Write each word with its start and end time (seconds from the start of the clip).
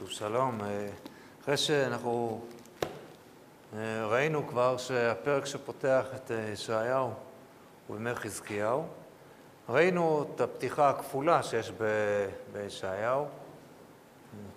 שוב 0.00 0.10
שלום. 0.10 0.60
אה, 0.60 0.88
אחרי 1.42 1.56
שאנחנו 1.56 2.40
אה, 3.76 4.06
ראינו 4.06 4.46
כבר 4.48 4.76
שהפרק 4.76 5.46
שפותח 5.46 6.06
את 6.14 6.30
אה, 6.30 6.50
ישעיהו 6.52 7.10
הוא 7.86 7.96
בימי 7.96 8.14
חזקיהו, 8.14 8.86
ראינו 9.68 10.26
את 10.34 10.40
הפתיחה 10.40 10.90
הכפולה 10.90 11.42
שיש 11.42 11.72
בישעיהו, 12.52 13.26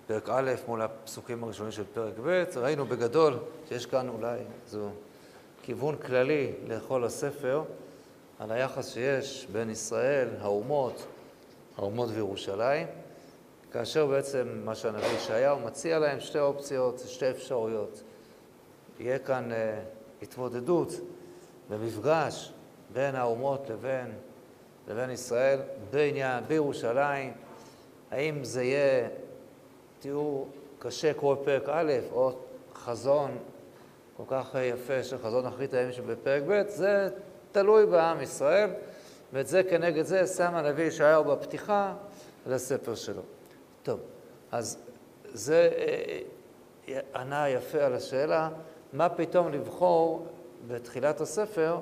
פרק 0.06 0.28
א' 0.28 0.52
מול 0.68 0.82
הפסוקים 0.82 1.44
הראשונים 1.44 1.72
של 1.72 1.84
פרק 1.94 2.14
ב', 2.24 2.44
ראינו 2.56 2.86
בגדול 2.86 3.38
שיש 3.68 3.86
כאן 3.86 4.08
אולי 4.08 4.38
איזו 4.64 4.88
כיוון 5.62 5.96
כללי 5.96 6.52
לכל 6.66 7.04
הספר 7.04 7.62
על 8.38 8.52
היחס 8.52 8.92
שיש 8.92 9.46
בין 9.52 9.70
ישראל, 9.70 10.28
האומות, 10.40 11.06
האומות 11.76 12.08
וירושלים. 12.12 13.03
כאשר 13.74 14.06
בעצם 14.06 14.60
מה 14.64 14.74
שהנביא 14.74 15.06
ישעיהו 15.06 15.60
מציע 15.60 15.98
להם 15.98 16.20
שתי 16.20 16.38
אופציות, 16.38 17.02
שתי 17.06 17.30
אפשרויות. 17.30 18.02
יהיה 19.00 19.18
כאן 19.18 19.50
uh, 19.52 19.54
התמודדות 20.22 20.92
ומפגש 21.70 22.52
בין 22.92 23.14
האומות 23.14 23.70
לבין, 23.70 24.12
לבין 24.88 25.10
ישראל 25.10 25.60
בעניין, 25.90 26.44
בירושלים. 26.48 27.32
האם 28.10 28.44
זה 28.44 28.62
יהיה 28.62 29.08
תיאור 29.98 30.48
קשה 30.78 31.14
כמו 31.14 31.36
בפרק 31.36 31.68
א', 31.68 31.92
או 32.12 32.32
חזון 32.74 33.38
כל 34.16 34.24
כך 34.28 34.56
יפה 34.72 35.02
של 35.02 35.18
חזון 35.18 35.46
אחרית 35.46 35.74
הימים 35.74 35.92
שבפרק 35.92 36.42
ב', 36.48 36.62
זה 36.68 37.08
תלוי 37.52 37.86
בעם 37.86 38.20
ישראל, 38.20 38.70
ואת 39.32 39.46
זה 39.46 39.62
כנגד 39.62 40.02
זה 40.02 40.26
שם 40.26 40.54
הנביא 40.54 40.84
ישעיהו 40.84 41.24
בפתיחה 41.24 41.94
לספר 42.46 42.94
שלו. 42.94 43.22
טוב, 43.84 44.00
אז 44.52 44.78
זה 45.32 45.70
אה, 45.76 46.18
אה, 46.88 47.00
ענה 47.20 47.48
יפה 47.48 47.78
על 47.78 47.94
השאלה, 47.94 48.48
מה 48.92 49.08
פתאום 49.08 49.52
לבחור 49.52 50.26
בתחילת 50.66 51.20
הספר 51.20 51.78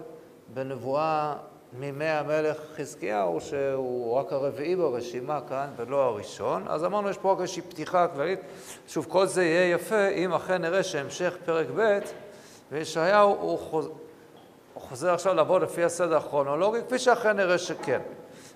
בנבואה 0.55 1.37
מימי 1.73 2.05
המלך 2.05 2.57
חזקיהו, 2.77 3.41
שהוא 3.41 4.15
רק 4.15 4.33
הרביעי 4.33 4.77
ברשימה 4.77 5.41
כאן 5.49 5.71
ולא 5.77 6.03
הראשון. 6.03 6.65
אז 6.69 6.85
אמרנו, 6.85 7.11
יש 7.11 7.19
פה 7.19 7.33
רק 7.33 7.41
איזושהי 7.41 7.63
פתיחה 7.63 8.09
כללית. 8.09 8.41
שוב, 8.89 9.07
כל 9.09 9.27
זה 9.27 9.45
יהיה 9.45 9.75
יפה 9.75 10.09
אם 10.09 10.33
אכן 10.33 10.63
נראה 10.63 10.83
שהמשך 10.83 11.37
פרק 11.45 11.67
ב' 11.77 11.99
וישעיהו 12.73 13.37
הוא, 13.41 13.59
חוז... 13.59 13.87
הוא 14.75 14.83
חוזר 14.83 15.15
עכשיו 15.15 15.35
לעבוד 15.35 15.63
לפי 15.63 15.85
הסדר 15.85 16.17
הכרונולוגי, 16.17 16.79
כפי 16.87 16.99
שאכן 16.99 17.37
נראה 17.37 17.59
שכן. 17.59 18.01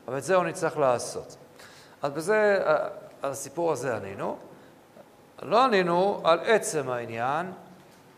אבל 0.08 0.18
את 0.18 0.24
זה 0.24 0.34
הוא 0.34 0.44
נצטרך 0.44 0.78
לעשות. 0.78 1.36
אז 2.02 2.12
בזה 2.12 2.64
על 3.26 3.32
הסיפור 3.32 3.72
הזה 3.72 3.96
ענינו. 3.96 4.36
לא 5.42 5.64
ענינו 5.64 6.20
על 6.24 6.38
עצם 6.44 6.90
העניין, 6.90 7.52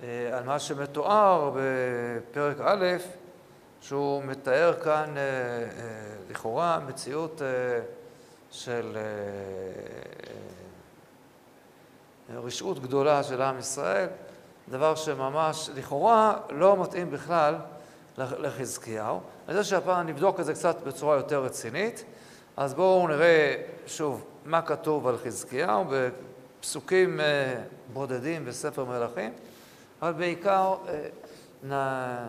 אה, 0.03 0.39
על 0.39 0.45
מה 0.45 0.59
שמתואר 0.59 1.51
בפרק 1.57 2.57
א', 2.61 2.87
שהוא 3.81 4.23
מתאר 4.25 4.75
כאן 4.85 5.15
אה, 5.17 5.23
אה, 5.23 5.67
לכאורה 6.31 6.81
מציאות 6.87 7.43
של 8.51 8.99
רשעות 12.35 12.79
גדולה 12.79 13.23
של 13.23 13.43
עם 13.43 13.59
ישראל, 13.59 14.09
דבר 14.69 14.95
שממש 14.95 15.71
לכאורה 15.75 16.37
לא 16.51 16.83
מתאים 16.83 17.11
בכלל 17.11 17.55
לחזקיהו. 18.19 19.21
אני 19.49 19.59
חושב 19.59 19.71
שהפעם 19.71 20.07
נבדוק 20.07 20.41
את 20.41 20.45
זה 20.45 20.55
קצת 20.55 20.77
בצורה 20.87 21.17
יותר 21.17 21.45
רצינית, 21.45 22.05
אז 22.57 22.75
בואו 22.75 23.09
נראה 23.09 23.63
שוב 23.87 24.25
מה 24.49 24.63
כתוב 24.63 25.07
על 25.07 25.17
חזקיהו 25.17 25.85
בפסוקים 25.91 27.21
אה, 27.21 27.61
בודדים 27.93 28.45
בספר 28.45 28.85
מלכים, 28.85 29.33
אבל 30.03 30.13
בעיקר 30.13 30.75
אה, 31.71 32.27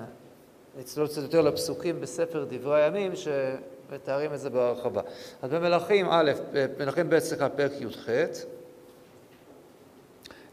נצלול 0.80 1.08
קצת 1.08 1.22
יותר 1.22 1.42
לפסוקים 1.42 2.02
בספר 2.02 2.46
דברי 2.50 2.84
הימים 2.84 3.12
שמתארים 3.16 4.34
את 4.34 4.40
זה 4.40 4.50
בהרחבה. 4.50 5.02
אז 5.42 5.50
במלכים 5.52 6.08
א', 6.10 6.32
מלכים 6.80 7.10
ב', 7.10 7.20
סליחה, 7.20 7.50
פרק 7.50 7.72
י"ח, 7.80 8.10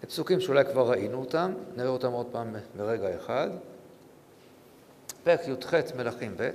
פסוקים 0.07 0.41
שאולי 0.41 0.65
כבר 0.65 0.91
ראינו 0.91 1.21
אותם, 1.21 1.53
נראה 1.77 1.89
אותם 1.89 2.13
עוד 2.13 2.27
פעם 2.33 2.57
ברגע 2.77 3.17
אחד. 3.17 3.51
פרק 5.25 5.41
י"ח 5.49 5.75
מלכים 5.97 6.35
ב', 6.37 6.51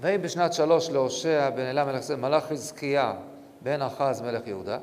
ויהי 0.00 0.18
בשנת 0.18 0.52
שלוש 0.52 0.90
להושע 0.90 1.50
בן 1.50 1.60
אלה 1.60 2.02
מלך 2.16 2.44
חזקיה 2.44 3.14
בן 3.62 3.82
אחז 3.82 4.20
מלך 4.20 4.46
יהודה. 4.46 4.78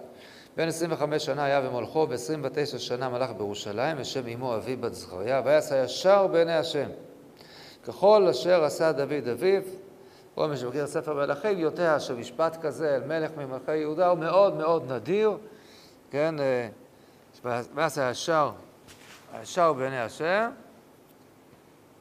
בן 0.58 0.68
25 0.68 1.26
שנה 1.26 1.44
היה 1.44 1.62
במולכו, 1.62 2.08
ב-29 2.08 2.78
שנה 2.78 3.10
מלך 3.10 3.32
בירושלים, 3.32 3.98
ושם 4.00 4.28
אמו 4.28 4.56
אבי 4.56 4.76
בת 4.76 4.94
זכריה, 4.94 5.42
ויעשה 5.46 5.84
ישר 5.84 6.28
בעיני 6.28 6.54
השם. 6.54 6.90
ככל 7.84 8.28
אשר 8.32 8.64
עשה 8.64 8.92
דוד 8.92 9.28
אביו, 9.32 9.62
כל 10.36 10.48
מי 10.48 10.58
שמכיר 10.58 10.88
ספר 10.88 11.14
מלכים 11.14 11.60
יודע 11.60 12.00
שמשפט 12.00 12.62
כזה 12.62 12.96
אל 12.96 13.04
מלך 13.04 13.32
ממלכי 13.38 13.78
יהודה 13.78 14.08
הוא 14.08 14.20
מאוד 14.20 14.56
מאוד 14.56 14.92
נדיר, 14.92 15.38
כן, 16.12 16.36
אה, 16.40 16.68
ויעשה 17.76 18.10
ישר, 18.10 18.52
הישר 19.34 19.74
בעיני 19.74 20.00
השם, 20.00 20.50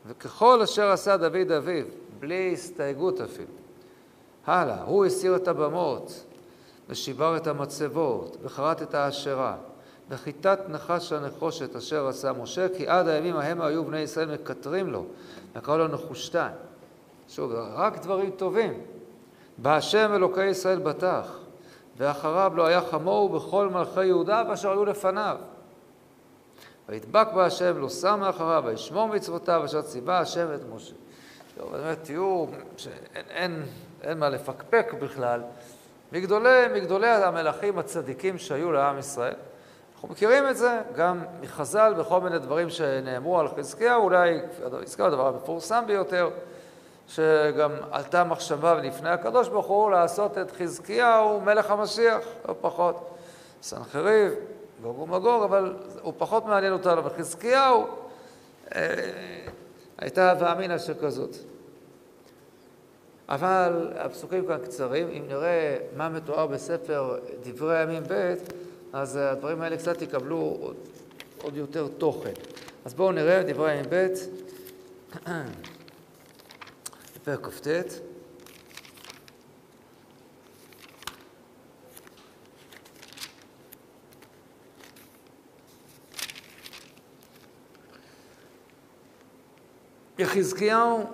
וככל 0.06 0.62
אשר 0.62 0.90
עשה 0.90 1.16
דוד 1.16 1.50
אביו, 1.50 1.84
בלי 2.18 2.50
הסתייגות 2.52 3.20
אפילו. 3.20 3.52
הלאה, 4.46 4.82
הוא 4.82 5.04
הסיר 5.04 5.36
את 5.36 5.48
הבמות, 5.48 6.24
ושיבר 6.88 7.36
את 7.36 7.46
המצבות, 7.46 8.36
וחרט 8.42 8.82
את 8.82 8.94
האשרה, 8.94 9.56
וחיטת 10.08 10.58
נחש 10.68 11.12
הנחושת 11.12 11.76
אשר 11.76 12.08
עשה 12.08 12.32
משה, 12.32 12.66
כי 12.76 12.88
עד 12.88 13.08
הימים 13.08 13.36
ההם 13.36 13.60
היו 13.60 13.84
בני 13.84 14.00
ישראל 14.00 14.32
מקטרים 14.32 14.90
לו, 14.90 15.04
וקראו 15.56 15.78
לו 15.78 15.88
נחושתן. 15.88 16.50
שוב, 17.28 17.52
רק 17.54 17.98
דברים 17.98 18.30
טובים. 18.30 18.80
בהשם 19.58 20.10
אלוקי 20.14 20.44
ישראל 20.44 20.78
בטח, 20.78 21.38
ואחריו 21.96 22.52
לא 22.56 22.66
היה 22.66 22.80
חמור 22.80 23.28
בכל 23.28 23.68
מלכי 23.68 24.06
יהודה 24.06 24.42
ואשר 24.48 24.70
היו 24.70 24.84
לפניו. 24.84 25.36
וידבק 26.88 27.28
בהשם, 27.34 27.78
לא 27.78 27.88
שם 27.88 28.20
מאחריו, 28.20 28.62
וישמור 28.66 29.08
מצוותיו, 29.08 29.64
אשר 29.64 29.82
ציווה 29.82 30.18
השם 30.18 30.46
את 30.54 30.60
משה. 30.74 30.94
טוב, 31.58 31.72
באמת 31.72 32.02
תיאור 32.02 32.48
שאין 32.76 33.24
אין, 33.30 33.62
אין 34.02 34.18
מה 34.18 34.28
לפקפק 34.28 34.94
בכלל. 35.00 35.40
מגדולי, 36.12 36.66
מגדולי 36.74 37.08
המלכים 37.08 37.78
הצדיקים 37.78 38.38
שהיו 38.38 38.72
לעם 38.72 38.98
ישראל. 38.98 39.34
אנחנו 39.94 40.08
מכירים 40.08 40.48
את 40.48 40.56
זה 40.56 40.80
גם 40.96 41.24
מחז"ל 41.40 41.94
בכל 41.98 42.20
מיני 42.20 42.38
דברים 42.38 42.70
שנאמרו 42.70 43.40
על 43.40 43.48
חזקיהו, 43.48 44.02
אולי 44.02 44.40
חזקיהו 44.84 45.08
הדבר 45.08 45.26
המפורסם 45.28 45.84
ביותר, 45.86 46.30
שגם 47.08 47.70
עלתה 47.90 48.24
מחשבה 48.24 48.74
לפני 48.74 49.10
הקדוש 49.10 49.48
ברוך 49.48 49.66
הוא 49.66 49.90
לעשות 49.90 50.38
את 50.38 50.50
חזקיהו 50.50 51.40
מלך 51.40 51.70
המשיח, 51.70 52.20
לא 52.48 52.54
פחות. 52.60 53.10
סנחריב, 53.62 54.32
גוג 54.82 54.98
ומגוג, 54.98 55.42
אבל 55.42 55.76
הוא 56.02 56.12
פחות 56.18 56.46
מעניין 56.46 56.72
אותנו. 56.72 57.04
וחזקיהו, 57.04 57.86
אה, 58.74 58.94
הייתה 59.98 60.30
הווה 60.30 60.52
אמינא 60.52 60.78
שכזאת. 60.78 61.36
אבל 63.28 63.92
הפסוקים 63.96 64.46
כאן 64.46 64.58
קצרים, 64.64 65.08
אם 65.08 65.22
נראה 65.28 65.76
מה 65.96 66.08
מתואר 66.08 66.46
בספר 66.46 67.18
דברי 67.42 67.78
הימים 67.78 68.02
ב', 68.08 68.34
אז 68.92 69.16
הדברים 69.16 69.60
האלה 69.60 69.76
קצת 69.76 70.02
יקבלו 70.02 70.56
עוד, 70.60 70.76
עוד 71.42 71.56
יותר 71.56 71.88
תוכן. 71.98 72.32
אז 72.84 72.94
בואו 72.94 73.12
נראה 73.12 73.42
דברי 73.42 73.70
הימים 73.70 73.90
ב', 73.90 74.06
פרק 77.24 77.46
כ"ט. 77.46 77.68
יחזקיהו 90.18 91.04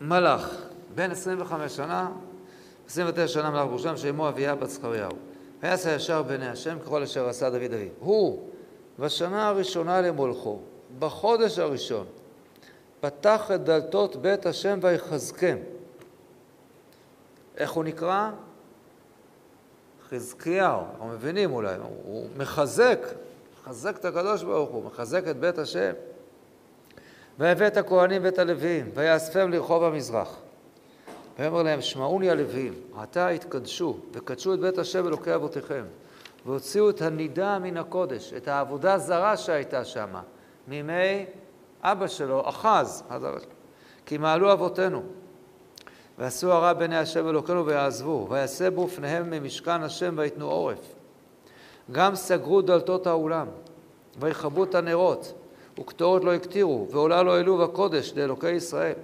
מלאך, 0.00 0.69
בן 0.94 1.10
25 1.10 1.76
שנה, 1.76 2.10
29 2.86 3.28
שנה 3.28 3.50
מלאך 3.50 3.66
בירושלים, 3.66 3.96
שאמו 3.96 4.28
אביה 4.28 4.54
בת 4.54 4.70
זכריהו. 4.70 5.12
ויעשה 5.62 5.94
ישר 5.94 6.22
בעיני 6.22 6.48
השם 6.48 6.78
ככל 6.78 7.02
אשר 7.02 7.28
עשה 7.28 7.50
דוד 7.50 7.72
אביו. 7.74 7.88
הוא, 7.98 8.48
בשנה 8.98 9.48
הראשונה 9.48 10.00
למולכו, 10.00 10.58
בחודש 10.98 11.58
הראשון, 11.58 12.06
פתח 13.00 13.50
את 13.54 13.64
דלתות 13.64 14.16
בית 14.16 14.46
השם 14.46 14.78
ויחזקם. 14.82 15.56
איך 17.56 17.70
הוא 17.70 17.84
נקרא? 17.84 18.30
חזקיהו, 20.08 20.80
אנחנו 20.90 21.08
מבינים 21.08 21.52
אולי, 21.52 21.74
הוא 22.04 22.26
מחזק, 22.36 22.98
מחזק 23.60 23.96
את 23.96 24.04
הקדוש 24.04 24.42
ברוך 24.42 24.70
הוא, 24.70 24.84
מחזק 24.84 25.28
את 25.28 25.36
בית 25.36 25.58
השם. 25.58 25.92
ויבא 27.38 27.66
את 27.66 27.76
הכהנים 27.76 28.24
ואת 28.24 28.38
הלווים, 28.38 28.90
ויאספם 28.94 29.50
לרחוב 29.50 29.84
המזרח. 29.84 30.36
ויאמר 31.40 31.62
להם, 31.62 31.80
שמעוני 31.80 32.30
הלווים, 32.30 32.74
עתה 32.96 33.28
התקדשו, 33.28 33.96
וקדשו 34.12 34.54
את 34.54 34.60
בית 34.60 34.78
השם 34.78 35.06
אלוקי 35.06 35.34
אבותיכם, 35.34 35.84
והוציאו 36.46 36.90
את 36.90 37.02
הנידה 37.02 37.58
מן 37.58 37.76
הקודש, 37.76 38.32
את 38.32 38.48
העבודה 38.48 38.94
הזרה 38.94 39.36
שהייתה 39.36 39.84
שם, 39.84 40.08
מימי 40.68 41.26
אבא 41.82 42.06
שלו, 42.06 42.48
אחז, 42.48 43.02
כי 44.06 44.18
מעלו 44.18 44.52
אבותינו. 44.52 45.02
ועשו 46.18 46.52
הרע 46.52 46.72
בעיני 46.72 46.96
השם 46.96 47.28
אלוקינו 47.28 47.66
ויעזבו, 47.66 48.26
ויסבו 48.30 48.88
פניהם 48.88 49.30
ממשכן 49.30 49.82
השם 49.82 50.14
ויתנו 50.18 50.50
עורף. 50.50 50.94
גם 51.92 52.14
סגרו 52.14 52.62
דלתות 52.62 53.06
האולם, 53.06 53.46
ויכבו 54.20 54.64
את 54.64 54.74
הנרות, 54.74 55.34
וקטורת 55.78 56.24
לא 56.24 56.34
הקטירו, 56.34 56.86
ועולה 56.90 57.22
לא 57.22 57.36
העלו 57.36 57.58
בקודש 57.58 58.12
לאלוקי 58.16 58.50
ישראל. 58.50 58.94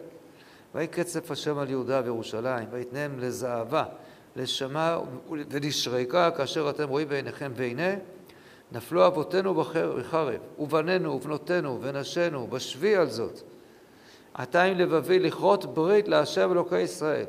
ויהי 0.76 0.88
קצף 0.88 1.30
השם 1.30 1.58
על 1.58 1.70
יהודה 1.70 2.00
וירושלים, 2.04 2.68
ויתנם 2.70 3.18
לזהבה, 3.18 3.84
לשמה 4.36 4.98
ולשריקה, 5.28 6.30
כאשר 6.30 6.70
אתם 6.70 6.88
רואים 6.88 7.08
בעיניכם, 7.08 7.52
והנה 7.54 7.94
נפלו 8.72 9.06
אבותינו 9.06 9.54
בחרב, 9.54 10.34
ובנינו 10.58 11.12
ובנותינו 11.12 11.78
ונשינו, 11.82 12.46
בשבי 12.46 12.96
על 12.96 13.10
זאת. 13.10 13.40
עתה 14.34 14.62
עם 14.62 14.78
לבבי 14.78 15.18
לכרות 15.18 15.74
ברית 15.74 16.08
להשם 16.08 16.52
אלוקי 16.52 16.80
ישראל, 16.80 17.26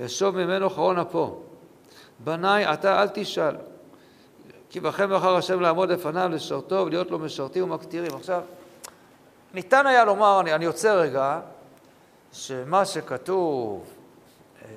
ישוב 0.00 0.36
ממנו 0.36 0.70
חרון 0.70 0.98
אפו. 0.98 1.40
בניי, 2.24 2.64
עתה 2.64 3.02
אל 3.02 3.08
תשאל, 3.08 3.56
כי 4.70 4.80
בכם 4.80 5.10
בחר 5.10 5.36
השם 5.36 5.60
לעמוד 5.60 5.90
לפניו, 5.90 6.28
לשרתו 6.32 6.82
ולהיות 6.86 7.10
לו 7.10 7.18
משרתים 7.18 7.64
ומקטירים. 7.64 8.14
עכשיו, 8.14 8.40
ניתן 9.54 9.86
היה 9.86 10.04
לומר, 10.04 10.40
אני, 10.40 10.54
אני 10.54 10.64
יוצא 10.64 10.94
רגע, 10.94 11.40
שמה 12.34 12.84
שכתוב 12.84 13.84
אה, 14.62 14.68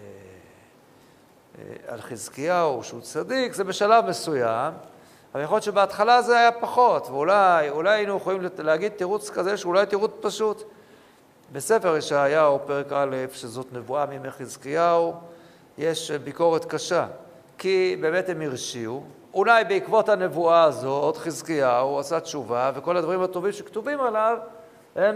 אה, 1.57 1.93
על 1.93 2.01
חזקיהו, 2.01 2.83
שהוא 2.83 3.01
צדיק, 3.01 3.53
זה 3.53 3.63
בשלב 3.63 4.05
מסוים, 4.05 4.73
אבל 5.33 5.43
יכול 5.43 5.55
להיות 5.55 5.63
שבהתחלה 5.63 6.21
זה 6.21 6.39
היה 6.39 6.51
פחות, 6.51 7.07
ואולי 7.09 7.69
אולי 7.69 7.95
היינו 7.95 8.17
יכולים 8.17 8.41
להגיד 8.57 8.91
תירוץ 8.91 9.29
כזה 9.29 9.57
שאולי 9.57 9.85
תירוץ 9.85 10.11
פשוט. 10.21 10.63
בספר 11.51 11.97
ישעיהו, 11.97 12.59
פרק 12.65 12.91
א', 12.91 13.15
שזאת 13.33 13.73
נבואה 13.73 14.05
מימי 14.05 14.31
חזקיהו, 14.31 15.13
יש 15.77 16.11
ביקורת 16.11 16.65
קשה, 16.65 17.07
כי 17.57 17.97
באמת 18.01 18.29
הם 18.29 18.41
הרשיעו. 18.41 19.03
אולי 19.33 19.63
בעקבות 19.63 20.09
הנבואה 20.09 20.63
הזאת, 20.63 21.17
חזקיהו 21.17 21.99
עשה 21.99 22.19
תשובה, 22.19 22.71
וכל 22.75 22.97
הדברים 22.97 23.21
הטובים 23.21 23.51
שכתובים 23.51 24.01
עליו, 24.01 24.37
הם 24.95 25.15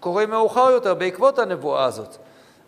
קורים 0.00 0.30
מאוחר 0.30 0.70
יותר, 0.70 0.94
בעקבות 0.94 1.38
הנבואה 1.38 1.84
הזאת. 1.84 2.16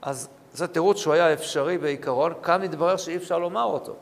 אז 0.03 0.29
זה 0.53 0.69
תירוץ 0.69 0.97
שהוא 0.97 1.15
היה 1.15 1.33
אפשרי 1.33 1.79
בעיקרון, 1.79 2.33
כאן 2.43 2.63
מתברר 2.63 2.97
שאי 2.97 3.17
אפשר 3.17 3.39
לומר 3.39 3.65
אותו. 3.65 3.95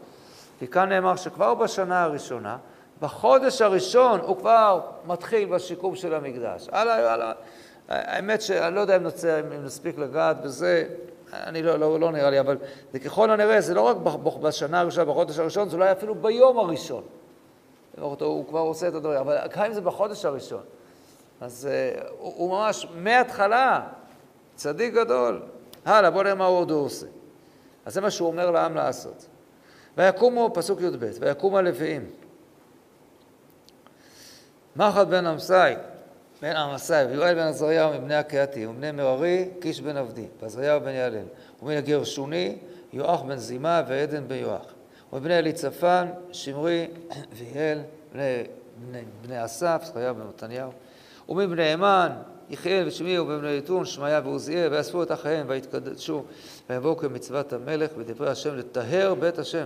כי 0.59 0.67
כאן 0.67 0.88
נאמר 0.88 1.17
שכבר 1.17 1.55
בשנה 1.55 2.03
הראשונה, 2.03 2.56
בחודש 3.00 3.62
הראשון 3.62 4.21
הוא 4.21 4.37
כבר 4.37 4.81
מתחיל 5.06 5.49
בשיקום 5.49 5.97
של 5.97 6.15
המקדש. 6.15 6.69
הלאה, 6.73 7.12
הלאה. 7.12 7.32
האמת 7.88 8.43
שאני 8.43 8.75
לא 8.75 8.81
יודע 8.81 8.97
אם, 8.97 9.03
נוצא, 9.03 9.41
אם 9.41 9.65
נספיק 9.65 9.99
לגעת 9.99 10.43
בזה, 10.43 10.85
אני 11.33 11.62
לא, 11.62 11.76
לא, 11.76 12.00
לא 12.00 12.12
נראה 12.12 12.31
לי, 12.31 12.41
אבל 12.41 12.56
זה 12.93 12.99
ככל 12.99 13.31
הנראה, 13.31 13.61
זה 13.61 13.75
לא 13.75 13.81
רק 13.81 13.97
בשנה 14.41 14.81
הראשונה, 14.81 15.05
בחודש 15.05 15.38
הראשון, 15.38 15.69
זה 15.69 15.76
אולי 15.76 15.93
אפילו 15.93 16.15
ביום 16.15 16.59
הראשון. 16.59 17.03
הוא 18.00 18.47
כבר 18.49 18.61
עושה 18.61 18.88
את 18.88 18.94
הדברים, 18.94 19.19
אבל 19.19 19.38
גם 19.56 19.65
אם 19.65 19.73
זה 19.73 19.81
בחודש 19.81 20.25
הראשון. 20.25 20.62
אז 21.40 21.69
uh, 21.70 22.04
הוא, 22.19 22.32
הוא 22.37 22.50
ממש 22.50 22.87
מההתחלה 22.94 23.87
צדיק 24.54 24.94
גדול. 24.94 25.42
הלאה, 25.84 26.10
בוא 26.10 26.22
נראה 26.22 26.34
מה 26.34 26.46
הוא 26.46 26.58
עוד 26.58 26.70
עושה. 26.70 27.06
אז 27.84 27.94
זה 27.94 28.00
מה 28.00 28.10
שהוא 28.10 28.28
אומר 28.28 28.50
לעם 28.50 28.75
לעשות. 28.75 29.26
ויקומו, 29.96 30.50
פסוק 30.54 30.81
י"ב, 30.81 31.10
ויקומו 31.20 31.58
הלוויים. 31.58 32.10
מחט 34.76 35.06
בן 35.06 35.26
אמסאי, 35.26 35.75
בן 36.42 36.56
עמסאי, 36.56 37.04
ויואל 37.04 37.34
בן 37.34 37.40
עזריהו 37.40 37.94
מבני 37.94 38.14
הקהתי, 38.14 38.66
ומבני 38.66 38.92
מררי, 38.92 39.48
קיש 39.60 39.81
בן 39.81 39.96
עבדי, 39.96 40.26
ועזריהו 40.42 40.81
בן 40.81 40.88
יעלל, 40.88 41.25
ומן 41.62 41.76
הגרשוני, 41.76 42.58
יואח 42.92 43.22
בן 43.22 43.37
זימה 43.37 43.82
ועדן 43.88 44.28
בן 44.28 44.37
יואח. 44.37 44.75
ובני 45.12 45.38
אליצפן, 45.38 46.08
שמרי 46.32 46.88
ויעל, 47.32 47.81
בני, 48.12 48.42
בני, 48.76 49.02
בני 49.22 49.44
אסף, 49.44 49.82
זכריה 49.84 50.12
בן 50.12 50.26
מתניהו. 50.26 50.70
ומבני 51.31 51.75
אמן, 51.75 52.09
יחיאל 52.50 52.88
ושמי 52.88 53.19
ובני 53.19 53.56
יתון, 53.56 53.85
שמעיה 53.85 54.21
ועוזיאל, 54.25 54.69
ואספו 54.73 55.03
את 55.03 55.12
אחיהם 55.12 55.47
ויתקדשו, 55.49 56.25
ויבואו 56.71 56.97
כמצוות 56.97 57.53
המלך 57.53 57.91
בדברי 57.97 58.31
השם 58.31 58.56
לטהר 58.56 59.15
בית 59.15 59.38
השם. 59.38 59.65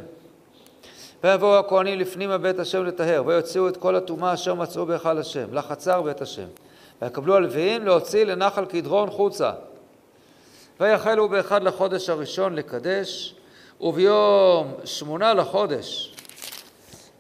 ויבואו 1.25 1.59
הכהנים 1.59 1.99
לפנימה 1.99 2.39
בית 2.39 2.59
השם 2.59 2.85
לטהר, 2.85 3.23
ויוציאו 3.27 3.69
את 3.69 3.77
כל 3.77 3.97
הטומאה 3.97 4.35
אשר 4.35 4.55
מצאו 4.55 4.87
בהיכל 4.87 5.19
השם, 5.19 5.55
לחצר 5.55 6.03
בית 6.03 6.23
השם. 6.23 6.47
ויקבלו 7.03 7.37
הלוויים 7.37 7.85
להוציא 7.85 8.25
לנחל 8.25 8.65
קדרון 8.65 9.11
חוצה. 9.11 9.53
ויחלו 10.81 11.29
באחד 11.29 11.63
לחודש 11.63 12.09
הראשון 12.09 12.55
לקדש, 12.55 13.35
וביום 13.81 14.75
שמונה 14.85 15.35
לחודש 15.35 16.14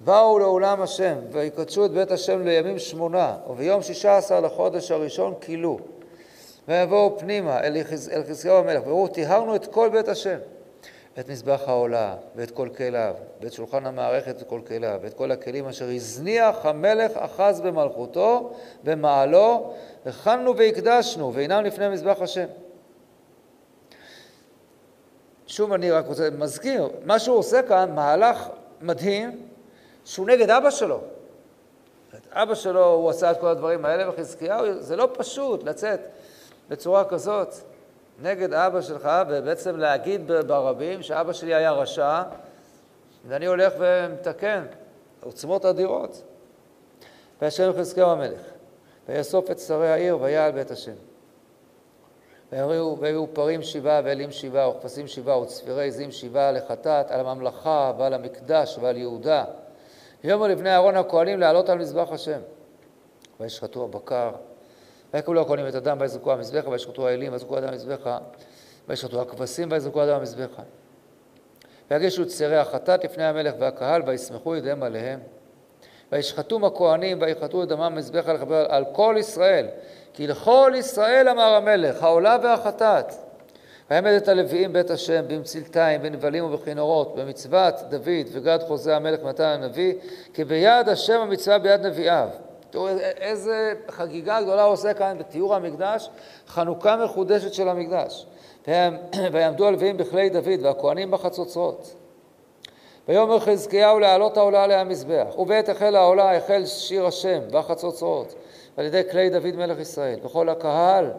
באו 0.04 0.38
לאולם 0.38 0.82
השם, 0.82 1.14
ויקדשו 1.30 1.84
את 1.84 1.90
בית 1.90 2.10
השם 2.10 2.44
לימים 2.44 2.78
שמונה, 2.78 3.36
וביום 3.50 3.82
שישה 3.82 4.16
עשר 4.16 4.40
לחודש 4.40 4.90
הראשון 4.90 5.34
כילו. 5.40 5.78
ויבואו 6.68 7.18
פנימה 7.18 7.60
אל 7.60 7.76
חזקיהו 8.28 8.56
המלך, 8.56 8.86
ויראו, 8.86 9.08
טיהרנו 9.08 9.56
את 9.56 9.66
כל 9.66 9.88
בית 9.88 10.08
השם. 10.08 10.38
את 11.18 11.28
מזבח 11.28 11.60
העולה, 11.66 12.16
ואת 12.36 12.50
כל 12.50 12.68
כליו, 12.76 13.14
ואת 13.40 13.52
שולחן 13.52 13.86
המערכת 13.86 14.36
וכל 14.42 14.60
כליו, 14.66 14.98
ואת 15.02 15.14
כל 15.14 15.30
הכלים 15.30 15.66
אשר 15.66 15.88
הזניח 15.88 16.66
המלך 16.66 17.16
אחז 17.16 17.60
במלכותו, 17.60 18.52
במעלו, 18.84 19.74
הכנו 20.06 20.56
והקדשנו, 20.56 21.34
ואינם 21.34 21.64
לפני 21.64 21.88
מזבח 21.88 22.16
השם. 22.20 22.46
שוב 25.46 25.72
אני 25.72 25.90
רק 25.90 26.06
רוצה, 26.06 26.28
מזכיר, 26.38 26.88
מה 27.04 27.18
שהוא 27.18 27.36
עושה 27.36 27.62
כאן, 27.62 27.94
מהלך 27.94 28.48
מדהים, 28.80 29.46
שהוא 30.04 30.26
נגד 30.26 30.50
אבא 30.50 30.70
שלו. 30.70 31.00
אבא 32.30 32.54
שלו, 32.54 32.86
הוא 32.86 33.10
עשה 33.10 33.30
את 33.30 33.40
כל 33.40 33.48
הדברים 33.48 33.84
האלה, 33.84 34.10
וחזקיהו, 34.10 34.64
זה 34.78 34.96
לא 34.96 35.08
פשוט 35.12 35.64
לצאת 35.64 36.00
בצורה 36.68 37.04
כזאת. 37.04 37.54
נגד 38.22 38.52
אבא 38.52 38.80
שלך, 38.80 39.08
ובעצם 39.28 39.76
להגיד 39.76 40.26
ברבים 40.26 41.02
שאבא 41.02 41.32
שלי 41.32 41.54
היה 41.54 41.72
רשע, 41.72 42.22
ואני 43.28 43.46
הולך 43.46 43.72
ומתקן 43.78 44.66
עוצמות 45.22 45.64
אדירות. 45.64 46.22
וישב 47.42 47.74
חזקיהו 47.78 48.10
המלך, 48.10 48.40
ויאסוף 49.08 49.50
את 49.50 49.58
שרי 49.58 49.88
העיר, 49.88 50.18
ויעל 50.20 50.52
בית 50.52 50.70
השם. 50.70 50.94
והיו 52.52 53.26
פרים 53.32 53.62
שבעה 53.62 54.00
ואלים 54.04 54.30
שבעה, 54.30 54.68
וכבשים 54.68 55.06
שבעה, 55.06 55.38
וצפירי 55.38 55.86
עזים 55.86 56.10
שבעה 56.10 56.52
לחטאת, 56.52 57.10
על 57.10 57.20
הממלכה 57.20 57.92
ועל 57.98 58.14
המקדש 58.14 58.78
ועל 58.80 58.96
יהודה. 58.96 59.44
ויאמר 60.24 60.46
לבני 60.46 60.70
אהרון 60.70 60.96
הכהנים 60.96 61.40
לעלות 61.40 61.68
על 61.68 61.78
מזבח 61.78 62.08
השם. 62.12 62.40
וישחטו 63.40 63.84
הבקר 63.84 64.30
ויקבלו 65.14 65.40
הכהנים 65.40 65.68
את 65.68 65.74
הדם 65.74 65.96
ויזרקו 66.00 66.32
המזבחה, 66.32 66.70
וישחטו 66.70 67.08
האלים 67.08 67.32
ויזרקו 67.32 67.56
הדם 67.56 67.68
המזבחה, 67.68 68.18
וישחטו 68.88 69.22
הכבשים 69.22 69.68
ויזרקו 69.70 70.02
הדם 70.02 70.14
המזבחה. 70.14 70.62
ויגישו 71.90 72.26
צירי 72.26 72.56
החטאת 72.56 73.04
לפני 73.04 73.24
המלך 73.24 73.54
והקהל, 73.58 74.02
וישמחו 74.06 74.56
ידיהם 74.56 74.82
עליהם. 74.82 75.20
וישחטום 76.12 76.64
הכהנים 76.64 77.18
ויחטאו 77.20 77.62
את 77.62 77.68
דמם 77.68 77.80
המזבחה 77.80 78.32
לכבר 78.32 78.66
על 78.68 78.84
כל 78.92 79.16
ישראל, 79.18 79.66
כי 80.12 80.26
לכל 80.26 80.72
ישראל 80.76 81.28
אמר 81.28 81.54
המלך, 81.54 82.02
העולה 82.02 82.36
והחטאת. 82.42 83.12
ויעמד 83.90 84.12
את 84.12 84.28
הלוויים 84.28 84.72
בית 84.72 84.90
השם 84.90 85.24
במצלתיים, 85.28 86.02
בנבלים 86.02 86.44
ובכינורות, 86.44 87.14
במצוות 87.16 87.74
דוד 87.88 88.26
וגד 88.32 88.58
חוזה 88.66 88.96
המלך 88.96 89.22
מתן 89.22 89.44
הנביא, 89.44 89.94
כי 90.34 90.44
ביד 90.44 90.88
השם 90.88 91.20
המצווה 91.20 91.58
ביד 91.58 91.86
נביאיו. 91.86 92.28
תראו 92.70 92.88
איזה 93.16 93.72
חגיגה 93.90 94.42
גדולה 94.42 94.62
הוא 94.62 94.72
עושה 94.72 94.94
כאן 94.94 95.16
בתיאור 95.18 95.54
המקדש, 95.54 96.10
חנוכה 96.48 96.96
מחודשת 96.96 97.54
של 97.54 97.68
המקדש. 97.68 98.26
ויעמדו 99.32 99.66
הלוויים 99.66 99.96
בכלי 99.96 100.30
דוד 100.30 100.62
והכהנים 100.62 101.10
בחצוצרות. 101.10 101.94
ויאמר 103.08 103.40
חזקיהו 103.40 103.98
להעלות 103.98 104.36
העולה 104.36 104.64
עליה 104.64 104.80
המזבח, 104.80 105.38
ובעת 105.38 105.68
החל 105.68 105.96
העולה 105.96 106.36
החל 106.36 106.66
שיר 106.66 107.06
השם 107.06 107.40
והחצוצרות, 107.50 108.34
ועל 108.76 108.86
ידי 108.86 109.02
כלי 109.10 109.30
דוד 109.30 109.56
מלך 109.56 109.78
ישראל, 109.78 110.18
וכל 110.22 110.48
הקהל 110.48 111.10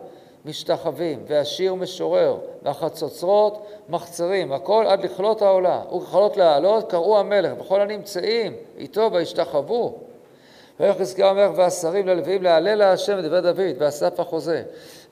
משתחווים, 0.45 1.23
והשיר 1.27 1.73
משורר, 1.73 2.37
והחצוצרות 2.63 3.65
מחצרים, 3.89 4.51
הכל 4.51 4.85
עד 4.87 5.03
לכלות 5.03 5.41
העולה, 5.41 5.81
וככלות 5.97 6.37
לעלות 6.37 6.91
קראו 6.91 7.19
המלך, 7.19 7.51
וכל 7.59 7.81
הנמצאים 7.81 8.53
איתו 8.77 9.09
וישתחוו. 9.13 9.97
ויך 10.79 10.97
חזקיהו 10.97 11.29
המלך 11.29 11.51
והשרים 11.55 12.07
ללוויים 12.07 12.43
להלל 12.43 12.75
להשם 12.75 13.19
את 13.19 13.23
דברי 13.23 13.41
דוד 13.41 13.75
ואסף 13.77 14.19
החוזה. 14.19 14.63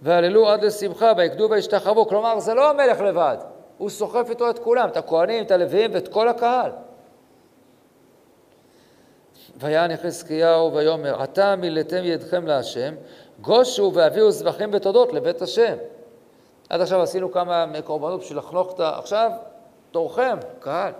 והללו 0.02 0.50
עד 0.50 0.64
לשמחה 0.64 1.12
ויקדו 1.18 1.50
וישתחוו 1.50 2.08
כלומר 2.08 2.40
זה 2.40 2.54
לא 2.54 2.70
המלך 2.70 3.02
לבד. 3.02 3.38
הוא 3.78 3.90
סוחף 3.90 4.30
איתו 4.30 4.50
את 4.50 4.60
כולם 4.60 4.90
את 4.90 4.98
הכהנים, 4.98 5.44
את 5.44 5.52
הלוויים 5.52 5.92
ואת 5.94 6.08
כל 6.08 6.28
הקהל 6.28 6.72
ויען 9.60 9.98
חזקיהו 9.98 10.74
ויאמר, 10.74 11.22
עתה 11.22 11.56
מילאתם 11.56 12.04
ידכם 12.04 12.48
להשם, 12.48 12.96
גושו 13.42 13.92
והביאו 13.96 14.32
זבחים 14.32 14.72
בתודות 14.72 15.14
לבית 15.14 15.42
השם. 15.42 15.76
עד 16.70 16.82
עכשיו 16.82 17.02
עשינו 17.02 17.32
כמה 17.32 17.66
קורבנות 17.86 18.22
בשביל 18.22 18.38
לחנוך 18.38 18.74
את 18.76 18.80
ה... 18.80 18.98
עכשיו, 19.00 19.32
תורכם, 19.92 20.38
קהל. 20.60 20.92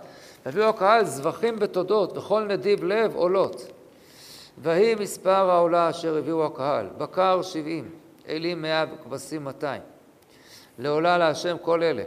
הביאו 0.46 0.68
הקהל 0.68 1.04
זבחים 1.04 1.58
בתודות, 1.58 2.16
וכל 2.16 2.44
נדיב 2.44 2.84
לב 2.84 3.16
עולות. 3.16 3.66
ויהי 4.58 4.94
מספר 4.94 5.50
העולה 5.50 5.90
אשר 5.90 6.16
הביאו 6.16 6.46
הקהל, 6.46 6.86
בקר 6.98 7.42
שבעים, 7.42 7.90
אלים 8.28 8.62
מאה 8.62 8.84
וכבשים 8.94 9.44
מאתיים. 9.44 9.82
לעולה 10.78 11.18
להשם 11.18 11.56
כל 11.58 11.82
אלה. 11.82 12.02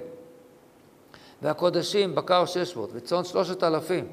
והקודשים 1.42 2.16
בקר 2.16 2.46
שש 2.46 2.76
מאות, 2.76 2.90
וצאן 2.94 3.24
שלושת 3.24 3.64
אלפים. 3.64 4.08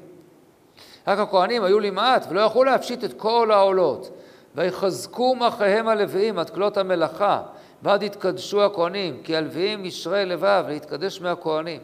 רק 1.07 1.19
הכהנים 1.19 1.63
היו 1.63 1.79
לי 1.79 1.89
מעט, 1.89 2.25
ולא 2.29 2.41
יכלו 2.41 2.63
להפשיט 2.63 3.03
את 3.03 3.13
כל 3.13 3.51
העולות. 3.51 4.09
ויחזקו 4.55 5.35
מאחיהם 5.35 5.87
הלוויים 5.87 6.39
עד 6.39 6.49
כלות 6.49 6.77
המלאכה, 6.77 7.41
ועד 7.83 8.03
יתקדשו 8.03 8.63
הכהנים, 8.63 9.21
כי 9.23 9.35
הלוויים 9.35 9.85
ישרי 9.85 10.25
לבב 10.25 10.65
להתקדש 10.67 11.21
מהכהנים. 11.21 11.81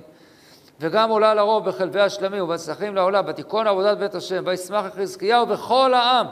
וגם 0.80 1.10
עולה 1.10 1.34
לרוב 1.34 1.66
בחלבי 1.66 2.02
השלמים 2.02 2.44
ובצלחים 2.44 2.96
לעולה, 2.96 3.22
ותיכון 3.28 3.68
עבודת 3.68 3.98
בית 3.98 4.16
השם, 4.16 4.44
וישמח 4.46 4.86
חזקיהו 4.96 5.50
וכל 5.50 5.94
העם. 5.94 6.28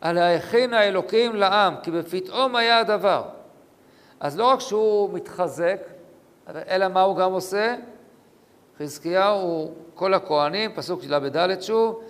על 0.00 0.18
ההכין 0.18 0.74
האלוקים 0.74 1.36
לעם, 1.36 1.74
כי 1.82 1.90
בפתאום 1.90 2.56
היה 2.56 2.78
הדבר. 2.78 3.22
אז 4.20 4.38
לא 4.38 4.44
רק 4.44 4.60
שהוא 4.60 5.12
מתחזק, 5.12 5.80
אלא 6.68 6.88
מה 6.88 7.02
הוא 7.02 7.16
גם 7.16 7.32
עושה? 7.32 7.76
חזקיהו 8.78 9.40
הוא 9.40 9.74
כל 9.96 10.14
הכהנים, 10.14 10.70
פסוק 10.74 11.00
ל"ד 11.04 11.62
שוב, 11.62 12.00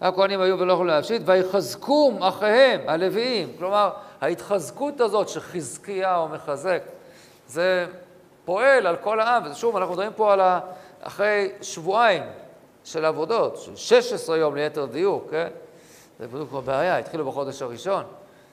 הכהנים 0.00 0.40
היו 0.40 0.58
ולא 0.58 0.72
יכולו 0.72 0.88
להפשיט, 0.88 1.22
ויחזקום 1.24 2.22
אחיהם, 2.22 2.80
הלוויים. 2.86 3.52
כלומר, 3.58 3.90
ההתחזקות 4.20 5.00
הזאת 5.00 5.28
שחזקיהו 5.28 6.28
מחזק, 6.28 6.82
זה 7.48 7.86
פועל 8.44 8.86
על 8.86 8.96
כל 8.96 9.20
העם. 9.20 9.42
ושוב, 9.50 9.76
אנחנו 9.76 9.92
מדברים 9.92 10.12
פה 10.16 10.32
על 10.32 10.40
ה... 10.40 10.60
אחרי 11.02 11.52
שבועיים 11.62 12.22
של 12.84 13.04
עבודות, 13.04 13.56
של 13.56 13.76
16 13.76 14.36
יום 14.36 14.56
ליתר 14.56 14.84
דיוק, 14.84 15.30
כן? 15.30 15.48
זה 16.18 16.26
בדיוק 16.26 16.48
כמו 16.48 16.62
בעיה, 16.62 16.98
התחילו 16.98 17.24
בחודש 17.24 17.62
הראשון, 17.62 18.04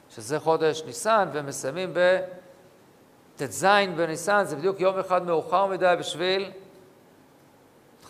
שזה 0.10 0.40
חודש 0.40 0.84
ניסן, 0.86 1.30
ומסיימים 1.34 1.94
בט"ז 3.38 3.66
בניסן, 3.96 4.44
זה 4.44 4.56
בדיוק 4.56 4.80
יום 4.80 5.00
אחד 5.00 5.26
מאוחר 5.26 5.66
מדי 5.66 5.96
בשביל 6.00 6.52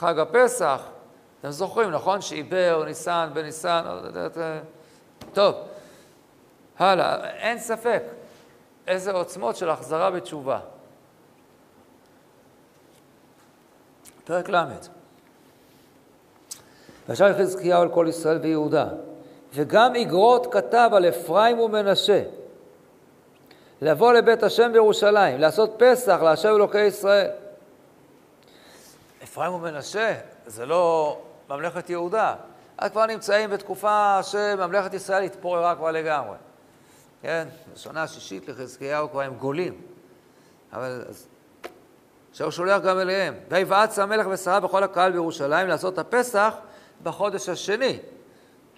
חג 0.02 0.20
הפסח. 0.20 0.82
אתם 1.40 1.52
זוכרים, 1.52 1.92
נכון? 1.92 2.22
שעיבר, 2.22 2.84
ניסן, 2.86 3.30
בניסן, 3.34 3.82
טוב, 5.34 5.56
הלאה, 6.80 7.30
אין 7.30 7.60
ספק 7.60 8.04
איזה 8.88 9.12
עוצמות 9.12 9.56
של 9.56 9.70
החזרה 9.70 10.12
בתשובה. 10.12 10.60
פרק 14.24 14.50
ל' 14.50 14.64
וישר 17.10 17.38
חזקיהו 17.40 17.82
על 17.82 17.90
כל 17.90 18.06
ישראל 18.10 18.38
ויהודה, 18.42 18.88
וגם 19.54 19.96
איגרות 19.96 20.54
כתב 20.54 20.90
על 20.94 21.06
אפרים 21.06 21.60
ומנשה, 21.60 22.24
לבוא 23.82 24.14
לבית 24.14 24.44
השם 24.44 24.74
בירושלים, 24.74 25.40
לעשות 25.40 25.74
פסח 25.78 26.20
להשם 26.22 26.50
אלוקי 26.50 26.82
ישראל. 26.82 27.30
אפרים 29.24 29.54
ומנשה 29.54 30.16
זה 30.46 30.66
לא 30.66 31.18
ממלכת 31.50 31.90
יהודה. 31.90 32.36
אז 32.78 32.92
כבר 32.92 33.06
נמצאים 33.06 33.50
בתקופה 33.50 34.20
שממלכת 34.24 34.94
ישראל 34.94 35.24
התפוררה 35.24 35.76
כבר 35.76 35.92
לגמרי. 35.92 36.38
כן, 37.22 37.48
בשנה 37.74 38.04
השישית 38.04 38.50
לחזקיהו 38.50 39.12
כבר 39.12 39.22
הם 39.22 39.34
גולים. 39.34 39.82
אבל 40.74 41.04
אשר 42.36 42.50
שולח 42.50 42.82
גם 42.82 43.00
אליהם. 43.00 43.34
ויבעץ 43.50 44.00
המלך 44.00 44.28
ושרה 44.32 44.60
בכל 44.60 44.84
הקהל 44.84 45.12
בירושלים 45.12 45.68
לעשות 45.68 45.94
את 45.94 46.00
הפסח 46.00 46.54
בחודש 47.04 47.50
השני. 47.50 48.00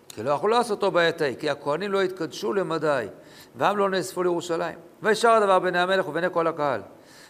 כי 0.10 0.24
לא 0.24 0.32
יכלו 0.32 0.50
לעשותו 0.50 0.92
בעת 0.92 1.22
ההיא, 1.22 1.36
כי 1.40 1.50
הכהנים 1.50 1.92
לא 1.92 2.02
התקדשו 2.02 2.54
למדי, 2.54 3.08
והעם 3.56 3.78
לא 3.78 3.90
נאספו 3.90 4.24
לירושלים. 4.24 4.78
וישר 5.02 5.32
הדבר 5.32 5.60
בעיני 5.60 5.80
המלך 5.80 6.08
ובעיני 6.08 6.28
כל 6.32 6.48
הקהל. 6.48 6.82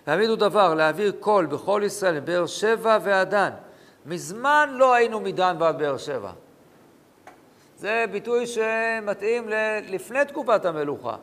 והעמידו 0.08 0.36
דבר 0.36 0.74
להעביר 0.74 1.14
קול 1.20 1.46
בכל 1.46 1.82
ישראל, 1.86 2.20
מבאר 2.20 2.46
שבע 2.46 2.98
ועד. 3.04 3.34
מזמן 4.06 4.70
לא 4.74 4.94
היינו 4.94 5.20
מדן 5.20 5.56
ועד 5.60 5.78
באר 5.78 5.98
שבע. 5.98 6.32
זה 7.78 8.06
ביטוי 8.12 8.48
שמתאים 8.48 9.50
לפני 9.90 10.26
תקופת 10.26 10.66
המלוכה. 10.66 11.16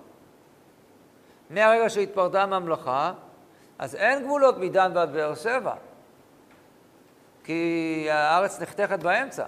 מהרגע 1.50 1.90
שהתפרדה 1.90 2.42
הממלכה, 2.42 3.12
אז 3.78 3.94
אין 3.94 4.25
גבולות 4.25 4.58
מדן 4.58 4.92
ועד 4.94 5.12
באר 5.12 5.34
שבע, 5.34 5.75
כי 7.44 8.06
הארץ 8.10 8.60
נחתכת 8.60 8.99
באמצע. 8.99 9.46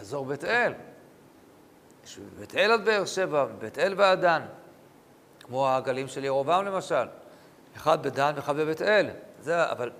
אזור 0.00 0.24
בית 0.24 0.44
אל. 0.44 0.72
יש 2.04 2.18
בית 2.38 2.54
אל 2.54 2.72
עד 2.72 2.84
באר 2.84 3.04
שבע, 3.04 3.46
בית 3.58 3.78
אל 3.78 3.94
ועד 3.96 4.20
דן, 4.20 4.42
כמו 5.40 5.68
הגלים 5.68 6.08
של 6.08 6.24
ירובעם 6.24 6.64
למשל. 6.64 7.06
אחד 7.76 8.02
בדן 8.02 8.32
ואחד 8.36 8.56
בבית 8.56 8.82
אל. 8.82 9.06
זה, 9.42 9.70
אבל 9.70 9.90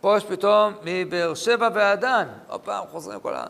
פה 0.00 0.16
יש 0.16 0.24
פתאום 0.24 0.72
מבאר 0.82 1.34
שבע 1.34 1.68
ועד 1.74 2.04
עוד 2.48 2.60
פעם 2.60 2.84
חוזרים 2.90 3.20
כל 3.20 3.34
ה... 3.34 3.44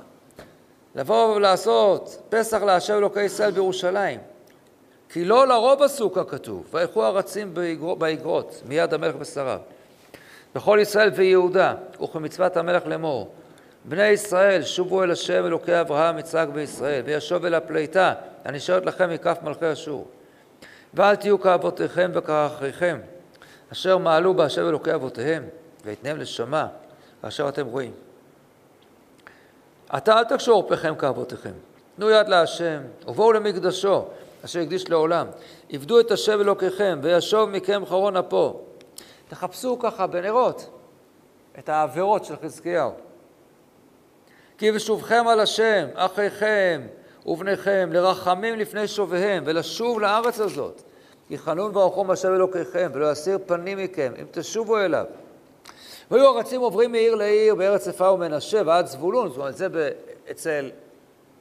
לבוא 0.94 1.36
ולעשות 1.36 2.22
פסח 2.28 2.62
להשם 2.62 2.94
אלוקי 2.94 3.22
ישראל 3.22 3.50
בירושלים. 3.50 4.20
כי 5.08 5.24
לא 5.24 5.48
לרוב 5.48 5.82
עשו 5.82 6.12
ככתוב, 6.12 6.66
וילכו 6.72 7.04
הרצים 7.04 7.54
באגרות, 7.98 8.62
מיד 8.66 8.94
המלך 8.94 9.14
ושריו. 9.18 9.60
וכל 10.56 10.78
ישראל 10.82 11.10
ויהודה, 11.14 11.74
וכמצוות 12.02 12.56
המלך 12.56 12.86
לאמור, 12.86 13.30
בני 13.84 14.06
ישראל, 14.06 14.62
שובו 14.62 15.02
אל 15.02 15.10
השם 15.10 15.44
אלוקי 15.46 15.80
אברהם, 15.80 16.18
יצחק 16.18 16.46
וישראל, 16.52 17.02
וישוב 17.04 17.44
אל 17.44 17.54
הפליטה, 17.54 18.14
הנשארת 18.44 18.86
לכם 18.86 19.10
מכף 19.10 19.38
מלכי 19.42 19.72
אשור. 19.72 20.06
ואל 20.94 21.14
תהיו 21.14 21.40
כאבותיכם 21.40 22.10
וכאחריכם, 22.14 22.98
אשר 23.72 23.98
מעלו 23.98 24.34
בהשם 24.34 24.68
אלוקי 24.68 24.94
אבותיהם, 24.94 25.44
ויתנם 25.84 26.16
לשמה, 26.16 26.66
אשר 27.22 27.48
אתם 27.48 27.66
רואים. 27.66 27.92
עתה 29.88 30.18
אל 30.18 30.24
תקשו 30.24 30.52
עורפיכם 30.52 30.94
כאבותיכם, 30.94 31.52
תנו 31.96 32.10
יד 32.10 32.28
להשם, 32.28 32.80
ובואו 33.06 33.32
למקדשו, 33.32 34.04
אשר 34.44 34.60
הקדיש 34.60 34.90
לעולם. 34.90 35.26
עבדו 35.70 36.00
את 36.00 36.10
השם 36.10 36.40
אלוקיכם, 36.40 36.98
וישוב 37.02 37.50
מכם 37.50 37.86
חרון 37.86 38.16
אפו. 38.16 38.60
תחפשו 39.28 39.78
ככה 39.78 40.06
בנרות 40.06 40.70
את 41.58 41.68
העבירות 41.68 42.24
של 42.24 42.34
חזקיהו. 42.44 42.92
כי 44.58 44.72
בשובכם 44.72 45.28
על 45.28 45.40
השם, 45.40 45.86
אחיכם 45.94 46.86
ובניכם, 47.26 47.90
לרחמים 47.92 48.58
לפני 48.58 48.88
שוביהם, 48.88 49.42
ולשוב 49.46 50.00
לארץ 50.00 50.40
הזאת. 50.40 50.82
כי 51.28 51.38
חנון 51.38 51.76
ורחום 51.76 52.10
השם 52.10 52.34
אלוקיכם, 52.34 52.90
ולא 52.92 53.12
יסיר 53.12 53.38
פנים 53.46 53.78
מכם, 53.78 54.12
אם 54.20 54.24
תשובו 54.30 54.78
אליו. 54.78 55.04
והיו 56.10 56.26
הרצים 56.26 56.60
עוברים 56.60 56.92
מעיר 56.92 57.14
לעיר 57.14 57.54
בארץ 57.54 57.88
אפר 57.88 58.14
ומנשה 58.14 58.62
ועד 58.66 58.86
זבולון, 58.86 59.28
זאת 59.28 59.38
אומרת, 59.38 59.56
זה 59.56 59.90
אצל 60.30 60.70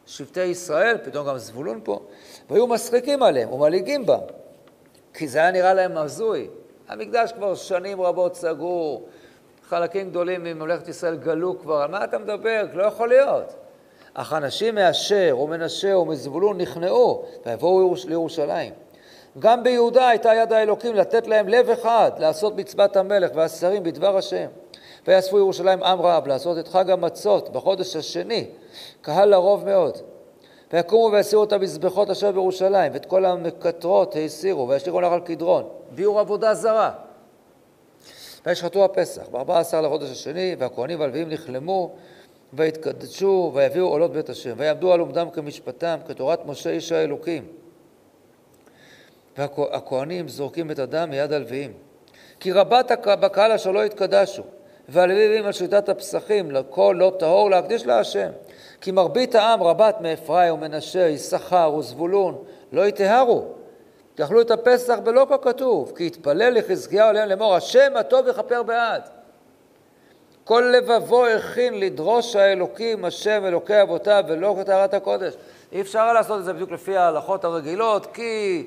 שבטי 0.07 0.43
ישראל, 0.43 0.97
פתאום 1.03 1.27
גם 1.27 1.37
זבולון 1.37 1.79
פה, 1.83 1.99
והיו 2.49 2.67
משחיקים 2.67 3.23
עליהם 3.23 3.51
ומלעיגים 3.53 4.05
בם, 4.05 4.19
כי 5.13 5.27
זה 5.27 5.39
היה 5.39 5.51
נראה 5.51 5.73
להם 5.73 5.97
הזוי. 5.97 6.47
המקדש 6.87 7.31
כבר 7.31 7.55
שנים 7.55 8.01
רבות 8.01 8.35
סגור, 8.35 9.07
חלקים 9.69 10.09
גדולים 10.09 10.43
מממלכת 10.43 10.87
ישראל 10.87 11.15
גלו 11.15 11.59
כבר, 11.59 11.81
על 11.81 11.91
מה 11.91 12.03
אתה 12.03 12.17
מדבר? 12.17 12.65
לא 12.73 12.83
יכול 12.83 13.09
להיות. 13.09 13.55
אך 14.13 14.33
אנשים 14.33 14.75
מאשר 14.75 15.37
ומנשה 15.39 15.97
ומזבולון 15.97 16.61
נכנעו 16.61 17.25
ויבואו 17.45 17.95
לירושלים. 18.07 18.84
גם 19.39 19.63
ביהודה 19.63 20.07
הייתה 20.07 20.33
יד 20.33 20.53
האלוקים 20.53 20.95
לתת 20.95 21.27
להם 21.27 21.47
לב 21.47 21.69
אחד 21.69 22.11
לעשות 22.19 22.55
מצוות 22.55 22.95
המלך 22.95 23.31
והשרים 23.35 23.83
בדבר 23.83 24.17
השם. 24.17 24.47
ויאספו 25.07 25.37
ירושלים 25.37 25.83
עם 25.83 26.01
רב 26.01 26.27
לעשות 26.27 26.57
את 26.57 26.67
חג 26.67 26.89
המצות 26.89 27.49
בחודש 27.49 27.95
השני, 27.95 28.47
קהל 29.01 29.29
לרוב 29.29 29.65
מאוד. 29.65 29.97
ויקומו 30.73 31.11
ויסירו 31.11 31.43
את 31.43 31.53
המזבחות 31.53 32.09
אשר 32.09 32.31
בירושלים, 32.31 32.93
ואת 32.93 33.05
כל 33.05 33.25
המקטרות 33.25 34.15
הסירו, 34.25 34.69
וישליכו 34.69 35.01
נחל 35.01 35.19
קדרון. 35.19 35.63
ביאור 35.91 36.19
עבודה 36.19 36.53
זרה. 36.53 36.91
וישחטו 38.45 38.85
הפסח, 38.85 39.27
בארבע 39.31 39.59
עשר 39.59 39.81
לחודש 39.81 40.11
השני, 40.11 40.55
והכהנים 40.59 40.99
והלוויים 40.99 41.29
נכלמו, 41.29 41.95
ויתקדשו, 42.53 43.51
ויביאו 43.53 43.87
עולות 43.87 44.11
בית 44.13 44.29
השם, 44.29 44.53
ויעמדו 44.57 44.93
על 44.93 44.99
עומדם 44.99 45.29
כמשפטם, 45.29 45.97
כתורת 46.07 46.45
משה 46.45 46.69
איש 46.69 46.91
האלוקים. 46.91 47.47
והכהנים 49.37 50.27
זורקים 50.27 50.71
את 50.71 50.79
הדם 50.79 51.09
מיד 51.09 51.33
הלוויים. 51.33 51.73
כי 52.39 52.51
רבת 52.51 52.91
בקהל 53.05 53.51
אשר 53.51 53.71
לא 53.71 53.83
התקדשו, 53.83 54.43
והלווים 54.89 55.45
על 55.45 55.51
שליטת 55.51 55.89
הפסחים, 55.89 56.51
לכל 56.51 56.95
לא 56.99 57.13
טהור 57.19 57.49
להקדיש 57.49 57.85
להשם. 57.85 58.29
כי 58.81 58.91
מרבית 58.91 59.35
העם 59.35 59.63
רבת 59.63 59.95
מאפרים 60.01 60.53
ומנשה, 60.53 61.07
יששכר 61.07 61.73
וזבולון, 61.77 62.43
לא 62.71 62.87
יטהרו. 62.87 63.45
יאכלו 64.19 64.41
את 64.41 64.51
הפסח 64.51 64.99
בלא 65.03 65.27
ככתוב, 65.29 65.93
כי 65.95 66.07
יתפלל 66.07 66.57
לחזקיהו 66.57 67.09
עליהם 67.09 67.29
לאמור, 67.29 67.55
השם 67.55 67.93
הטוב 67.95 68.27
יכפר 68.27 68.63
בעד. 68.63 69.01
כל 70.43 70.73
לבבו 70.77 71.25
הכין 71.25 71.79
לדרוש 71.79 72.35
האלוקים, 72.35 73.05
השם 73.05 73.45
אלוקי 73.45 73.81
אבותיו, 73.81 74.23
ולא 74.27 74.55
כטהרת 74.59 74.93
הקודש. 74.93 75.33
אי 75.71 75.81
אפשר 75.81 76.13
לעשות 76.13 76.39
את 76.39 76.45
זה 76.45 76.53
בדיוק 76.53 76.71
לפי 76.71 76.97
ההלכות 76.97 77.45
הרגילות, 77.45 78.05
כי 78.13 78.63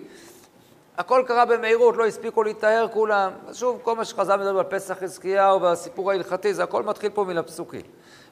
הכל 0.99 1.23
קרה 1.27 1.45
במהירות, 1.45 1.97
לא 1.97 2.07
הספיקו 2.07 2.43
להיטהר 2.43 2.87
כולם. 2.93 3.33
שוב, 3.53 3.81
כל 3.83 3.97
מה 3.97 4.05
שחז"ל 4.05 4.37
מדברים 4.37 4.57
על 4.57 4.65
פסח 4.65 4.99
חזקיהו 4.99 5.63
והסיפור 5.63 6.11
ההלכתי, 6.11 6.55
זה 6.55 6.63
הכל 6.63 6.83
מתחיל 6.83 7.11
פה 7.11 7.25
מן 7.25 7.39
הפסוקים. 7.39 7.83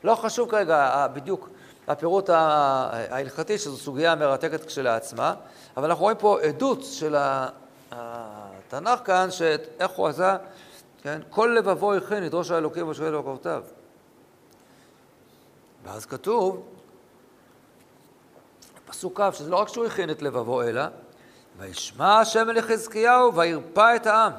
לא 0.04 0.14
חשוב 0.14 0.50
כרגע 0.50 1.06
בדיוק 1.12 1.48
הפירוט 1.88 2.30
ההלכתי, 2.30 3.58
שזו 3.58 3.76
סוגיה 3.76 4.14
מרתקת 4.14 4.64
כשלעצמה, 4.64 5.34
אבל 5.76 5.88
אנחנו 5.88 6.02
רואים 6.02 6.16
פה 6.16 6.40
עדות 6.40 6.84
של 6.84 7.16
התנ"ך 7.90 9.00
כאן, 9.04 9.30
שאיך 9.30 9.90
הוא 9.90 10.06
עשה, 10.06 10.36
כן? 11.02 11.20
כל 11.30 11.54
לבבו 11.58 11.94
הכין 11.94 12.22
לדרוש 12.22 12.50
האלוקים 12.50 12.88
ושואל 12.88 13.08
אלוקותיו. 13.08 13.62
ואז 15.84 16.06
כתוב, 16.06 16.62
פסוק 18.86 19.20
כ', 19.20 19.34
שזה 19.34 19.50
לא 19.50 19.56
רק 19.56 19.68
שהוא 19.68 19.86
הכין 19.86 20.10
את 20.10 20.22
לבבו, 20.22 20.62
אלא 20.62 20.82
וישמע 21.58 22.20
השם 22.20 22.50
אל 22.50 22.56
יחזקיהו 22.56 23.34
וירפא 23.34 23.96
את 23.96 24.06
העם. 24.06 24.32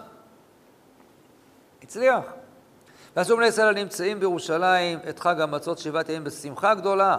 הצליח. 1.84 2.24
ועשו 3.16 3.38
בני 3.38 3.46
ישראל 3.46 3.68
הנמצאים 3.68 4.20
בירושלים 4.20 5.00
את 5.10 5.20
חג 5.20 5.42
המצות 5.42 5.78
שבעת 5.78 6.10
ימים 6.10 6.24
בשמחה 6.24 6.74
גדולה, 6.74 7.18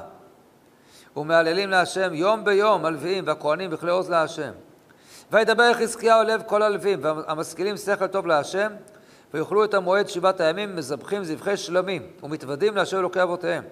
ומהללים 1.17 1.71
להשם 1.71 2.15
יום 2.15 2.45
ביום 2.45 2.85
הלוויים 2.85 3.27
והכהנים 3.27 3.71
בכלי 3.71 3.91
עוז 3.91 4.11
להשם. 4.11 4.51
וידבר 5.33 5.63
יחזקיהו 5.63 6.23
לב 6.23 6.43
כל 6.47 6.63
הלווים 6.63 6.99
והמשכילים 7.03 7.77
שכל 7.77 8.07
טוב 8.07 8.27
להשם, 8.27 8.73
ויאכלו 9.35 9.65
את 9.65 9.75
המועד 9.75 10.09
שבעת 10.09 10.41
הימים 10.41 10.77
מזבחים 10.77 11.25
זבחי 11.25 11.57
שלמים, 11.57 12.03
ומתוודים 12.23 12.77
להשם 12.77 12.99
אלוקי 12.99 13.23
אבותיהם. 13.23 13.65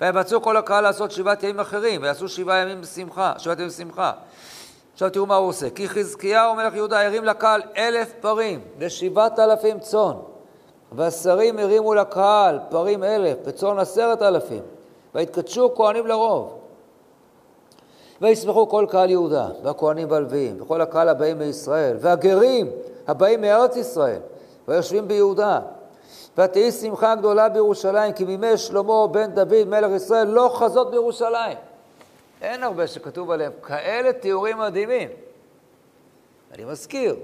ויבצעו 0.00 0.42
כל 0.42 0.56
הקהל 0.56 0.84
לעשות 0.84 1.10
שבעת 1.10 1.42
ימים 1.42 1.60
אחרים, 1.60 2.02
ויעשו 2.02 2.28
שבעה 2.28 2.58
ימים 2.58 2.80
בשמחה, 2.80 3.32
שבעת 3.38 3.58
ימים 3.58 3.68
בשמחה. 3.68 4.12
עכשיו 5.00 5.10
תראו 5.10 5.26
מה 5.26 5.36
הוא 5.36 5.48
עושה. 5.48 5.70
כי 5.70 5.88
חזקיהו 5.88 6.54
מלך 6.54 6.74
יהודה 6.74 7.06
הרים 7.06 7.24
לקהל 7.24 7.62
אלף 7.76 8.12
פרים 8.20 8.60
ושבעת 8.78 9.38
אלפים 9.38 9.80
צאן, 9.80 10.12
והשרים 10.92 11.58
הרימו 11.58 11.94
לקהל 11.94 12.58
פרים 12.68 13.04
אלף 13.04 13.38
וצאן 13.44 13.78
עשרת 13.78 14.22
אלפים, 14.22 14.62
ויתקדשו 15.14 15.74
כהנים 15.76 16.06
לרוב. 16.06 16.58
וישמחו 18.20 18.68
כל 18.68 18.86
קהל 18.90 19.10
יהודה, 19.10 19.48
והכהנים 19.62 20.10
והלוויים, 20.10 20.62
וכל 20.62 20.80
הקהל 20.80 21.08
הבאים 21.08 21.38
מישראל, 21.38 21.96
והגרים 22.00 22.70
הבאים 23.08 23.40
מארץ 23.40 23.76
ישראל, 23.76 24.20
ויושבים 24.68 25.08
ביהודה. 25.08 25.60
ותהי 26.38 26.72
שמחה 26.72 27.14
גדולה 27.14 27.48
בירושלים, 27.48 28.12
כי 28.12 28.24
מימי 28.24 28.56
שלמה 28.56 29.06
בן 29.06 29.30
דוד 29.30 29.64
מלך 29.66 29.90
ישראל 29.90 30.26
לא 30.26 30.50
חזות 30.54 30.90
בירושלים. 30.90 31.69
אין 32.40 32.62
הרבה 32.62 32.86
שכתוב 32.86 33.30
עליהם 33.30 33.52
כאלה 33.62 34.12
תיאורים 34.12 34.58
מדהימים. 34.58 35.08
אני 36.54 36.64
מזכיר, 36.64 37.16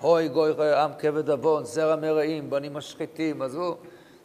הוי 0.00 0.28
גוי 0.28 0.74
עם 0.74 0.90
כבד 0.98 1.30
עוון, 1.30 1.64
זרע 1.64 1.96
מרעים, 1.96 2.50
בנים 2.50 2.74
משחיתים, 2.74 3.42
עזבו, 3.42 3.76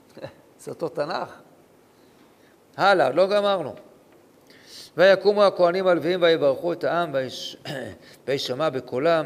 זה 0.60 0.72
אותו 0.72 0.90
תנ"ך. 0.90 1.30
הלאה, 2.78 3.10
לא 3.10 3.28
גמרנו. 3.28 3.74
ויקומו 4.98 5.44
הכהנים 5.44 5.88
הלוויים 5.88 6.22
ויברכו 6.22 6.74
את 6.74 6.84
העם 6.84 7.16
וישמע 8.28 8.70
בקולם, 8.76 9.26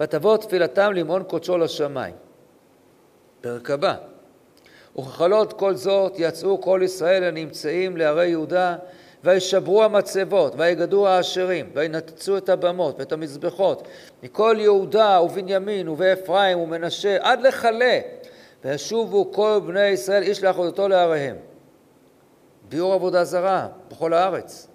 ותבוא 0.00 0.36
תפילתם 0.36 0.92
למעון 0.92 1.22
קודשו 1.22 1.58
לשמיים. 1.58 2.14
פרק 3.40 3.70
הבא. 3.70 3.94
וככלות 4.98 5.52
כל 5.52 5.74
זאת 5.74 6.12
יצאו 6.18 6.60
כל 6.60 6.80
ישראל 6.84 7.24
הנמצאים 7.24 7.96
לערי 7.96 8.28
יהודה 8.28 8.76
וישברו 9.26 9.84
המצבות, 9.84 10.54
ויגדו 10.56 11.08
האשרים, 11.08 11.70
וינתצו 11.74 12.36
את 12.36 12.48
הבמות 12.48 12.98
ואת 12.98 13.12
המזבחות, 13.12 13.88
מכל 14.22 14.56
יהודה 14.58 15.20
ובנימין 15.24 15.88
ובאפרים 15.88 16.58
ומנשה 16.58 17.16
עד 17.20 17.40
לכלה, 17.40 18.00
וישובו 18.64 19.32
כל 19.32 19.60
בני 19.66 19.86
ישראל 19.86 20.22
איש 20.22 20.42
לעבודתו 20.42 20.88
לעריהם. 20.88 21.36
ביאור 22.68 22.92
עבודה 22.92 23.24
זרה 23.24 23.68
בכל 23.90 24.12
הארץ. 24.12 24.68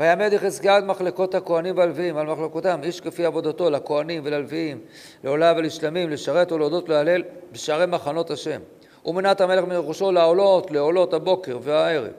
ויעמד 0.00 0.32
יחזקאל 0.32 0.78
את 0.78 0.84
מחלקות 0.84 1.34
הכהנים 1.34 1.76
והלוויים, 1.76 2.16
על 2.16 2.26
מחלקותם, 2.26 2.80
איש 2.82 3.00
כפי 3.00 3.24
עבודתו, 3.24 3.70
לכהנים 3.70 4.22
וללוויים, 4.24 4.80
לעולה 5.24 5.52
ולשלמים, 5.56 6.10
לשרת 6.10 6.52
ולהודות 6.52 6.88
להלל 6.88 7.22
בשערי 7.52 7.86
מחנות 7.86 8.30
השם. 8.30 8.60
ומנת 9.04 9.40
המלך 9.40 9.64
מרכושו 9.64 10.12
לעולות, 10.12 10.70
לעולות 10.70 11.14
הבוקר 11.14 11.58
והערב. 11.62 12.12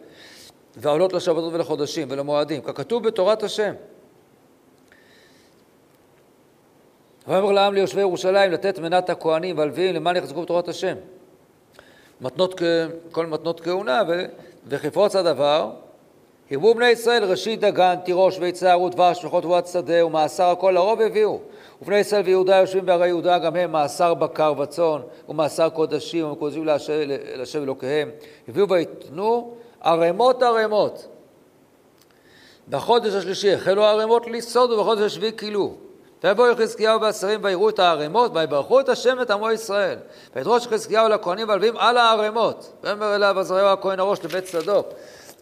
והעולות 0.77 1.13
לשבתות 1.13 1.53
ולחודשים 1.53 2.07
ולמועדים, 2.11 2.61
ככתוב 2.61 3.03
בתורת 3.07 3.43
השם. 3.43 3.73
ויאמר 7.27 7.51
לעם 7.51 7.73
ליושבי 7.73 8.01
ירושלים 8.01 8.51
לתת 8.51 8.79
מנת 8.79 9.09
הכהנים 9.09 9.57
והלוויים 9.57 9.95
למען 9.95 10.15
יחזקו 10.15 10.41
בתורת 10.41 10.67
השם. 10.67 10.95
מתנות, 12.21 12.61
כל 13.11 13.25
מתנות 13.25 13.59
כהונה, 13.61 14.01
וכפרוץ 14.67 15.15
הדבר, 15.15 15.71
הרבו 16.51 16.73
בני 16.73 16.89
ישראל 16.89 17.23
ראשית 17.23 17.59
דגן, 17.59 17.95
תירוש, 18.05 18.37
ביצה, 18.37 18.71
ערות, 18.71 18.95
דבש, 18.95 19.25
וחוט 19.25 19.43
תבואת 19.43 19.67
שדה, 19.67 20.05
ומאסר 20.05 20.43
הכל 20.43 20.71
לרוב 20.71 21.01
הביאו. 21.01 21.39
ובני 21.81 21.97
ישראל 21.97 22.21
ויהודה 22.25 22.55
יושבים 22.55 22.85
בערי 22.85 23.07
יהודה, 23.07 23.39
גם 23.39 23.55
הם 23.55 23.71
מאסר 23.71 24.13
בקר 24.13 24.53
וצאן, 24.59 25.01
ומאסר 25.29 25.69
קודשים, 25.69 26.25
ומקודשים 26.25 26.65
להשם 27.35 27.63
אלוקיהם. 27.63 28.09
הביאו 28.47 28.69
ויתנו 28.69 29.53
ערימות 29.83 30.43
ערימות. 30.43 31.07
בחודש 32.69 33.13
השלישי 33.13 33.53
החלו 33.53 33.83
הערימות 33.83 34.27
לסעוד 34.27 34.71
ובחודש 34.71 35.01
השביעי 35.01 35.37
כילו. 35.37 35.73
ויבואו 36.23 36.51
יחזקיהו 36.51 37.01
והשרים 37.01 37.39
ויראו 37.43 37.69
את 37.69 37.79
הערימות 37.79 38.31
ויברכו 38.35 38.79
את 38.79 38.89
השם 38.89 39.15
ואת 39.19 39.31
עמו 39.31 39.51
ישראל. 39.51 39.97
וידרוש 40.35 40.67
חזקיהו 40.67 41.09
לכהנים 41.09 41.49
והלווים 41.49 41.77
על 41.77 41.97
הערימות. 41.97 42.73
ויאמר 42.83 43.15
אליו 43.15 43.39
עזריהו 43.39 43.67
הכהן 43.67 43.99
הראש 43.99 44.23
לבית 44.23 44.43
צדוק. 44.43 44.87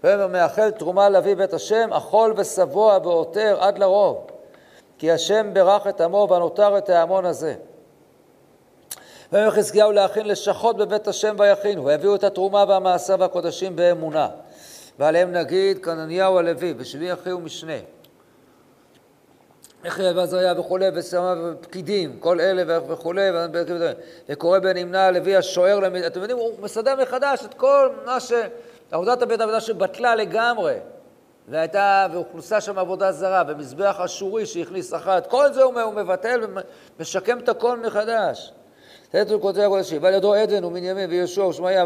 ויאמר 0.03 0.27
מאחל 0.27 0.71
תרומה 0.71 1.09
להביא 1.09 1.35
בית 1.35 1.53
השם 1.53 1.93
אכול 1.93 2.33
ושבוע 2.37 2.97
ועותר 3.03 3.57
עד 3.59 3.77
לרוב. 3.79 4.27
כי 4.97 5.11
השם 5.11 5.53
ברך 5.53 5.87
את 5.87 6.01
עמו 6.01 6.27
ונותר 6.31 6.77
את 6.77 6.89
ההמון 6.89 7.25
הזה. 7.25 7.55
ויאמר 9.31 9.51
חזקיהו 9.51 9.91
להכין 9.91 10.27
לשכות 10.27 10.77
בבית 10.77 11.07
השם 11.07 11.35
ויכינו, 11.39 11.85
ויביאו 11.85 12.15
את 12.15 12.23
התרומה 12.23 12.65
והמעשה 12.67 13.15
והקודשים 13.19 13.75
באמונה. 13.75 14.27
ועליהם 14.99 15.31
נגיד 15.31 15.85
כנניהו 15.85 16.37
הלוי, 16.37 16.73
ושבי 16.77 17.13
אחי 17.13 17.31
ומשנה. 17.31 17.73
יחיא 19.83 20.11
ועזריה 20.15 20.59
וכולי, 20.59 20.85
ופקידים, 21.51 22.19
כל 22.19 22.39
אלה 22.39 22.79
וכולי, 22.87 23.29
וקורא 24.29 24.59
בנמנה 24.59 25.05
הלוי 25.05 25.35
השוער. 25.35 25.79
אתם 26.07 26.19
יודעים, 26.21 26.39
הוא 26.39 26.51
מסדר 26.61 26.95
מחדש 27.01 27.45
את 27.45 27.53
כל 27.53 27.89
מה 28.05 28.19
ש... 28.19 28.33
עבודת 28.91 29.21
הבית 29.21 29.41
עבודה 29.41 29.61
שבטלה 29.61 30.15
לגמרי, 30.15 30.75
והייתה, 31.47 32.07
והוכנסה 32.11 32.61
שם 32.61 32.77
עבודה 32.77 33.11
זרה, 33.11 33.43
ומזבח 33.47 33.99
אשורי 34.05 34.45
שהכניס 34.45 34.93
אחת, 34.93 35.27
כל 35.27 35.53
זה 35.53 35.63
הוא 35.63 35.93
מבטל 35.93 36.41
ומשקם 36.99 37.39
את 37.39 37.49
הכל 37.49 37.77
מחדש. 37.77 38.51
תתו 39.11 39.39
כותבי 39.41 39.63
הקודשים, 39.63 40.03
ועל 40.03 40.13
ידו 40.13 40.33
עדן 40.33 40.63
ומנימין 40.63 41.09
ויהושע 41.09 41.45
ושמעיה, 41.45 41.85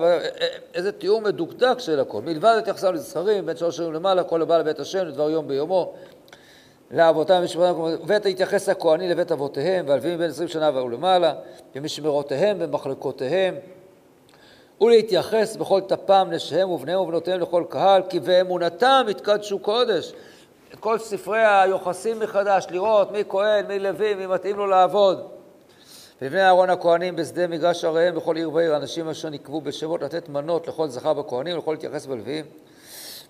איזה 0.73 0.91
תיאור 0.91 1.21
מדוקדק 1.21 1.79
של 1.79 1.99
הכל. 1.99 2.21
מלבד 2.21 2.55
התייחסם 2.59 2.93
לזכרים, 2.93 3.45
בין 3.45 3.57
שלוש 3.57 3.77
שנים 3.77 3.93
למעלה, 3.93 4.23
כל 4.23 4.41
הבא 4.41 4.57
לבית 4.57 4.79
השם, 4.79 5.05
לדבר 5.05 5.29
יום 5.29 5.47
ביומו, 5.47 5.93
לאבותם 6.91 7.38
ומשמרתם, 7.41 7.81
ותתייחס 8.07 8.69
הכהנים 8.69 9.09
לבית 9.09 9.31
אבותיהם, 9.31 9.85
והלווים 9.88 10.17
בין 10.17 10.29
עשרים 10.29 10.47
שנה 10.47 10.83
ולמעלה, 10.83 11.33
במשמרותיהם 11.75 12.59
במחלקותיהם, 12.59 13.55
ולהתייחס 14.81 15.55
בכל 15.55 15.81
טפם 15.81 16.27
נשיהם 16.31 16.69
ובניהם 16.69 16.99
ובנותיהם 16.99 17.41
לכל 17.41 17.63
קהל, 17.69 18.01
כי 18.09 18.19
באמונתם 18.19 19.05
יתקדשו 19.09 19.59
קודש. 19.59 20.13
את 20.73 20.79
כל 20.79 20.97
ספרי 20.97 21.45
היוחסים 21.45 22.19
מחדש, 22.19 22.67
לראות 22.69 23.11
מי 23.11 23.23
כהן, 23.29 23.65
מי 23.65 23.79
לוי, 23.79 24.15
מי 24.15 24.25
מתאים 24.25 24.57
לו 24.57 24.67
לעבוד. 24.67 25.35
ולבני 26.21 26.41
אהרון 26.41 26.69
הכהנים 26.69 27.15
בשדה 27.15 27.47
מגרש 27.47 27.86
עריהם 27.86 28.15
בכל 28.15 28.36
עיר 28.36 28.54
ועיר, 28.54 28.78
אנשים 28.78 29.10
אשר 29.10 29.30
נקבו 29.30 29.62
בשמות 29.62 30.01
לתת 30.01 30.30
מנות 30.30 30.67
לכל 30.67 30.88
זכר 30.88 31.13
בכהנים 31.13 31.56
ולכל 31.56 31.71
להתייחס 31.71 32.06
בלוויים. 32.06 32.45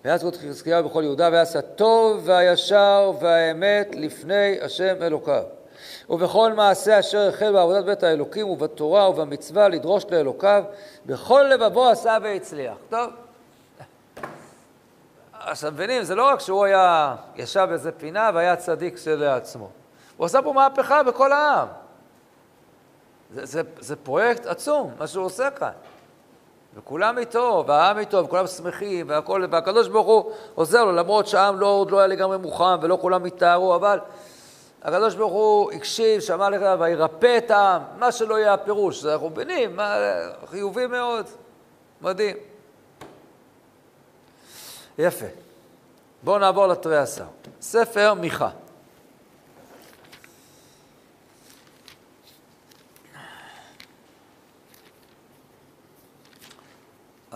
ויעש 0.04 0.24
רות 0.24 0.36
חזקיהו 0.36 0.88
בכל 0.88 1.02
יהודה, 1.02 1.28
ויעש 1.32 1.56
הטוב 1.56 2.20
והישר 2.24 3.12
והאמת 3.20 3.88
לפני 3.94 4.60
השם 4.62 5.02
אלוקיו. 5.02 5.42
ובכל 6.10 6.52
מעשה 6.52 7.00
אשר 7.00 7.28
החל 7.28 7.52
בעבודת 7.52 7.84
בית 7.84 8.02
האלוקים 8.02 8.48
ובתורה 8.48 9.10
ובמצווה 9.10 9.68
לדרוש 9.68 10.04
לאלוקיו, 10.10 10.64
בכל 11.06 11.46
לבבו 11.50 11.88
עשה 11.88 12.18
והצליח. 12.22 12.76
טוב. 12.90 13.10
עכשיו, 15.32 15.72
מבינים, 15.72 16.02
זה 16.02 16.14
לא 16.14 16.28
רק 16.28 16.40
שהוא 16.40 16.64
היה, 16.64 17.16
ישב 17.36 17.66
באיזה 17.68 17.92
פינה 17.92 18.30
והיה 18.34 18.56
צדיק 18.56 18.96
שלעצמו. 18.96 19.68
הוא 20.16 20.26
עשה 20.26 20.42
פה 20.42 20.52
מהפכה 20.52 21.02
בכל 21.02 21.32
העם. 21.32 21.68
זה, 23.34 23.46
זה, 23.46 23.62
זה 23.80 23.96
פרויקט 23.96 24.46
עצום, 24.46 24.92
מה 24.98 25.06
שהוא 25.06 25.24
עושה 25.24 25.50
כאן. 25.50 25.70
וכולם 26.76 27.18
איתו, 27.18 27.64
והעם 27.66 27.98
איתו, 27.98 28.24
וכולם 28.24 28.46
שמחים, 28.46 29.08
והכל, 29.08 29.46
והקדוש 29.50 29.88
ברוך 29.88 30.06
הוא 30.06 30.32
עוזר 30.54 30.84
לו, 30.84 30.92
למרות 30.92 31.26
שהעם 31.26 31.60
לא, 31.60 31.66
עוד 31.66 31.90
לא 31.90 31.98
היה 31.98 32.06
לגמרי 32.06 32.38
מוכן, 32.38 32.82
ולא 32.82 32.98
כולם 33.00 33.24
התארו, 33.24 33.74
אבל 33.74 33.98
הקדוש 34.82 35.14
ברוך 35.14 35.32
הוא 35.32 35.72
הקשיב, 35.72 36.20
שמע 36.20 36.50
לך, 36.50 36.62
וירפא 36.80 37.38
את 37.38 37.50
העם, 37.50 37.82
מה 37.98 38.12
שלא 38.12 38.38
יהיה 38.38 38.54
הפירוש, 38.54 39.04
אנחנו 39.04 39.30
מבינים, 39.30 39.78
חיובי 40.46 40.86
מאוד, 40.86 41.26
מדהים. 42.00 42.36
יפה. 44.98 45.26
בואו 46.22 46.38
נעבור 46.38 46.66
לתרי 46.66 46.98
עשר. 46.98 47.24
ספר 47.60 48.14
מיכה. 48.14 48.48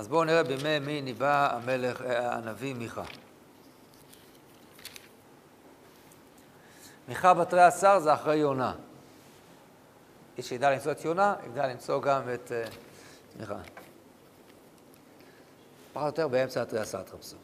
אז 0.01 0.09
בואו 0.09 0.25
נראה 0.25 0.43
בימי 0.43 0.79
מי 0.79 1.03
ניבא 1.03 1.57
המלך, 1.57 2.03
אה, 2.03 2.35
הנביא 2.35 2.75
מיכה. 2.75 3.03
מיכה 7.09 7.35
בתרי 7.35 7.63
עשר 7.63 7.99
זה 7.99 8.15
אחרי 8.15 8.37
יונה. 8.37 8.75
מי 10.39 10.43
שידע 10.43 10.71
למצוא 10.71 10.93
את 10.93 11.05
יונה, 11.05 11.35
ידע 11.47 11.67
למצוא 11.67 12.03
גם 12.03 12.23
את 12.35 12.53
אה, 12.53 12.65
מיכה. 13.41 13.55
פחות 15.93 16.03
או 16.03 16.07
יותר 16.07 16.29
באמצע 16.29 16.63
התרי 16.63 16.81
עשר 16.81 17.03
תחפשו. 17.03 17.37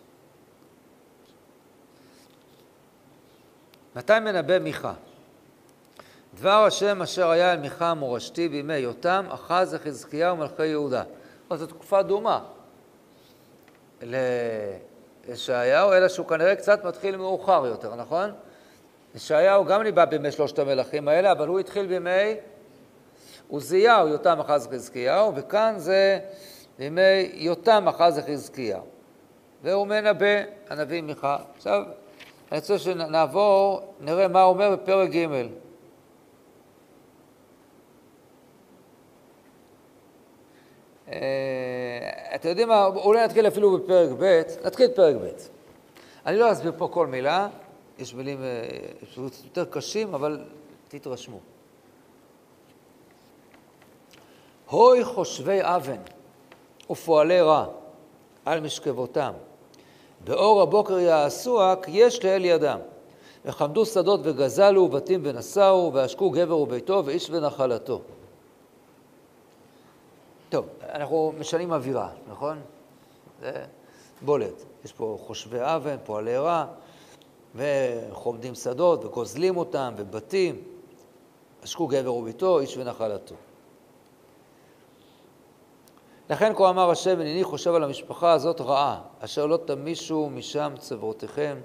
מתי 3.96 4.20
מנבא 4.20 4.58
מיכה? 4.58 4.94
דבר 6.34 6.64
השם 6.64 7.02
אשר 7.02 7.30
היה 7.30 7.52
אל 7.52 7.58
מיכה 7.58 7.90
המורשתי 7.90 8.48
בימי 8.48 8.76
יותם, 8.76 9.26
אחז 9.30 9.74
וחזקיהו 9.74 10.36
מלכי 10.36 10.66
יהודה. 10.66 11.02
אז 11.50 11.60
זו 11.60 11.66
תקופה 11.66 12.02
דומה 12.02 12.40
לישעיהו, 14.02 15.92
אלא 15.92 16.08
שהוא 16.08 16.26
כנראה 16.26 16.56
קצת 16.56 16.84
מתחיל 16.84 17.16
מאוחר 17.16 17.66
יותר, 17.66 17.94
נכון? 17.94 18.30
ישעיהו 19.14 19.64
גם 19.64 19.82
ניבא 19.82 20.04
בימי 20.04 20.32
שלושת 20.32 20.58
המלכים 20.58 21.08
האלה, 21.08 21.32
אבל 21.32 21.48
הוא 21.48 21.60
התחיל 21.60 21.86
בימי 21.86 22.34
עוזיהו, 23.48 24.08
יותם 24.08 24.40
אחז 24.40 24.68
חזקיהו, 24.72 25.32
וכאן 25.36 25.74
זה 25.76 26.18
בימי 26.78 27.30
יותם 27.34 27.88
אחז 27.88 28.20
חזקיהו. 28.26 28.82
והוא 29.62 29.86
מנבא, 29.86 30.42
הנביא 30.68 31.02
מיכה. 31.02 31.36
עכשיו, 31.56 31.82
אני 32.52 32.60
רוצה 32.60 32.78
שנעבור, 32.78 33.92
נראה 34.00 34.28
מה 34.28 34.42
הוא 34.42 34.54
אומר 34.54 34.76
בפרק 34.76 35.10
ג'. 35.10 35.26
אתם 42.34 42.48
יודעים 42.48 42.68
מה, 42.68 42.86
אולי 42.86 43.24
נתחיל 43.24 43.46
אפילו 43.46 43.78
בפרק 43.78 44.10
ב', 44.18 44.42
נתחיל 44.64 44.86
בפרק 44.86 45.16
ב'. 45.16 45.26
אני 46.26 46.38
לא 46.38 46.52
אסביר 46.52 46.72
פה 46.76 46.88
כל 46.88 47.06
מילה, 47.06 47.48
יש 47.98 48.14
מילים 48.14 48.42
אה, 48.42 48.46
יותר 49.44 49.64
קשים, 49.64 50.14
אבל 50.14 50.44
תתרשמו. 50.88 51.38
הוי 54.70 55.04
חושבי 55.04 55.58
אבן 55.60 56.00
ופועלי 56.90 57.40
רע 57.40 57.66
על 58.44 58.60
משכבותם, 58.60 59.32
באור 60.24 60.62
הבוקר 60.62 60.98
יעשוה, 60.98 61.74
כי 61.82 61.90
יש 61.90 62.24
לאל 62.24 62.44
ידם. 62.44 62.78
וחמדו 63.46 63.86
שדות 63.86 64.20
וגזלו, 64.22 64.82
ובתים 64.82 65.20
ונשאו, 65.24 65.90
ועשקו 65.94 66.30
גבר 66.30 66.56
וביתו, 66.58 67.02
ואיש 67.04 67.30
ונחלתו. 67.30 68.00
טוב, 70.48 70.66
אנחנו 70.92 71.32
משנים 71.38 71.72
אווירה, 71.72 72.08
נכון? 72.28 72.60
זה 73.40 73.64
בולט. 74.22 74.62
יש 74.84 74.92
פה 74.92 75.18
חושבי 75.26 75.58
אבן, 75.60 75.96
פועלי 76.04 76.36
רע, 76.36 76.66
וחומדים 77.54 78.54
שדות, 78.54 79.04
וגוזלים 79.04 79.56
אותם, 79.56 79.94
ובתים. 79.96 80.62
עשקו 81.62 81.86
גבר 81.86 82.14
וביתו, 82.14 82.60
איש 82.60 82.76
ונחלתו. 82.76 83.34
לכן 86.30 86.52
כה 86.56 86.70
אמר 86.70 86.90
השם, 86.90 87.20
הנני 87.20 87.44
חושב 87.44 87.74
על 87.74 87.84
המשפחה 87.84 88.32
הזאת 88.32 88.60
רעה, 88.60 89.00
אשר 89.20 89.46
לא 89.46 89.56
תמישו 89.56 90.30
משם 90.30 90.72
צוואותיכם, 90.78 91.56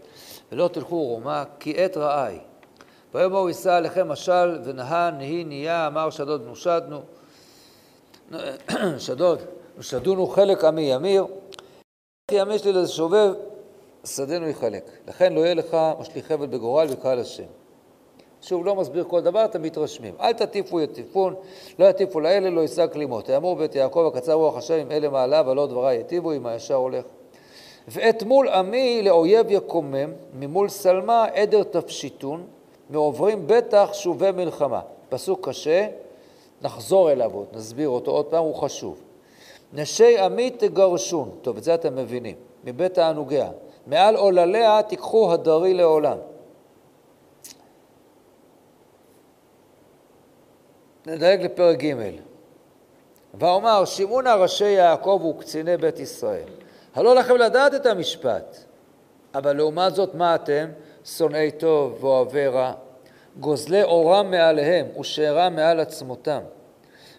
ולא 0.52 0.68
תלכו 0.68 1.04
רומה, 1.04 1.44
כי 1.60 1.74
עת 1.78 1.98
רעי. 1.98 2.40
ביום 3.14 3.36
ההוא 3.36 3.50
יישא 3.50 3.74
עליכם 3.74 4.10
משל, 4.10 4.60
ונהה 4.64 5.12
נהי 5.12 5.44
נהיה, 5.44 5.88
אמר 5.88 6.10
שדוד 6.10 6.42
נושדנו. 6.46 7.02
שדוד, 8.98 9.40
נושדונו 9.78 10.28
חלק 10.28 10.64
עמי 10.64 10.82
ימיר, 10.82 11.26
כי 12.28 12.38
שלי 12.58 12.74
לשובב, 12.74 13.34
שדנו 14.06 14.50
יחלק. 14.50 14.90
לכן 15.08 15.34
לא 15.34 15.40
יהיה 15.40 15.54
לך 15.54 15.78
משליך 16.00 16.28
חבל 16.28 16.48
בגורל 16.48 16.88
וקהל 16.90 17.20
השם. 17.20 17.44
שוב, 18.42 18.66
לא 18.66 18.76
מסביר 18.76 19.04
כל 19.04 19.22
דבר, 19.22 19.46
אתם 19.46 19.62
מתרשמים. 19.62 20.14
אל 20.22 20.34
תטיפו 20.34 20.82
יטיפון, 20.82 21.36
לא 21.80 21.86
יטיפו 21.86 22.20
לאלה, 22.20 22.50
לא 22.50 22.62
יישא 22.62 22.88
כלימות. 22.88 23.30
יאמור 23.30 23.56
בית 23.56 23.76
יעקב, 23.76 24.12
הקצר 24.14 24.34
רוח 24.34 24.58
השם, 24.58 24.74
עם 24.74 24.92
אלה 24.92 25.10
מעליו, 25.10 25.52
הלא 25.52 25.68
דברי 25.68 25.96
יטיבו, 25.96 26.34
אם 26.34 26.46
הישר 26.46 26.76
הולך. 26.76 27.06
ואת 27.88 28.24
מול 28.24 28.50
עמי 28.50 29.02
לאויב 29.04 29.52
יקומם, 29.52 30.14
ממול 30.40 30.70
שלמה 30.70 31.26
עדר 31.26 31.64
תפשיטון, 31.64 32.48
מעוברים 32.90 33.48
בטח 33.48 33.90
שובי 33.94 34.32
מלחמה. 34.32 34.82
פסוק 35.10 35.50
קשה, 35.50 35.88
נחזור 36.62 37.12
אליו 37.12 37.32
עוד, 37.34 37.48
נסביר 37.54 37.90
אותו 37.90 38.12
עוד 38.12 38.26
פעם, 38.26 38.44
הוא 38.44 38.56
חשוב. 38.56 39.02
נשי 39.74 40.18
עמי 40.18 40.50
תגרשון, 40.50 41.32
טוב, 41.42 41.58
את 41.58 41.64
זה 41.64 41.74
אתם 41.76 41.96
מבינים, 41.96 42.36
מבית 42.64 42.98
הענוגיה. 42.98 43.50
מעל 43.88 44.16
עולליה 44.16 44.84
תיקחו 44.84 45.34
הדרי 45.34 45.74
לעולם. 45.74 46.18
נדלג 51.06 51.42
לפרק 51.42 51.84
ג' 51.84 51.96
ואומר, 53.34 53.86
שמעונה 53.86 54.36
ראשי 54.36 54.70
יעקב 54.70 55.34
וקציני 55.36 55.78
בית 55.78 56.00
ישראל. 56.00 56.50
הלא 56.96 57.16
לכם 57.16 57.36
לדעת 57.36 57.74
את 57.74 57.86
המשפט, 57.86 58.58
אבל 59.36 59.54
לעומת 59.58 59.96
זאת, 59.96 60.16
מה 60.16 60.36
אתם? 60.36 60.70
שונאי 61.06 61.52
טוב 61.52 62.04
ואוהבי 62.04 62.48
רע, 62.48 62.74
גוזלי 63.40 63.84
אורם 63.84 64.32
מעליהם 64.32 64.88
ושארם 65.00 65.56
מעל 65.56 65.80
עצמותם. 65.80 66.42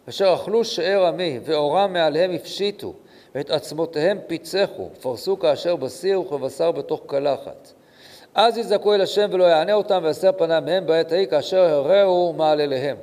אשר 0.09 0.35
אכלו 0.35 0.64
שאר 0.64 1.07
עמי 1.07 1.40
ואורם 1.44 1.92
מעליהם 1.92 2.31
הפשיטו, 2.31 2.94
ואת 3.35 3.51
עצמותיהם 3.51 4.18
פיצחו, 4.27 4.88
פרסו 5.01 5.38
כאשר 5.38 5.77
בסיר 5.77 6.20
וכבשר 6.20 6.72
בתוך 6.72 7.01
קלחת. 7.07 7.72
אז 8.35 8.59
יזעקו 8.59 8.94
אל 8.94 9.01
השם 9.01 9.29
ולא 9.33 9.44
יענה 9.44 9.72
אותם 9.72 10.01
ויסר 10.05 10.33
פניו 10.33 10.62
מהם 10.66 10.87
בעת 10.87 11.12
ההיא 11.12 11.27
כאשר 11.27 11.61
הרעו 11.61 12.33
מעלליהם. 12.33 12.96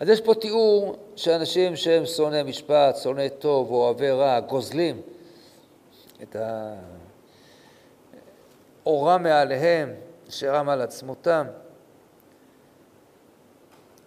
אז 0.00 0.08
יש 0.08 0.20
פה 0.20 0.34
תיאור 0.34 0.96
של 1.16 1.30
אנשים 1.30 1.76
שהם 1.76 2.06
שונאי 2.06 2.42
משפט, 2.42 2.96
שונאי 2.96 3.28
טוב, 3.38 3.70
אוהבי 3.70 4.10
רע, 4.10 4.40
גוזלים 4.40 5.00
את 6.22 6.36
האורם 8.84 9.22
מעליהם, 9.22 9.94
שרם 10.32 10.68
על 10.68 10.80
עצמותם. 10.80 11.46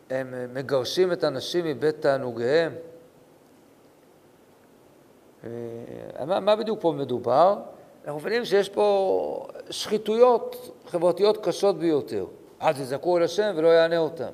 הם 0.09 0.53
מגרשים 0.53 1.11
את 1.11 1.23
הנשים 1.23 1.65
מבית 1.65 2.01
תענוגיהם. 2.01 2.75
אה, 5.43 6.25
מה, 6.25 6.39
מה 6.39 6.55
בדיוק 6.55 6.81
פה 6.81 6.91
מדובר? 6.91 7.59
אנחנו 8.05 8.19
מבינים 8.19 8.45
שיש 8.45 8.69
פה 8.69 9.47
שחיתויות 9.69 10.75
חברתיות 10.87 11.45
קשות 11.45 11.79
ביותר. 11.79 12.25
אל 12.61 12.73
תזעקו 12.73 13.17
אל 13.17 13.23
השם 13.23 13.53
ולא 13.55 13.67
יענה 13.67 13.97
אותם. 13.97 14.31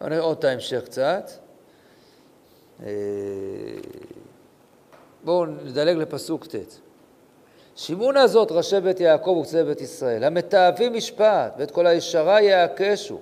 נראה 0.00 0.20
עוד 0.20 0.38
את 0.38 0.44
ההמשך 0.44 0.84
קצת. 0.84 1.30
אה, 2.82 2.86
בואו 5.24 5.46
נדלג 5.46 5.96
לפסוק 5.96 6.46
ט'. 6.46 6.89
שמעונה 7.76 8.26
זאת 8.26 8.52
ראשי 8.52 8.80
בית 8.80 9.00
יעקב 9.00 9.36
וקצה 9.40 9.64
בית 9.64 9.80
ישראל, 9.80 10.24
המתעבים 10.24 10.94
משפט 10.94 11.54
ואת 11.58 11.70
כל 11.70 11.86
הישרה 11.86 12.40
יעקשו, 12.40 13.18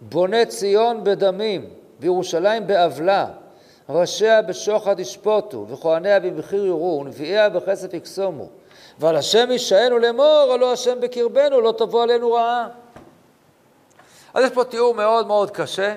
בונה 0.00 0.44
ציון 0.44 1.04
בדמים 1.04 1.70
וירושלים 2.00 2.66
בעוולה, 2.66 3.26
ראשיה 3.88 4.42
בשוחד 4.42 5.00
ישפוטו, 5.00 5.66
וכהניה 5.68 6.20
במחיר 6.20 6.64
יורו, 6.64 7.00
ונביאיה 7.00 7.48
בכסף 7.48 7.94
יקסומו. 7.94 8.48
ועל 8.98 9.16
השם 9.16 9.50
יישאנו 9.50 9.98
לאמור, 9.98 10.50
הלא 10.54 10.72
השם 10.72 11.00
בקרבנו, 11.00 11.60
לא 11.60 11.74
תבוא 11.78 12.02
עלינו 12.02 12.32
רעה. 12.32 12.68
אז 14.34 14.44
יש 14.44 14.50
פה 14.50 14.64
תיאור 14.64 14.94
מאוד 14.94 15.26
מאוד 15.26 15.50
קשה, 15.50 15.94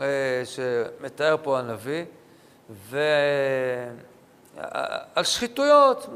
אה, 0.00 0.06
שמתאר 0.44 1.36
פה 1.42 1.58
הנביא, 1.58 2.04
ועל 2.70 3.94
שחיתויות 5.24 6.06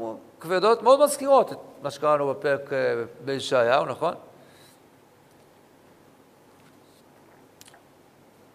כבדות, 0.43 0.83
מאוד 0.83 1.03
מזכירות 1.03 1.51
את 1.51 1.57
מה 1.81 1.91
שקראנו 1.91 2.29
בפרק 2.29 2.73
אה, 2.73 2.77
בישעיהו, 3.25 3.85
נכון? 3.85 4.13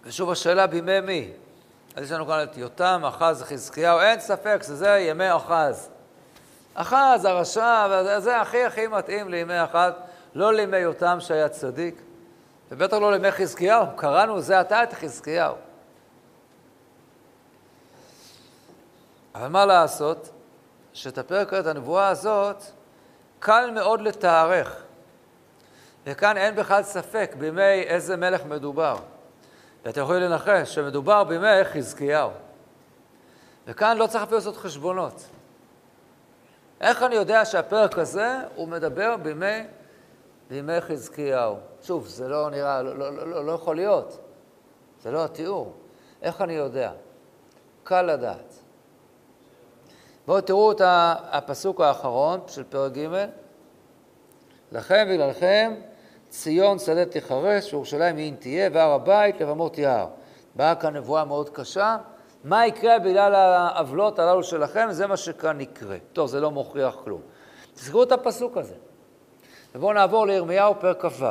ושוב 0.05 0.31
השאלה 0.31 0.67
בימי 0.67 1.01
מי? 1.01 1.31
אז 1.97 2.05
יש 2.05 2.11
לנו 2.11 2.27
כאן 2.27 2.43
את 2.43 2.57
יותם, 2.57 3.03
אחז, 3.09 3.43
חזקיהו, 3.43 4.01
אין 4.01 4.21
ספק 4.21 4.61
שזה 4.63 4.99
ימי 4.99 5.37
אחז. 5.37 5.89
אחז, 6.75 7.25
הרשע, 7.25 7.87
וזה 7.91 8.41
הכי 8.41 8.65
הכי 8.65 8.87
מתאים 8.87 9.29
לימי 9.29 9.65
אחז, 9.65 9.93
לא 10.35 10.53
לימי 10.53 10.79
יותם 10.79 11.19
שהיה 11.21 11.49
צדיק, 11.49 12.03
ובטח 12.71 12.97
לא 12.97 13.13
לימי 13.13 13.31
חזקיהו, 13.31 13.87
קראנו 13.97 14.41
זה 14.41 14.61
עתה 14.61 14.83
את 14.83 14.93
חזקיהו. 14.93 15.55
אבל 19.35 19.49
מה 19.49 19.67
לעשות? 19.67 20.31
שאת 20.99 21.19
הפרק, 21.19 21.55
את 21.55 21.67
הנבואה 21.67 22.09
הזאת, 22.09 22.63
קל 23.39 23.71
מאוד 23.75 24.01
לתארך. 24.01 24.83
וכאן 26.07 26.37
אין 26.37 26.57
בכלל 26.57 26.83
ספק 26.83 27.35
בימי 27.39 27.83
איזה 27.83 28.17
מלך 28.17 28.45
מדובר. 28.45 28.97
ואתם 29.85 30.01
יכולים 30.01 30.23
לנחש 30.23 30.75
שמדובר 30.75 31.25
בימי 31.25 31.65
חזקיהו. 31.65 32.31
וכאן 33.67 33.97
לא 33.97 34.07
צריך 34.07 34.23
אפילו 34.23 34.39
לעשות 34.39 34.57
חשבונות. 34.57 35.25
איך 36.81 37.03
אני 37.03 37.15
יודע 37.15 37.45
שהפרק 37.45 37.99
הזה 37.99 38.39
הוא 38.55 38.69
מדבר 38.69 39.17
בימי, 39.17 39.67
בימי 40.51 40.81
חזקיהו? 40.81 41.57
שוב, 41.83 42.07
זה 42.07 42.29
לא 42.29 42.51
נראה, 42.51 42.83
לא, 42.83 42.99
לא, 42.99 43.27
לא, 43.27 43.45
לא 43.45 43.53
יכול 43.53 43.77
להיות. 43.77 44.19
זה 45.03 45.11
לא 45.11 45.25
התיאור. 45.25 45.75
איך 46.23 46.41
אני 46.41 46.53
יודע? 46.53 46.93
קל 47.85 48.03
לדעת. 48.03 48.48
בואו 50.29 50.41
תראו 50.41 50.73
את 50.73 50.81
הפסוק 50.85 51.81
האחרון 51.81 52.41
של 52.47 52.65
פרק 52.65 52.93
ג' 52.93 53.27
לכם 54.73 55.07
בגללכם 55.11 55.75
ציון 56.29 56.79
שדה 56.79 57.05
תחרש, 57.05 57.73
וירושלים 57.73 58.17
עין 58.17 58.35
תהיה, 58.39 58.71
והר 58.73 58.91
הבית 58.91 59.41
לבמות 59.41 59.79
יער. 59.79 60.07
באה 60.55 60.75
כאן 60.75 60.97
נבואה 60.97 61.25
מאוד 61.25 61.49
קשה. 61.49 61.97
מה 62.45 62.67
יקרה 62.67 62.99
בגלל 62.99 63.35
העוולות 63.35 64.19
הללו 64.19 64.43
שלכם? 64.43 64.89
זה 64.91 65.07
מה 65.07 65.17
שכאן 65.17 65.61
יקרה. 65.61 65.97
טוב, 66.13 66.29
זה 66.29 66.41
לא 66.41 66.51
מוכיח 66.51 66.97
כלום. 67.05 67.21
תזכרו 67.75 68.03
את 68.03 68.13
הפסוק 68.13 68.57
הזה. 68.57 68.75
ובואו 69.75 69.93
נעבור 69.93 70.27
לירמיהו 70.27 70.75
פרק 70.81 71.07
כ"ו. 71.07 71.25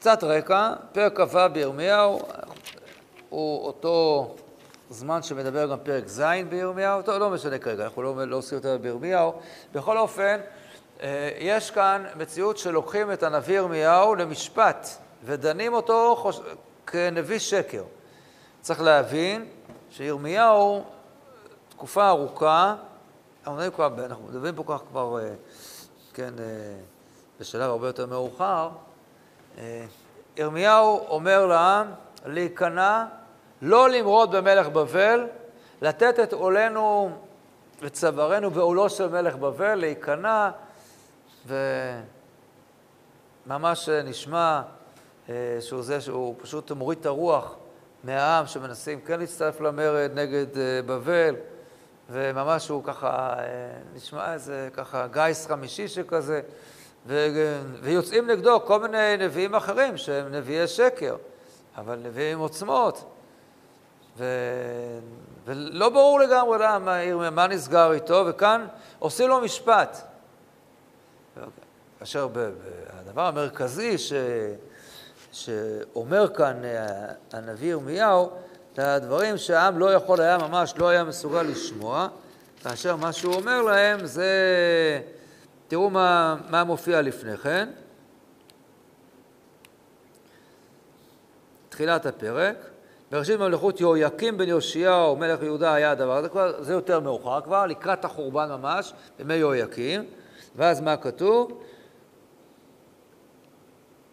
קצת 0.00 0.24
רקע, 0.24 0.72
פרק 0.92 1.20
כ"ו 1.20 1.38
בירמיהו 1.52 2.20
הוא 3.28 3.66
אותו 3.66 4.34
זמן 4.90 5.22
שמדבר 5.22 5.66
גם 5.66 5.78
פרק 5.82 6.06
ז' 6.06 6.22
בירמיהו, 6.48 7.02
טוב, 7.02 7.14
לא 7.14 7.30
משנה 7.30 7.58
כרגע, 7.58 7.84
אנחנו 7.84 8.02
לא, 8.02 8.24
לא 8.24 8.36
עושים 8.36 8.58
יותר 8.58 8.78
בירמיהו. 8.78 9.32
בכל 9.72 9.98
אופן, 9.98 10.40
אה, 11.02 11.30
יש 11.38 11.70
כאן 11.70 12.04
מציאות 12.16 12.58
שלוקחים 12.58 13.12
את 13.12 13.22
הנביא 13.22 13.56
ירמיהו 13.56 14.14
למשפט 14.14 14.88
ודנים 15.24 15.74
אותו 15.74 16.16
חוש... 16.18 16.40
כנביא 16.86 17.38
שקר. 17.38 17.84
צריך 18.60 18.80
להבין 18.80 19.48
שירמיהו, 19.90 20.84
תקופה 21.68 22.08
ארוכה, 22.08 22.74
אנחנו 23.46 24.24
מדברים 24.28 24.54
פה 24.54 24.64
כך 24.66 24.82
כבר, 24.90 25.18
אה, 25.18 25.34
כן, 26.14 26.34
אה, 26.38 26.44
בשלב 27.40 27.70
הרבה 27.70 27.86
יותר 27.86 28.06
מאוחר, 28.06 28.70
ירמיהו 30.36 31.06
אומר 31.08 31.46
לעם 31.46 31.86
להיכנע 32.26 33.04
לא 33.62 33.90
למרוד 33.90 34.36
במלך 34.36 34.68
בבל, 34.68 35.26
לתת 35.82 36.20
את 36.20 36.32
עולנו 36.32 37.10
וצווארנו 37.82 38.52
ועולו 38.52 38.90
של 38.90 39.08
מלך 39.08 39.36
בבל, 39.36 39.74
להיכנע, 39.74 40.50
וממש 43.46 43.88
נשמע 43.88 44.62
אה, 45.28 45.34
שהוא 45.60 45.82
זה 45.82 46.00
שהוא 46.00 46.34
פשוט 46.42 46.70
מוריד 46.70 46.98
את 46.98 47.06
הרוח 47.06 47.54
מהעם 48.04 48.46
שמנסים 48.46 49.00
כן 49.00 49.20
להצטרף 49.20 49.60
למרד 49.60 50.10
נגד 50.14 50.58
אה, 50.58 50.82
בבל, 50.86 51.36
וממש 52.10 52.68
הוא 52.68 52.84
ככה, 52.84 53.34
אה, 53.38 53.44
נשמע 53.94 54.32
איזה 54.34 54.68
ככה 54.72 55.06
גיס 55.06 55.46
חמישי 55.46 55.88
שכזה, 55.88 56.40
ו... 57.06 57.28
ויוצאים 57.82 58.26
נגדו 58.26 58.60
כל 58.66 58.80
מיני 58.80 59.16
נביאים 59.18 59.54
אחרים 59.54 59.96
שהם 59.96 60.34
נביאי 60.34 60.66
שקר, 60.68 61.16
אבל 61.76 61.98
נביאים 62.02 62.36
עם 62.36 62.42
עוצמות. 62.42 63.04
ו... 64.18 64.24
ולא 65.44 65.88
ברור 65.88 66.20
לגמרי 66.20 66.58
למה, 66.60 67.30
מה 67.30 67.46
נסגר 67.46 67.92
איתו, 67.92 68.24
וכאן 68.28 68.66
עושים 68.98 69.28
לו 69.28 69.40
משפט. 69.40 69.96
כאשר 71.98 72.28
הדבר 72.90 73.26
המרכזי 73.26 73.98
ש... 73.98 74.12
שאומר 75.32 76.28
כאן 76.34 76.64
אה, 76.64 76.86
הנביא 77.32 77.70
ירמיהו, 77.70 78.30
זה 78.76 78.94
הדברים 78.94 79.38
שהעם 79.38 79.78
לא 79.78 79.94
יכול 79.94 80.20
היה 80.20 80.38
ממש, 80.38 80.74
לא 80.76 80.88
היה 80.88 81.04
מסוגל 81.04 81.42
לשמוע, 81.42 82.08
כאשר 82.62 82.96
מה 82.96 83.12
שהוא 83.12 83.34
אומר 83.34 83.62
להם 83.62 84.06
זה, 84.06 84.30
תראו 85.70 85.90
מה, 85.90 86.36
מה 86.48 86.64
מופיע 86.64 87.02
לפני 87.02 87.36
כן. 87.36 87.68
תחילת 91.68 92.06
הפרק. 92.06 92.56
בראשית 93.10 93.40
ממלכות 93.40 93.80
יהויקים 93.80 94.38
בן 94.38 94.48
יאשיהו, 94.48 95.16
מלך 95.16 95.42
יהודה, 95.42 95.74
היה 95.74 95.90
הדבר 95.90 96.16
הזה, 96.16 96.28
זה 96.60 96.72
יותר 96.72 97.00
מאוחר 97.00 97.40
כבר, 97.40 97.66
לקראת 97.66 98.04
החורבן 98.04 98.48
ממש, 98.48 98.92
בימי 99.18 99.34
יהויקים. 99.34 100.04
ואז 100.56 100.80
מה 100.80 100.96
כתוב? 100.96 101.62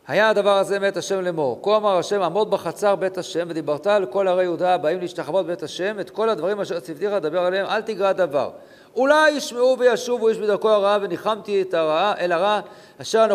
היה 0.08 0.30
הדבר 0.30 0.58
הזה 0.58 0.80
מאת 0.80 0.98
השם 0.98 1.22
לאמור. 1.22 1.60
כה 1.64 1.78
אמר 1.78 1.98
השם, 1.98 2.22
עמוד 2.22 2.52
בחצר 2.52 2.96
בית 2.96 3.18
השם, 3.18 3.48
ודיברת 3.50 3.88
על 3.88 4.06
כל 4.06 4.28
ערי 4.28 4.44
יהודה 4.44 4.74
הבאים 4.74 5.00
להשתחוות 5.00 5.46
בית 5.46 5.64
השם, 5.64 6.00
את 6.00 6.10
כל 6.10 6.30
הדברים 6.30 6.62
אשר 6.62 6.80
צפתיך 6.80 7.12
לדבר 7.14 7.40
עליהם, 7.40 7.66
אל 7.66 7.82
תגרע 7.82 8.12
דבר. 8.12 8.52
אולי 8.96 9.30
ישמעו 9.30 9.80
וישובו 9.80 10.28
איש 10.28 10.38
בדרכו 10.38 10.70
הרעה, 10.70 10.98
וניחמתי 11.02 11.62
את 11.62 11.74
הרעה, 11.74 12.14
אל 12.20 12.32
הרע, 12.32 12.60
אשר 13.02 13.26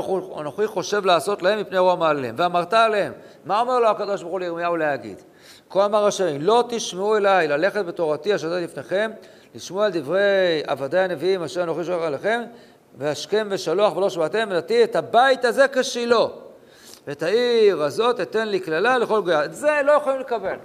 אנוכי 0.40 0.66
חושב 0.66 1.06
לעשות 1.06 1.42
להם 1.42 1.60
מפני 1.60 1.78
רוע 1.78 1.96
מעליהם. 1.96 2.34
ואמרת 2.38 2.74
עליהם, 2.74 3.12
מה 3.44 3.60
אומר 3.60 3.80
לו 3.80 3.88
הקדוש 3.88 4.22
ברוך 4.22 4.32
הוא 4.32 4.40
לירמיהו 4.40 4.76
להגיד? 4.76 5.22
כה 5.70 5.84
אמר 5.84 6.06
השם, 6.06 6.36
לא 6.40 6.64
תשמעו 6.68 7.16
אליי 7.16 7.48
ללכת 7.48 7.84
בתורתי 7.84 8.34
אשר 8.34 8.48
נתתי 8.48 8.64
לפניכם, 8.64 9.10
לשמוע 9.54 9.86
על 9.86 9.92
דברי 9.92 10.62
עבדי 10.66 10.98
הנביאים 10.98 11.42
אשר 11.42 11.62
אנוכי 11.62 11.84
שולח 11.84 12.02
עליכם, 12.02 12.42
והשכם 12.98 13.46
ושלוח 13.50 13.96
ולא 13.96 14.10
שבעתם, 14.10 14.48
ונתי 14.50 14.84
את 14.84 14.96
הבית 14.96 15.44
הזה 15.44 15.66
כשילה. 15.72 16.26
ואת 17.06 17.22
העיר 17.22 17.82
הזאת 17.82 18.20
אתן 18.20 18.48
לי 18.48 18.60
קללה 18.60 18.98
לכל 18.98 19.20
גויה. 19.20 19.44
את 19.44 19.54
זה 19.54 19.80
לא 19.84 19.92
יכולים 19.92 20.20
לקבל. 20.20 20.56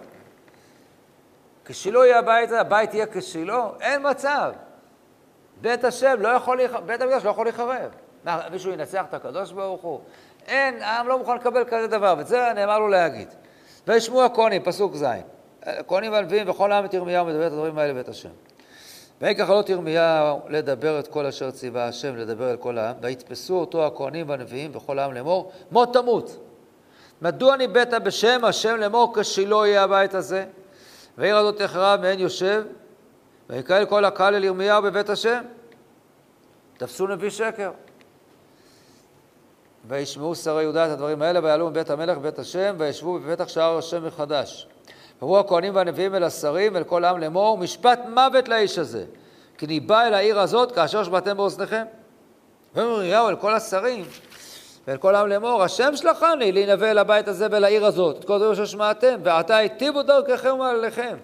כשילה 1.65 2.05
יהיה 2.05 2.19
הבית 2.19 2.49
הזה, 2.49 2.61
הבית 2.61 2.93
יהיה 2.93 3.05
כשילה? 3.05 3.69
אין 3.81 4.09
מצב. 4.09 4.51
בית 5.61 5.83
השם 5.83 6.15
לא 6.19 6.27
יכול, 6.27 6.59
בית 6.85 7.01
המקדש 7.01 7.25
לא 7.25 7.29
יכול 7.29 7.45
להיחרב. 7.45 7.91
מה, 8.23 8.41
מישהו 8.51 8.71
ינצח 8.71 9.05
את 9.09 9.13
הקדוש 9.13 9.51
ברוך 9.51 9.81
הוא? 9.81 9.99
אין, 10.47 10.81
העם 10.81 11.07
לא 11.07 11.17
מוכן 11.17 11.35
לקבל 11.35 11.63
כזה 11.63 11.87
דבר, 11.87 12.15
ואת 12.17 12.27
זה 12.27 12.53
נאמר 12.55 12.79
לו 12.79 12.87
להגיד. 12.87 13.27
וישמעו 13.87 14.25
הכהנים, 14.25 14.63
פסוק 14.63 14.95
ז', 14.95 15.05
הכהנים 15.63 16.11
והנביאים 16.11 16.49
וכל 16.49 16.71
העם 16.71 16.85
את 16.85 16.93
ירמיהו 16.93 17.25
מדבר 17.25 17.47
את 17.47 17.51
הדברים 17.51 17.77
האלה 17.77 17.93
בית 17.93 18.09
השם. 18.09 18.29
ויקח 19.21 19.49
עלות 19.49 19.69
ירמיהו 19.69 20.39
לדבר 20.49 20.99
את 20.99 21.07
כל 21.07 21.25
אשר 21.25 21.51
ציווה 21.51 21.87
השם 21.87 22.15
לדבר 22.15 22.51
אל 22.51 22.57
כל 22.57 22.77
העם, 22.77 22.95
ויתפסו 23.01 23.59
אותו 23.59 23.85
הכהנים 23.85 24.29
והנביאים 24.29 24.71
וכל 24.73 24.99
העם 24.99 25.13
לאמור, 25.13 25.51
מות 25.71 25.93
תמות. 25.93 26.37
מדוע 27.21 27.57
ניבאת 27.57 27.93
בשם 28.03 28.45
השם 28.45 28.75
לאמור 28.75 29.13
כשלא 29.19 29.67
יהיה 29.67 29.83
הבית 29.83 30.13
הזה? 30.13 30.45
ועיר 31.17 31.37
הזאת 31.37 31.61
תחרב 31.61 32.01
מעין 32.01 32.19
יושב, 32.19 32.63
ויקהל 33.49 33.85
כל 33.85 34.05
הקהל 34.05 34.35
אל 34.35 34.43
ירמיהו 34.43 34.81
בבית 34.81 35.09
השם. 35.09 35.41
תפסו 36.77 37.07
נביא 37.07 37.29
שקר. 37.29 37.71
וישמעו 39.87 40.35
שרי 40.35 40.63
יהודה 40.63 40.85
את 40.85 40.91
הדברים 40.91 41.21
האלה, 41.21 41.39
ויעלו 41.43 41.69
מבית 41.69 41.89
המלך 41.89 42.17
בבית 42.17 42.39
השם, 42.39 42.75
וישבו 42.77 43.19
בפתח 43.19 43.47
שער 43.47 43.77
השם 43.77 44.05
מחדש. 44.05 44.67
קראו 45.19 45.39
הכהנים 45.39 45.75
והנביאים 45.75 46.15
אל 46.15 46.23
השרים, 46.23 46.77
אל 46.77 46.83
כל 46.83 47.03
העם 47.03 47.19
לאמור, 47.19 47.57
משפט 47.57 47.99
מוות 48.13 48.47
לאיש 48.47 48.77
הזה, 48.77 49.05
כי 49.57 49.67
ניבא 49.67 50.01
אל 50.01 50.13
העיר 50.13 50.39
הזאת 50.39 50.71
כאשר 50.71 51.03
שמעתם 51.03 51.37
באוזניכם. 51.37 51.83
ואומר 52.75 53.03
ירמיהו 53.03 53.29
אל 53.29 53.35
כל 53.35 53.53
השרים, 53.53 54.05
ואל 54.87 54.97
כל 54.97 55.15
העם 55.15 55.27
לאמור, 55.27 55.63
השם 55.63 55.95
שלחני 55.95 56.51
להנבא 56.51 56.85
אל 56.85 56.97
הבית 56.97 57.27
הזה 57.27 57.47
ולעיר 57.51 57.85
הזאת, 57.85 58.19
את 58.19 58.25
כל 58.25 58.37
דברים 58.37 58.55
ששמעתם, 58.55 59.19
ועתה 59.23 59.57
היטיבו 59.57 60.03
דרככם 60.03 60.53
ומעליכם, 60.53 61.17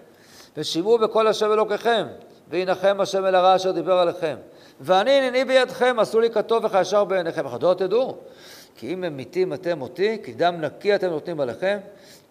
ושמעו 0.56 0.98
בכל 0.98 1.26
השם 1.26 1.52
אלוקיכם, 1.52 2.06
וינחם 2.50 2.96
השם 3.00 3.26
אל 3.26 3.34
הרע 3.34 3.56
אשר 3.56 3.70
דיבר 3.70 3.98
עליכם. 3.98 4.36
ואני 4.80 5.10
הנני 5.10 5.44
בידכם, 5.44 5.96
עשו 5.98 6.20
לי 6.20 6.30
כטוב 6.30 6.64
וכישר 6.64 7.04
בעיניכם. 7.04 7.46
אך 7.46 7.52
לא 7.62 7.74
תדעו, 7.78 8.16
כי 8.76 8.92
אם 8.92 9.04
הם 9.04 9.16
מתים 9.16 9.52
אתם 9.52 9.82
אותי, 9.82 10.18
כי 10.24 10.32
דם 10.32 10.54
נקי 10.60 10.94
אתם 10.94 11.10
נותנים 11.10 11.40
עליכם, 11.40 11.78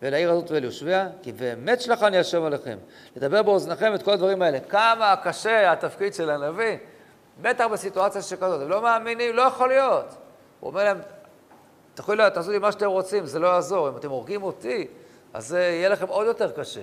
ולעיר 0.04 0.32
הזאת 0.32 0.52
וליושביה, 0.52 1.10
כי 1.22 1.32
באמת 1.32 1.82
שלחני 1.82 2.18
השם 2.18 2.44
עליכם, 2.44 2.78
לדבר 3.16 3.44
באוזניכם 3.44 3.96
את 3.96 4.04
כל 4.04 4.12
הדברים 4.12 4.42
האלה. 4.42 4.60
כמה 4.60 5.16
קשה 5.24 5.72
התפקיד 5.72 6.14
של 6.14 6.30
הנביא, 6.30 6.78
בטח 7.42 7.66
בסיטואציה 7.66 8.22
שכזאת. 8.22 8.62
הם 8.62 8.70
לא 8.70 8.82
מאמינים, 8.82 9.36
לא 9.36 9.42
יכול 9.42 9.68
להיות. 9.68 10.16
הוא 10.60 10.70
אומר 10.70 10.84
להם, 10.84 10.98
תוכלו, 11.96 12.30
תעשו 12.30 12.52
לי 12.52 12.60
מה 12.60 12.72
שאתם 12.72 12.86
רוצים, 12.86 13.26
זה 13.26 13.40
לא 13.40 13.48
יעזור. 13.48 13.90
אם 13.90 13.98
אתם 13.98 14.10
הורגים 14.10 14.44
אותי, 14.44 14.88
אז 15.34 15.48
זה 15.48 15.60
יהיה 15.60 15.90
לכם 15.90 16.08
עוד 16.08 16.28
יותר 16.28 16.52
קשה. 16.52 16.82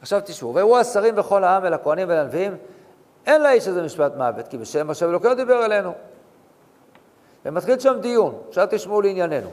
עכשיו 0.00 0.20
תשמעו, 0.24 0.54
ויראו 0.54 0.78
השרים 0.78 1.18
וכל 1.18 1.44
העם 1.44 1.64
אל 1.64 1.74
הכהנים 1.74 2.08
ואל 2.08 2.18
הנביאים, 2.18 2.56
אין 3.26 3.42
לאיש 3.42 3.68
הזה 3.68 3.82
משפט 3.82 4.12
מוות, 4.16 4.48
כי 4.48 4.58
בשם 4.58 4.90
השם 4.90 5.08
אלוקינו 5.08 5.34
דיבר 5.34 5.64
אלינו. 5.64 5.92
ומתחיל 7.44 7.78
שם 7.78 7.98
דיון, 8.00 8.42
עכשיו 8.48 8.68
תשמעו 8.70 9.00
לענייננו. 9.00 9.50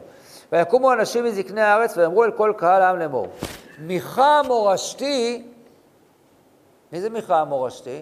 ויקומו 0.52 0.94
אנשים 0.94 1.26
מזקני 1.26 1.62
הארץ 1.62 1.98
ויאמרו 1.98 2.24
אל 2.24 2.32
כל 2.32 2.54
קהל 2.58 2.82
העם 2.82 3.00
לאמור, 3.00 3.28
מיכה 3.80 4.42
מורשתי, 4.48 5.48
מי 6.92 7.02
זה 7.02 7.10
מיכה 7.10 7.40
המורשתי? 7.40 8.02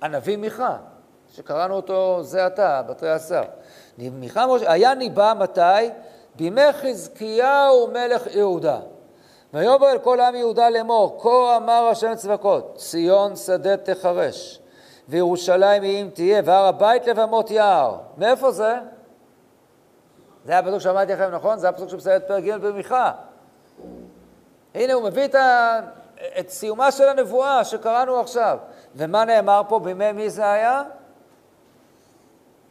הנביא 0.00 0.36
מיכה, 0.36 0.76
שקראנו 1.28 1.74
אותו 1.74 2.22
זה 2.22 2.46
עתה, 2.46 2.82
בתרי 2.82 3.10
עשר. 3.10 3.42
מיכה 3.98 4.46
מורשתי, 4.46 4.68
היה 4.68 4.94
ניבא 4.94 5.32
מתי? 5.38 5.60
בימי 6.36 6.72
חזקיהו 6.72 7.86
מלך 7.86 8.26
יהודה. 8.34 8.78
ויאמר 9.54 9.92
אל 9.92 9.98
כל 9.98 10.20
עם 10.20 10.34
יהודה 10.34 10.70
לאמור, 10.70 11.18
כה 11.22 11.56
אמר 11.56 11.88
השם 11.90 12.14
צבקות, 12.14 12.76
ציון 12.76 13.36
שדה 13.36 13.76
תחרש, 13.76 14.60
וירושלים 15.08 15.82
היא 15.82 16.02
אם 16.02 16.08
תהיה, 16.14 16.42
והר 16.44 16.66
הבית 16.66 17.06
לבמות 17.06 17.50
יער. 17.50 17.96
מאיפה 18.18 18.50
זה? 18.50 18.74
זה 20.46 20.58
הפסוק 20.58 20.78
שאמרתי 20.78 21.12
לכם, 21.12 21.30
נכון? 21.30 21.58
זה 21.58 21.68
הפסוק 21.68 21.88
שמסיים 21.88 22.16
את 22.16 22.28
פרק 22.28 22.44
ג' 22.44 22.56
במיכה. 22.56 23.12
הנה, 24.74 24.92
הוא 24.92 25.04
מביא 25.04 25.24
את, 25.24 25.34
ה... 25.34 25.80
את 26.38 26.48
סיומה 26.50 26.92
של 26.92 27.08
הנבואה 27.08 27.64
שקראנו 27.64 28.20
עכשיו. 28.20 28.58
ומה 28.96 29.24
נאמר 29.24 29.62
פה? 29.68 29.78
בימי 29.78 30.12
מי 30.12 30.30
זה 30.30 30.50
היה? 30.52 30.82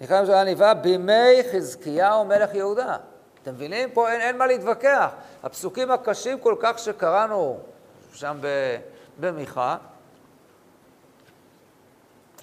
נקרא 0.01 0.21
לזה 0.21 0.39
הנבואה 0.39 0.73
בימי 0.73 1.43
חזקיהו 1.51 2.25
מלך 2.25 2.55
יהודה. 2.55 2.97
אתם 3.43 3.53
מבינים? 3.53 3.91
פה 3.91 4.11
אין, 4.11 4.21
אין 4.21 4.38
מה 4.38 4.47
להתווכח. 4.47 5.09
הפסוקים 5.43 5.91
הקשים 5.91 6.39
כל 6.39 6.55
כך 6.59 6.79
שקראנו 6.79 7.57
שם 8.13 8.38
במיכה, 9.19 9.77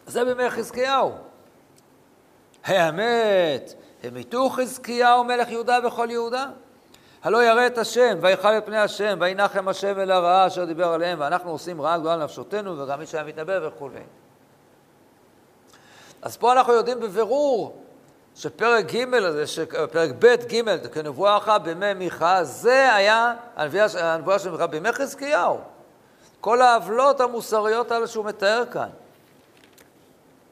זה 0.06 0.24
בימי 0.24 0.50
חזקיהו. 0.50 1.12
האמת, 2.64 3.74
המיתו 4.02 4.48
חזקיהו 4.48 5.24
מלך 5.24 5.50
יהודה 5.50 5.78
וכל 5.84 6.08
יהודה? 6.10 6.46
הלא 7.22 7.44
ירא 7.44 7.66
את 7.66 7.78
השם, 7.78 8.18
ויכל 8.20 8.48
את 8.48 8.66
פני 8.66 8.78
השם, 8.78 9.18
וינחם 9.20 9.68
השם 9.68 10.00
אל 10.00 10.10
הרעה 10.10 10.46
אשר 10.46 10.64
דיבר 10.64 10.88
עליהם, 10.88 11.20
ואנחנו 11.20 11.50
עושים 11.50 11.82
רעה 11.82 11.98
גדולה 11.98 12.16
לנפשותנו, 12.16 12.78
וגם 12.78 12.98
מי 12.98 13.06
שהיה 13.06 13.24
מתנבא 13.24 13.58
וכו'. 13.62 13.88
אז 16.22 16.36
פה 16.36 16.52
אנחנו 16.52 16.72
יודעים 16.72 17.00
בבירור 17.00 17.82
שפרק 18.34 18.92
ג' 18.94 19.14
הזה, 19.14 19.64
פרק 19.92 20.10
ב' 20.18 20.26
ג', 20.26 20.86
כנבואה 20.86 21.36
אחת 21.36 21.60
בימי 21.60 21.94
מיכה, 21.94 22.44
זה 22.44 22.94
היה 22.94 23.34
הנבואה 23.56 24.38
של 24.38 24.50
מיכה 24.50 24.66
בימי 24.66 24.92
חזקיהו. 24.92 25.58
כל 26.40 26.62
העוולות 26.62 27.20
המוסריות 27.20 27.90
האלה 27.90 28.06
שהוא 28.06 28.24
מתאר 28.24 28.64
כאן. 28.72 28.88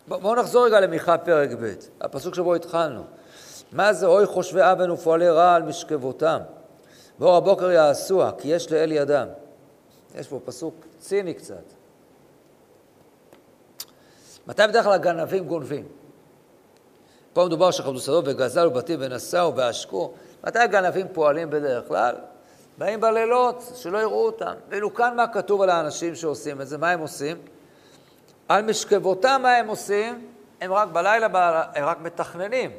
בואו 0.09 0.35
נחזור 0.35 0.67
רגע 0.67 0.81
למיכה 0.81 1.19
פרק 1.19 1.51
ב', 1.61 1.75
הפסוק 2.01 2.35
שבו 2.35 2.55
התחלנו. 2.55 3.05
מה 3.73 3.93
זה 3.93 4.07
אוי 4.07 4.27
חושבי 4.27 4.61
אבן 4.63 4.91
ופועלי 4.91 5.29
רע 5.29 5.55
על 5.55 5.63
משכבותם? 5.63 6.39
ואור 7.19 7.37
הבוקר 7.37 7.71
יעשוה, 7.71 8.31
כי 8.39 8.49
יש 8.49 8.73
לאל 8.73 8.93
ידם. 8.93 9.27
יש 10.15 10.29
פה 10.29 10.41
פסוק 10.45 10.75
ציני 10.99 11.35
קצת. 11.35 11.63
מתי 14.47 14.63
בדרך 14.69 14.85
כלל 14.85 14.93
הגנבים 14.93 15.45
גונבים? 15.45 15.89
פה 17.33 17.45
מדובר 17.47 17.71
שחמדו 17.71 18.01
שדות 18.01 18.25
וגזל 18.29 18.67
ובתים 18.67 18.99
ונסעו 19.03 19.57
ועשקו. 19.57 20.13
מתי 20.45 20.59
הגנבים 20.59 21.07
פועלים 21.13 21.51
בדרך 21.51 21.89
כלל? 21.89 22.15
באים 22.79 23.01
בלילות, 23.01 23.73
שלא 23.75 23.99
יראו 23.99 24.27
אותם. 24.27 24.53
ואילו 24.69 24.95
כאן 24.95 25.17
מה 25.17 25.27
כתוב 25.27 25.63
על 25.63 25.71
האנשים 25.71 26.15
שעושים 26.15 26.61
את 26.61 26.69
זה? 26.69 26.79
מה 26.79 26.91
הם 26.91 27.01
עושים? 27.01 27.37
על 28.49 28.65
משכבותם 28.65 29.41
מה 29.43 29.57
הם 29.57 29.69
עושים? 29.69 30.29
הם 30.61 30.73
רק 30.73 30.89
בלילה, 30.89 31.27
הם 31.75 31.85
רק 31.85 32.01
מתכננים. 32.01 32.71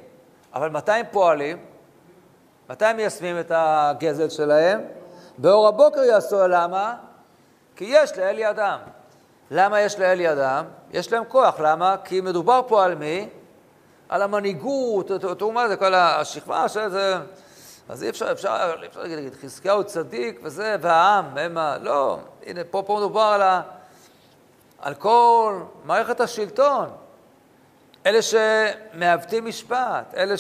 אבל 0.54 0.70
מתי 0.70 0.92
הם 0.92 1.06
פועלים? 1.12 1.58
מתי 2.70 2.86
הם 2.86 2.98
מיישמים 2.98 3.40
את 3.40 3.52
הגזל 3.56 4.30
שלהם? 4.30 4.82
באור 5.38 5.68
הבוקר 5.68 6.04
יעשו, 6.04 6.48
למה? 6.48 6.96
כי 7.76 7.86
יש 7.88 8.18
לאל 8.18 8.40
ידם. 8.40 8.78
למה 9.52 9.82
יש 9.82 10.00
לאל 10.00 10.20
ידם? 10.20 10.66
יש 10.92 11.12
להם 11.12 11.24
כוח. 11.28 11.60
למה? 11.60 11.96
כי 12.04 12.22
מדובר 12.22 12.62
פה 12.68 12.86
על 12.86 12.96
מי? 12.96 13.30
על 14.12 14.22
המנהיגות, 14.22 15.12
תראו 15.38 15.52
מה 15.52 15.68
זה, 15.68 15.76
כל 15.76 15.94
השכבה 15.94 16.70
של 16.70 16.90
זה, 16.90 17.18
אז 17.90 18.04
אי 18.04 18.10
אפשר, 18.10 18.32
אפשר, 18.32 18.74
אי 18.82 18.88
אפשר 18.88 19.02
להגיד, 19.02 19.34
חזקיהו 19.42 19.84
צדיק 19.84 20.40
וזה, 20.44 20.76
והעם, 20.82 21.38
הם 21.38 21.58
ה... 21.58 21.78
לא, 21.82 22.20
הנה, 22.46 22.62
פה, 22.72 22.84
פה 22.86 22.98
מדובר 22.98 23.22
על, 23.22 23.42
ה, 23.42 23.62
על 24.80 24.94
כל 24.94 25.60
מערכת 25.86 26.22
השלטון. 26.22 26.90
אלה 28.06 28.20
שמעוותים 28.22 29.46
משפט, 29.46 30.14
אלה 30.18 30.36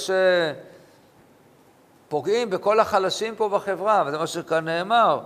שפוגעים 2.07 2.49
בכל 2.49 2.79
החלשים 2.79 3.35
פה 3.35 3.49
בחברה, 3.49 4.03
וזה 4.07 4.17
מה 4.17 4.27
שכאן 4.27 4.65
נאמר. 4.65 5.19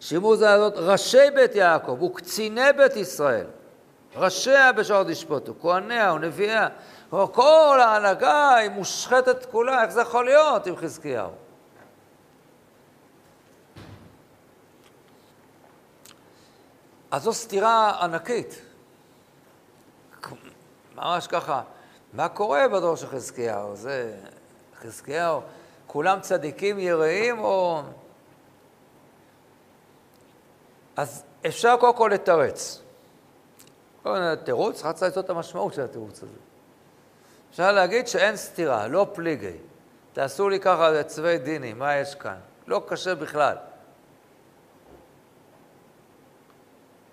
שימו 0.00 0.36
זה 0.36 0.50
הזאת 0.50 0.74
ראשי 0.76 1.30
בית 1.34 1.54
יעקב 1.54 2.02
וקציני 2.02 2.72
בית 2.76 2.96
ישראל, 2.96 3.46
ראשיה 4.16 4.72
בשעות 4.72 5.08
ישפוטו, 5.08 5.54
כהניה 5.60 6.12
ונביאיה. 6.12 6.68
כל 7.10 7.80
ההנהגה 7.82 8.54
היא 8.54 8.70
מושחתת 8.70 9.46
כולה, 9.46 9.82
איך 9.82 9.90
זה 9.90 10.00
יכול 10.00 10.24
להיות 10.24 10.66
עם 10.66 10.76
חזקיהו? 10.76 11.30
אז 17.10 17.22
זו 17.22 17.32
סתירה 17.32 18.04
ענקית. 18.04 18.67
ממש 21.02 21.26
ככה. 21.26 21.62
מה 22.12 22.28
קורה 22.28 22.68
בדור 22.68 22.96
של 22.96 23.06
חזקיהו? 23.06 23.76
זה 23.76 24.16
חזקיהו, 24.80 25.40
כולם 25.86 26.20
צדיקים 26.20 26.78
יראים 26.78 27.38
או... 27.38 27.82
אז 30.96 31.24
אפשר 31.46 31.76
קודם 31.80 31.96
כל 31.96 32.10
לתרץ. 32.14 32.82
תירוץ, 34.44 34.74
צריך 34.74 34.86
לצאת 34.86 35.18
את 35.18 35.30
המשמעות 35.30 35.74
של 35.74 35.82
התירוץ 35.82 36.22
הזה. 36.22 36.32
אפשר 37.50 37.72
להגיד 37.72 38.08
שאין 38.08 38.36
סתירה, 38.36 38.88
לא 38.88 39.06
פליגי. 39.12 39.56
תעשו 40.12 40.48
לי 40.48 40.60
ככה 40.60 41.02
צווי 41.02 41.38
דיני, 41.38 41.72
מה 41.72 41.96
יש 41.96 42.14
כאן? 42.14 42.36
לא 42.66 42.82
קשה 42.86 43.14
בכלל. 43.14 43.56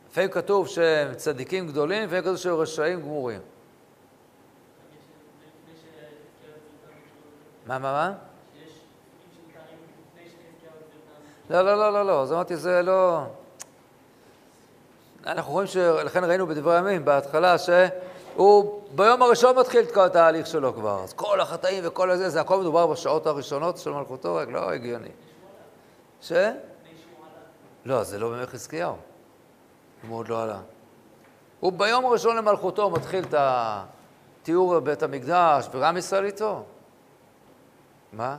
לפעמים 0.10 0.30
כתוב 0.30 0.67
שהם 0.67 1.13
צדיקים 1.13 1.67
גדולים, 1.67 2.04
לפעמים 2.04 2.24
כתוב 2.24 2.38
שהם 2.38 2.54
רשעים 2.54 3.02
גמורים. 3.02 3.41
מה, 7.65 7.80
מה, 7.80 7.91
מה? 7.91 8.13
לא, 11.49 11.62
לא, 11.62 11.78
לא, 11.78 11.93
לא, 11.93 12.06
לא, 12.06 12.21
אז 12.21 12.34
אמרתי, 12.34 12.58
זה 12.58 12.82
לא... 12.82 13.21
אנחנו 15.25 15.51
רואים 15.51 15.67
שלכן 15.67 16.23
ראינו 16.23 16.47
בדברי 16.47 16.75
הימים, 16.75 17.06
בהתחלה, 17.06 17.56
שהוא 17.58 18.82
ביום 18.95 19.21
הראשון 19.21 19.58
מתחיל 19.58 19.82
את 19.82 19.91
כל 19.91 20.06
התהליך 20.06 20.48
שלו 20.48 20.73
כבר. 20.73 21.04
אז 21.04 21.13
כל 21.13 21.42
החטאים 21.42 21.83
וכל 21.87 22.12
הזה, 22.12 22.29
זה 22.29 22.42
הכל 22.42 22.60
מדובר 22.60 22.87
בשעות 22.87 23.27
הראשונות 23.27 23.77
של 23.77 23.92
מלכותו, 23.92 24.35
רק 24.35 24.48
לא 24.48 24.71
הגיוני. 24.71 25.10
ש? 26.21 26.31
לא, 27.85 28.04
זה 28.04 28.19
לא 28.19 28.29
בימי 28.29 28.46
חזקיהו. 28.46 28.96
הוא 30.08 30.17
עוד 30.17 30.27
לא 30.27 30.44
עלה. 30.44 30.60
הוא 31.60 31.71
ביום 31.71 32.06
הראשון 32.06 32.35
למלכותו 32.35 32.89
מתחיל 32.89 33.23
את 33.23 33.33
התיאור 33.37 34.73
בבית 34.73 35.04
המקדש, 35.04 35.67
וגם 35.71 35.98
ישראל 35.98 36.25
איתו. 36.25 36.63
מה? 38.13 38.37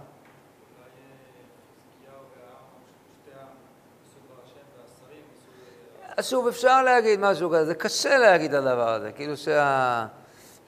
אז 6.17 6.29
שוב, 6.29 6.47
אפשר 6.47 6.83
להגיד 6.83 7.21
משהו 7.21 7.51
כזה, 7.51 7.65
זה 7.65 7.75
קשה 7.75 8.19
להגיד 8.19 8.55
על 8.55 8.69
הדבר 8.69 8.89
הזה, 8.89 9.13
כאילו 9.13 9.37
שה... 9.37 10.07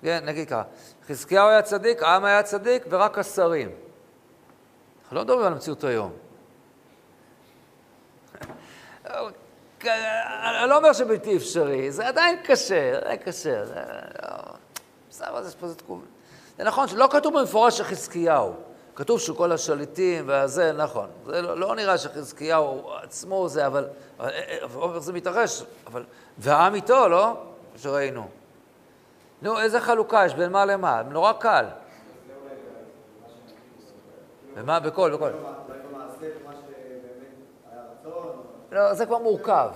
כן, 0.03 0.25
נגיד 0.25 0.49
ככה, 0.49 0.63
חזקיהו 1.09 1.49
היה 1.49 1.63
צדיק, 1.63 2.03
העם 2.03 2.25
היה 2.25 2.43
צדיק, 2.43 2.85
ורק 2.91 3.19
השרים. 3.19 3.71
אנחנו 5.03 5.17
לא 5.17 5.23
מדברים 5.23 5.47
על 5.47 5.53
המציאות 5.53 5.85
היום. 5.85 6.13
אני 9.05 10.69
לא 10.69 10.77
אומר 10.77 10.93
שבלתי 10.93 11.37
אפשרי, 11.37 11.93
זה 11.93 12.09
עדיין 12.09 12.39
קשה, 12.45 12.93
זה 12.93 12.99
עדיין 12.99 13.17
קשה. 13.17 13.65
זה. 13.65 13.75
זה 16.59 16.65
נכון 16.65 16.89
שלא 16.89 17.09
כתוב 17.11 17.39
במפורש 17.39 17.79
שחזקיהו. 17.79 18.68
כתוב 18.99 19.21
שכל 19.21 19.53
השליטים 19.53 20.25
והזה, 20.29 20.73
נכון. 20.73 21.09
זה 21.27 21.43
לא, 21.43 21.59
לא 21.59 21.75
נראה 21.75 21.99
שחזקיהו 21.99 22.91
עצמו 23.03 23.49
זה, 23.49 23.67
אבל, 23.67 23.89
אבל 24.19 24.95
איך 24.95 24.99
זה 24.99 25.13
מתרחש, 25.13 25.63
אבל... 25.87 26.05
והעם 26.39 26.75
איתו, 26.75 27.09
לא? 27.09 27.37
שראינו. 27.77 28.29
נו, 29.43 29.61
איזה 29.61 29.81
חלוקה 29.81 30.27
יש 30.27 30.35
בין 30.35 30.53
מה 30.53 30.65
למה? 30.65 31.03
נורא 31.03 31.33
קל. 31.33 31.65
ומה? 34.55 34.81
בכל, 34.81 35.17
בכל. 35.17 35.31
לא, 38.73 38.95
זה 38.95 39.07
כבר 39.07 39.19
מורכב. 39.19 39.71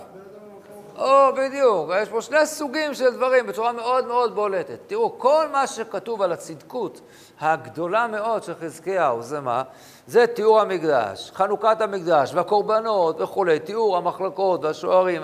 או, 1.03 1.35
בדיוק. 1.37 1.91
יש 2.03 2.09
פה 2.09 2.23
שני 2.23 2.47
סוגים 2.47 2.95
של 2.95 3.17
דברים 3.17 3.47
בצורה 3.47 3.73
מאוד 3.73 4.07
מאוד 4.07 4.35
בולטת. 4.35 4.79
תראו, 4.87 5.19
כל 5.19 5.47
מה 5.53 5.67
שכתוב 5.67 6.23
על 6.23 6.33
הצדקות 6.33 7.01
הגדולה 7.41 8.07
מאוד 8.07 8.43
של 8.43 8.53
חזקיהו, 8.61 9.23
זה 9.23 9.41
מה? 9.41 9.63
זה 10.07 10.27
תיאור 10.27 10.61
המקדש, 10.61 11.31
חנוכת 11.35 11.81
המקדש 11.81 12.35
והקורבנות 12.35 13.21
וכולי, 13.21 13.59
תיאור 13.59 13.97
המחלקות 13.97 14.65
והשוערים 14.65 15.23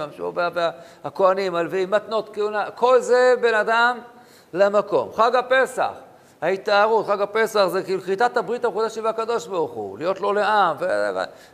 והכוהנים, 1.05 1.55
הלווים, 1.55 1.91
מתנות 1.91 2.31
כהונה, 2.33 2.71
כל 2.71 3.01
זה 3.01 3.35
בן 3.41 3.55
אדם 3.55 3.99
למקום. 4.53 5.13
חג 5.13 5.35
הפסח, 5.35 5.93
ההתארות, 6.43 7.07
חג 7.07 7.21
הפסח 7.21 7.67
זה 7.67 7.83
כאילו 7.83 8.03
כריתת 8.03 8.37
הברית 8.37 8.65
המחודשת 8.65 9.01
והקדוש 9.05 9.47
ברוך 9.47 9.73
הוא, 9.73 9.99
להיות 9.99 10.21
לו 10.21 10.33
לעם, 10.33 10.77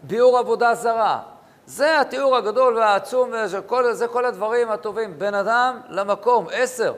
ביאור 0.03 0.39
עבודה 0.39 0.75
זרה. 0.75 1.34
זה 1.67 2.01
התיאור 2.01 2.37
הגדול 2.37 2.77
והעצום, 2.77 3.31
כל, 3.67 3.93
זה 3.93 4.09
כל 4.09 4.25
הדברים 4.25 4.71
הטובים. 4.71 5.19
בן 5.19 5.35
אדם 5.35 5.81
למקום, 5.89 6.47
עשר. 6.53 6.95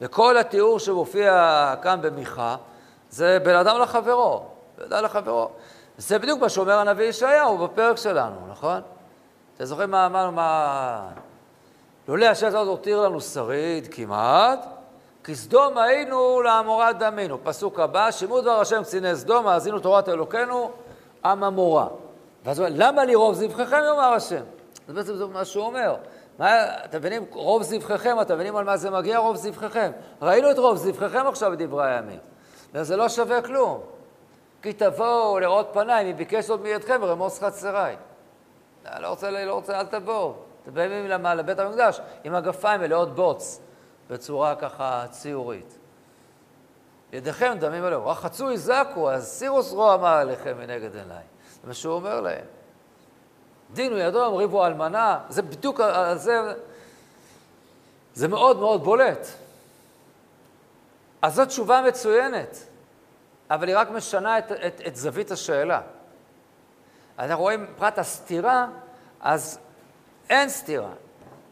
וכל 0.00 0.38
התיאור 0.38 0.78
שמופיע 0.78 1.74
כאן 1.82 1.98
במיכה, 2.02 2.56
זה 3.10 3.38
בן 3.42 3.54
אדם 3.54 3.80
לחברו, 3.80 4.44
בן 4.78 4.84
אדם 4.84 5.04
לחברו. 5.04 5.48
זה 5.98 6.18
בדיוק 6.18 6.40
מה 6.40 6.48
שאומר 6.48 6.78
הנביא 6.78 7.04
ישעיהו 7.04 7.58
בפרק 7.58 7.96
שלנו, 7.96 8.36
נכון? 8.50 8.80
אתם 9.56 9.64
זוכרים 9.64 9.90
מה 9.90 10.06
אמרנו, 10.06 10.32
מה... 10.32 11.08
לולא 12.08 12.26
השם 12.26 12.46
הזאת 12.46 12.66
הותיר 12.68 13.00
לנו 13.00 13.20
שריד 13.20 13.88
כמעט, 13.94 14.66
כי 15.24 15.34
סדום 15.34 15.78
היינו 15.78 16.42
לעמורה 16.42 16.92
דמינו. 16.92 17.38
פסוק 17.44 17.80
הבא, 17.80 18.10
שמעו 18.10 18.40
דבר 18.40 18.60
השם 18.60 18.82
קציני 18.82 19.16
סדום, 19.16 19.46
האזינו 19.46 19.78
תורת 19.78 20.08
אלוקינו, 20.08 20.70
עם 21.24 21.44
עמורה. 21.44 21.86
ואז 22.44 22.58
הוא 22.58 22.68
אומר, 22.68 22.86
למה 22.86 23.04
לי 23.04 23.14
רוב 23.14 23.34
זבחיכם, 23.34 23.76
יאמר 23.86 24.12
השם? 24.12 24.42
זה 24.86 24.94
בעצם 24.94 25.16
זה 25.16 25.26
מה 25.26 25.44
שהוא 25.44 25.64
אומר. 25.64 25.96
מה, 26.38 26.84
אתם 26.84 26.98
מבינים, 26.98 27.24
רוב 27.32 27.62
זבחיכם, 27.62 28.20
אתם 28.20 28.34
מבינים 28.34 28.56
על 28.56 28.64
מה 28.64 28.76
זה 28.76 28.90
מגיע, 28.90 29.18
רוב 29.18 29.36
זבחיכם. 29.36 29.90
ראינו 30.22 30.50
את 30.50 30.58
רוב 30.58 30.76
זבחיכם 30.76 31.26
עכשיו 31.26 31.50
בדברי 31.50 31.94
הימים. 31.94 32.18
וזה 32.74 32.96
לא 32.96 33.08
שווה 33.08 33.42
כלום. 33.42 33.80
כי 34.62 34.72
תבואו 34.72 35.38
לראות 35.38 35.68
פניי, 35.72 36.04
מי 36.04 36.12
ביקש 36.12 36.44
זאת 36.44 36.60
מידכם 36.60 36.98
ורמוס 37.02 37.42
חצריי. 37.42 37.96
אני 38.86 39.02
לא 39.02 39.08
רוצה, 39.08 39.30
לא 39.30 39.52
רוצה, 39.54 39.80
אל 39.80 39.86
תבואו. 39.86 40.34
אתם 40.62 40.74
באים 40.74 41.06
לבית 41.06 41.58
המקדש 41.58 42.00
עם 42.24 42.34
הגפיים 42.34 42.80
מלאות 42.80 43.14
בוץ, 43.14 43.60
בצורה 44.10 44.54
ככה 44.54 45.04
ציורית. 45.10 45.78
ידיכם 47.12 47.56
דמים 47.60 47.84
עליהם, 47.84 48.02
רחצו 48.02 48.50
יזעקו, 48.50 49.10
אז 49.10 49.26
סירוס 49.28 49.72
רוע 49.72 49.94
אמר 49.94 50.08
עליכם 50.08 50.58
מנגד 50.58 50.96
עיניי. 50.96 51.24
זה 51.68 51.70
מה 51.70 51.74
שהוא 51.74 51.94
אומר 51.94 52.20
להם. 52.20 52.44
דין 53.72 53.92
הוא 53.92 54.00
ידוע, 54.00 54.38
ריבו 54.38 54.66
אלמנה, 54.66 55.18
זה 55.28 55.42
בדיוק, 55.42 55.80
זה, 56.14 56.40
זה 58.14 58.28
מאוד 58.28 58.56
מאוד 58.58 58.84
בולט. 58.84 59.26
אז 61.22 61.34
זו 61.34 61.46
תשובה 61.46 61.82
מצוינת, 61.88 62.56
אבל 63.50 63.68
היא 63.68 63.76
רק 63.76 63.90
משנה 63.90 64.38
את, 64.38 64.52
את, 64.52 64.80
את 64.86 64.96
זווית 64.96 65.30
השאלה. 65.30 65.80
אנחנו 67.18 67.42
רואים 67.42 67.66
פרט 67.78 67.98
הסתירה, 67.98 68.66
אז 69.20 69.58
אין 70.30 70.48
סתירה. 70.48 70.92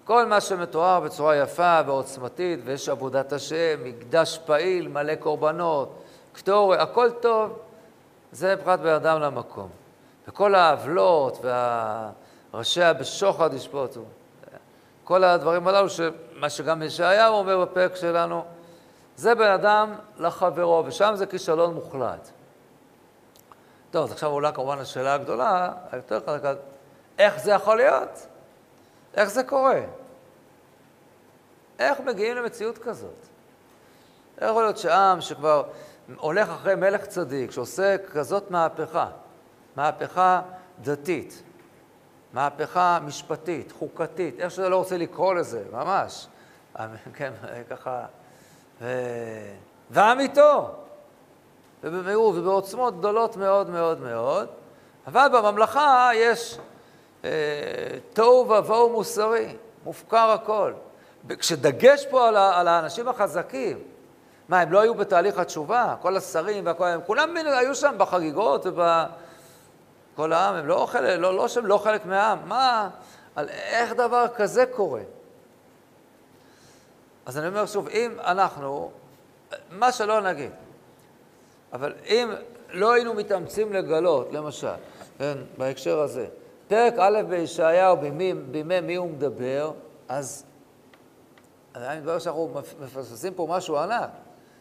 כל 0.04 0.26
מה 0.26 0.40
שמתואר 0.40 1.00
בצורה 1.00 1.36
יפה 1.36 1.80
ועוצמתית, 1.86 2.60
ויש 2.64 2.88
עבודת 2.88 3.32
השם, 3.32 3.84
מקדש 3.84 4.38
פעיל, 4.46 4.88
מלא 4.88 5.14
קורבנות, 5.14 6.04
קטורי, 6.32 6.76
הכל 6.78 7.10
טוב, 7.10 7.58
זה 8.32 8.54
פרט 8.64 8.80
באדם 8.80 9.20
למקום. 9.20 9.85
וכל 10.28 10.54
העוולות 10.54 11.44
והראשיה 12.52 12.92
בשוחד 12.92 13.54
ישפוטו. 13.54 14.04
כל 15.04 15.24
הדברים 15.24 15.68
הללו, 15.68 15.88
מה 16.32 16.50
שגם 16.50 16.82
ישעיהו 16.82 17.34
אומר 17.34 17.64
בפרק 17.64 17.96
שלנו, 17.96 18.44
זה 19.16 19.34
בן 19.34 19.50
אדם 19.50 19.94
לחברו, 20.16 20.84
ושם 20.86 21.12
זה 21.14 21.26
כישלון 21.26 21.74
מוחלט. 21.74 22.30
טוב, 23.90 24.04
אז 24.04 24.12
עכשיו 24.12 24.30
עולה 24.30 24.52
כמובן 24.52 24.78
השאלה 24.78 25.14
הגדולה, 25.14 25.72
היותר 25.92 26.20
חזקה, 26.20 26.54
איך 27.18 27.40
זה 27.40 27.52
יכול 27.52 27.76
להיות? 27.76 28.26
איך 29.14 29.28
זה 29.28 29.44
קורה? 29.44 29.80
איך 31.78 32.00
מגיעים 32.00 32.36
למציאות 32.36 32.78
כזאת? 32.78 33.26
איך 34.38 34.50
יכול 34.50 34.62
להיות 34.62 34.78
שעם 34.78 35.20
שכבר 35.20 35.62
הולך 36.16 36.48
אחרי 36.48 36.74
מלך 36.74 37.06
צדיק, 37.06 37.50
שעושה 37.50 37.96
כזאת 38.12 38.50
מהפכה, 38.50 39.06
מהפכה 39.76 40.40
דתית, 40.82 41.42
מהפכה 42.32 42.98
משפטית, 43.04 43.72
חוקתית, 43.72 44.40
איך 44.40 44.50
שאתה 44.50 44.68
לא 44.68 44.76
רוצה 44.76 44.96
לקרוא 44.96 45.34
לזה, 45.34 45.62
ממש. 45.72 46.26
כן, 47.16 47.32
ככה... 47.70 48.04
ו... 48.80 48.86
והעם 49.90 50.20
איתו, 50.20 50.70
ובמהירות 51.84 52.36
ובעוצמות 52.36 52.98
גדולות 52.98 53.36
מאוד 53.36 53.70
מאוד 53.70 54.00
מאוד, 54.00 54.48
אבל 55.06 55.28
בממלכה 55.32 56.10
יש 56.14 56.58
אה, 57.24 57.30
תוהו 58.12 58.48
ובוהו 58.48 58.90
מוסרי, 58.90 59.56
מופקר 59.84 60.30
הכל. 60.30 60.72
כשדגש 61.38 62.06
פה 62.06 62.28
על, 62.28 62.36
על 62.36 62.68
האנשים 62.68 63.08
החזקים, 63.08 63.78
מה, 64.48 64.60
הם 64.60 64.72
לא 64.72 64.80
היו 64.80 64.94
בתהליך 64.94 65.38
התשובה? 65.38 65.94
כל 66.02 66.16
השרים 66.16 66.66
והכל, 66.66 66.84
הם 66.84 67.00
כולם 67.06 67.36
היו 67.36 67.74
שם 67.74 67.94
בחגיגות 67.98 68.66
וב... 68.66 68.80
כל 70.16 70.32
העם, 70.32 70.54
הם 70.54 70.66
לא, 70.66 70.86
חלק, 70.88 71.18
לא, 71.18 71.36
לא 71.36 71.48
שהם 71.48 71.66
לא 71.66 71.78
חלק 71.78 72.06
מהעם, 72.06 72.48
מה, 72.48 72.90
על 73.36 73.48
איך 73.48 73.92
דבר 73.92 74.26
כזה 74.34 74.66
קורה? 74.66 75.02
אז 77.26 77.38
אני 77.38 77.48
אומר 77.48 77.66
שוב, 77.66 77.88
אם 77.88 78.12
אנחנו, 78.20 78.90
מה 79.70 79.92
שלא 79.92 80.20
נגיד, 80.20 80.50
אבל 81.72 81.92
אם 82.06 82.30
לא 82.70 82.92
היינו 82.92 83.14
מתאמצים 83.14 83.72
לגלות, 83.72 84.32
למשל, 84.32 84.68
כן, 85.18 85.38
בהקשר 85.58 85.98
הזה, 85.98 86.26
פרק 86.68 86.94
א' 86.98 87.22
בישעיהו, 87.28 87.96
בימי, 87.96 88.34
בימי 88.34 88.80
מי 88.80 88.94
הוא 88.94 89.10
מדבר, 89.10 89.72
אז 90.08 90.44
עדיין 91.74 91.98
מתברר 91.98 92.18
שאנחנו 92.18 92.50
מפספסים 92.80 93.34
פה 93.34 93.46
משהו 93.50 93.78
ענק. 93.78 94.10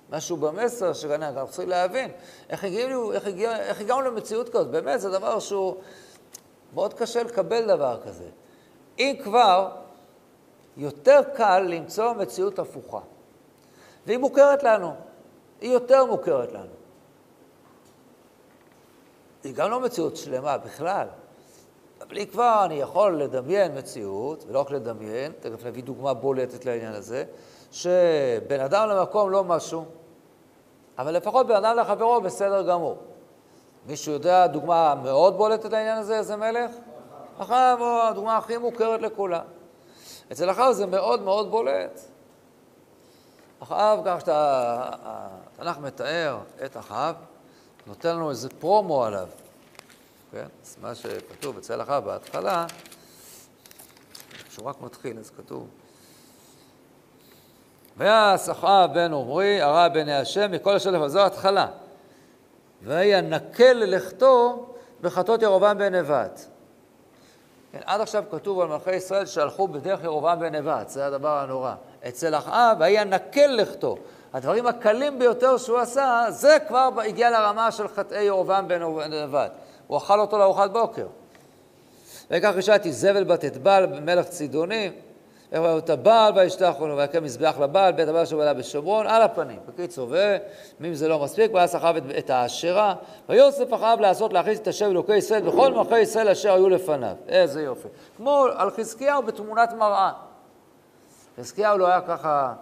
משהו 0.10 0.38
במסר 0.38 0.94
שכנראה 0.94 1.30
אנחנו 1.30 1.48
צריכים 1.48 1.70
להבין 1.70 2.12
איך 2.50 2.64
הגענו, 2.64 3.14
איך, 3.14 3.26
הגע, 3.26 3.60
איך 3.60 3.82
הגענו 3.82 4.02
למציאות 4.02 4.50
כזאת. 4.50 4.68
באמת, 4.68 5.02
זה 5.02 5.10
דבר 5.10 5.40
שהוא 5.40 5.76
מאוד 6.74 6.94
קשה 6.94 7.24
לקבל 7.24 7.68
דבר 7.68 8.00
כזה. 8.06 8.30
אם 9.00 9.16
כבר, 9.24 9.72
יותר 10.78 11.22
קל 11.36 11.60
למצוא 11.60 12.14
מציאות 12.14 12.60
הפוכה. 12.60 13.00
והיא 14.06 14.18
מוכרת 14.18 14.64
לנו, 14.64 14.94
היא 15.62 15.72
יותר 15.72 16.06
מוכרת 16.06 16.52
לנו. 16.52 16.74
היא 19.44 19.56
גם 19.56 19.72
לא 19.72 19.80
מציאות 19.80 20.18
שלמה 20.18 20.58
בכלל, 20.58 21.08
אבל 22.02 22.18
היא 22.18 22.28
כבר, 22.28 22.62
אני 22.66 22.76
יכול 22.76 23.22
לדמיין 23.22 23.78
מציאות, 23.78 24.46
ולא 24.48 24.60
רק 24.60 24.72
לדמיין, 24.72 25.32
תכף 25.40 25.66
נביא 25.66 25.84
דוגמה 25.84 26.14
בולטת 26.14 26.66
לעניין 26.66 26.94
הזה, 26.94 27.26
שבן 27.76 28.60
אדם 28.60 28.90
למקום 28.90 29.32
לא 29.32 29.44
משהו, 29.44 29.86
אבל 30.98 31.12
לפחות 31.12 31.48
בן 31.48 31.56
אדם 31.56 31.78
לחברו 31.78 32.22
בסדר 32.22 32.62
גמור. 32.62 32.98
מישהו 33.86 34.14
יודע 34.14 34.48
דוגמה 34.48 34.96
מאוד 34.96 35.38
בולטת 35.38 35.72
לעניין 35.72 35.98
הזה, 35.98 36.18
איזה 36.18 36.36
מלך? 36.36 36.72
אחאב 37.38 37.80
הוא 37.80 38.02
הדוגמה 38.02 38.38
הכי 38.38 38.58
מוכרת 38.58 39.02
לכולם. 39.02 39.44
אצל 40.32 40.52
אחאב 40.52 40.74
זה 40.74 40.86
מאוד 40.86 41.22
מאוד 41.22 41.52
בולט. 41.52 42.00
אחאב, 43.60 44.00
כך 44.06 44.20
שאתה, 44.20 44.90
התנ"ך 45.54 45.78
מתאר 45.78 46.38
את 46.66 46.78
אחאב, 46.78 47.16
נותן 47.88 48.10
לנו 48.16 48.30
איזה 48.30 48.50
פרומו 48.50 49.06
עליו. 49.06 49.28
כן? 50.32 50.48
אז 50.64 50.78
מה 50.82 50.96
שכתוב 50.96 51.58
אצל 51.58 51.82
אחאב 51.82 52.06
בהתחלה, 52.06 52.66
כשהוא 54.50 54.66
רק 54.66 54.82
מתחיל, 54.82 55.20
אז 55.20 55.32
כתוב 55.38 55.68
ויעש 57.98 58.50
אחאב 58.50 58.94
בן 58.94 59.14
עמרי, 59.14 59.62
הרע 59.62 59.88
בעיני 59.88 60.14
השם, 60.14 60.52
מכל 60.52 60.76
אשר 60.76 60.92
לפניו. 60.92 61.10
זו 61.10 61.20
ההתחלה. 61.20 61.68
וינקל 62.84 63.74
ללכתו 63.74 64.66
בחטאות 65.02 65.42
ירבעם 65.42 65.78
בן 65.78 65.96
נבט. 65.96 66.46
כן, 67.72 67.80
עד 67.86 68.02
עכשיו 68.02 68.24
כתוב 68.32 68.60
על 68.60 68.68
מלכי 68.68 68.96
ישראל 68.96 69.26
שהלכו 69.26 69.68
בדרך 69.68 70.04
ירבעם 70.04 70.40
בן 70.40 70.56
נבט, 70.56 70.90
זה 70.90 71.06
הדבר 71.06 71.38
הנורא. 71.38 71.74
אצל 72.08 72.36
אחאב 72.36 72.78
וינקל 72.80 73.48
לכתו. 73.48 73.98
הדברים 74.34 74.68
הקלים 74.68 75.20
ביותר 75.20 75.58
שהוא 75.58 75.80
עשה, 75.80 76.26
זה 76.30 76.58
כבר 76.68 76.90
הגיע 77.06 77.30
לרמה 77.30 77.72
של 77.72 77.88
חטאי 77.88 78.24
ירבעם 78.24 78.68
בן 78.68 78.82
נבט. 79.24 79.52
הוא 79.88 79.98
אכל 79.98 80.20
אותו 80.20 80.38
לארוחת 80.38 80.72
בוקר. 80.72 81.08
וכך 82.32 82.54
אישה 82.58 82.76
איזבל 82.76 83.24
בת 83.24 83.46
אתבל, 83.46 83.86
מלך 84.02 84.28
צידוני, 84.28 84.92
את 85.56 85.90
הבעל 85.90 86.34
וישתח 86.36 86.74
לנו 86.82 86.98
ויקם 86.98 87.24
מזבח 87.24 87.56
לבעל, 87.62 87.92
בית 87.92 88.08
הבעל 88.08 88.26
שבעלה 88.26 88.54
בשומרון, 88.54 89.08
על 89.08 89.22
הפנים. 89.22 89.60
בקיצור, 89.68 90.14
ומי 90.80 90.96
זה 90.96 91.08
לא 91.08 91.20
מספיק, 91.20 91.54
ויעש 91.54 91.76
אחאב 91.76 91.96
את 92.18 92.30
האשרה, 92.30 92.96
ויוסף 93.30 93.74
אחאב 93.74 94.00
לעשות 94.00 94.34
להכניס 94.34 94.60
את 94.60 94.68
השם 94.68 94.86
אלוקי 94.86 95.16
ישראל 95.16 95.42
בכל 95.42 95.74
מלכי 95.74 96.00
ישראל 96.00 96.30
אשר 96.30 96.54
היו 96.54 96.70
לפניו. 96.70 97.16
איזה 97.28 97.62
יופי. 97.62 97.88
כמו 98.18 98.46
על 98.56 98.70
חזקיהו 98.72 99.24
בתמונת 99.24 99.74
מראה. 99.74 100.12
חזקיהו 101.40 101.78
לא 101.78 101.88
היה 101.88 102.02
ככה 102.02 102.54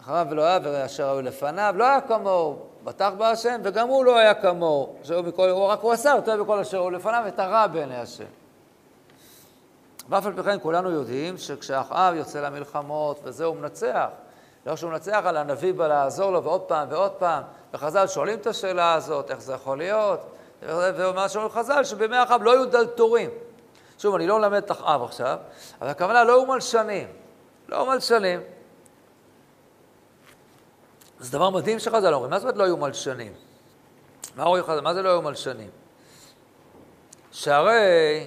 אחריו 0.00 0.26
ולא 0.30 0.42
היה 0.42 0.58
ואשר 0.62 1.10
היו 1.10 1.22
לפניו, 1.22 1.74
לא 1.76 1.84
היה 1.84 2.00
כמוהו, 2.00 2.56
בטח 2.84 3.10
בהשם, 3.18 3.60
וגם 3.62 3.88
הוא 3.88 4.04
לא 4.04 4.18
היה 4.18 4.34
כמוהו, 4.34 4.94
הוא 5.36 5.66
רק 5.66 5.80
הוא 5.80 5.92
עשה 5.92 6.10
יותר 6.10 6.42
בכל 6.42 6.58
אשר 6.58 6.80
היו 6.80 6.90
לפניו 6.90 7.24
את 7.28 7.38
הרע 7.38 7.66
בעיני 7.66 7.96
השם. 7.96 8.41
ואף 10.08 10.26
על 10.26 10.32
פי 10.36 10.42
כן 10.42 10.58
כולנו 10.62 10.90
יודעים 10.90 11.38
שכשאחאב 11.38 12.14
יוצא 12.14 12.40
למלחמות 12.40 13.20
וזה 13.24 13.44
הוא 13.44 13.56
מנצח, 13.56 14.06
לא 14.66 14.76
שהוא 14.76 14.90
מנצח, 14.90 15.22
על 15.24 15.36
הנביא 15.36 15.72
בא 15.72 15.86
לעזור 15.88 16.32
לו 16.32 16.44
ועוד 16.44 16.60
פעם 16.60 16.88
ועוד 16.90 17.12
פעם, 17.12 17.42
וחז"ל 17.74 18.06
שואלים 18.06 18.38
את 18.38 18.46
השאלה 18.46 18.94
הזאת, 18.94 19.30
איך 19.30 19.40
זה 19.40 19.52
יכול 19.52 19.78
להיות, 19.78 20.20
ומה 20.62 21.28
שאומרים 21.28 21.52
חז"ל, 21.52 21.84
שבימי 21.84 22.22
אחאב 22.22 22.42
לא 22.42 22.52
היו 22.52 22.66
דלתורים. 22.66 23.30
שוב, 23.98 24.14
אני 24.14 24.26
לא 24.26 24.38
מלמד 24.38 24.62
את 24.62 24.70
אחאב 24.70 25.02
עכשיו, 25.02 25.38
אבל 25.80 25.90
הכוונה 25.90 26.24
לא 26.24 26.32
היו 26.32 26.46
מלשנים. 26.46 27.08
לא 27.68 27.76
היו 27.76 27.86
מלשנים. 27.86 28.40
זה 31.20 31.32
דבר 31.32 31.50
מדהים 31.50 31.78
שחז"ל 31.78 32.14
אומרים, 32.14 32.30
מה 32.30 32.38
זאת 32.38 32.44
אומרת 32.44 32.56
לא 32.56 32.64
היו 32.64 32.76
מלשנים? 32.76 33.32
מה 34.36 34.44
אומרים 34.44 34.64
חז"ל? 34.64 34.80
מה 34.80 34.94
זה 34.94 35.02
לא 35.02 35.08
היו 35.08 35.22
מלשנים? 35.22 35.70
שהרי 37.32 38.26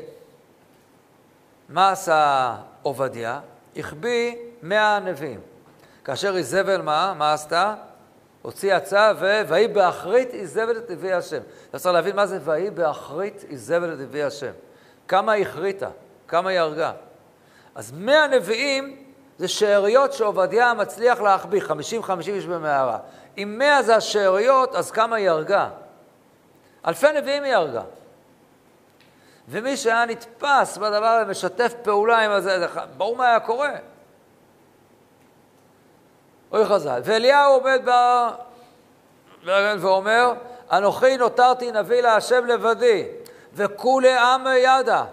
מה 1.70 1.92
עשה 1.92 2.56
עובדיה? 2.82 3.40
החביא 3.78 4.36
מאה 4.62 5.00
נביאים. 5.00 5.40
כאשר 6.04 6.38
איזבל 6.38 6.82
מה? 6.82 7.14
מה 7.18 7.34
עשתה? 7.34 7.76
הוציאה 8.42 8.80
צו 8.80 8.96
ו... 9.20 9.42
ויהי 9.48 9.68
באחרית 9.68 10.34
איזבל 10.34 10.78
את 10.78 10.92
נביאי 10.92 11.14
השם. 11.14 11.42
אתה 11.70 11.80
צריך 11.80 11.94
להבין 11.94 12.16
מה 12.16 12.26
זה 12.26 12.40
ויהי 12.44 12.70
באחרית 12.70 13.46
איזבל 13.50 13.94
את 13.94 14.00
נביאי 14.00 14.24
השם. 14.24 14.52
כמה 15.08 15.32
היא 15.32 15.46
החריטה, 15.46 15.90
כמה 16.28 16.50
היא 16.50 16.60
הרגה. 16.60 16.92
אז 17.76 17.92
מאה 17.92 18.28
נביאים 18.28 19.04
זה 19.38 19.48
שאריות 19.48 20.14
שעובדיה 20.14 20.74
מצליח 20.74 21.22
להחביא, 21.22 21.62
חמישים 21.62 22.04
חמישים 22.04 22.36
איש 22.36 22.46
במערה. 22.46 22.98
אם 23.38 23.56
מאה 23.58 23.84
זה 23.84 23.96
השאריות, 23.96 24.76
אז 24.76 24.92
כמה 24.92 25.16
היא 25.16 25.30
הרגה? 25.30 25.70
אלפי 26.88 27.08
נביאים 27.12 27.44
היא 27.44 27.54
הרגה. 27.54 27.82
ומי 29.50 29.78
שהיה 29.78 30.06
נתפס 30.06 30.78
בדבר 30.78 31.06
הזה, 31.06 31.32
משתף 31.32 31.74
פעולה 31.84 32.20
עם 32.20 32.32
הזה, 32.32 32.68
ברור 32.98 33.16
מה 33.16 33.28
היה 33.28 33.40
קורה. 33.40 33.72
אוי 36.52 36.66
חז"ל. 36.66 37.02
ואליהו 37.04 37.54
עומד 37.54 37.82
ב... 37.86 37.92
ואומר, 39.80 40.34
אנוכי 40.72 41.18
נותרתי 41.18 41.72
נביא 41.72 42.02
להשם 42.02 42.46
לבדי, 42.46 43.08
וכולי 43.54 44.18
עם 44.18 44.48
ידע. 44.58 45.04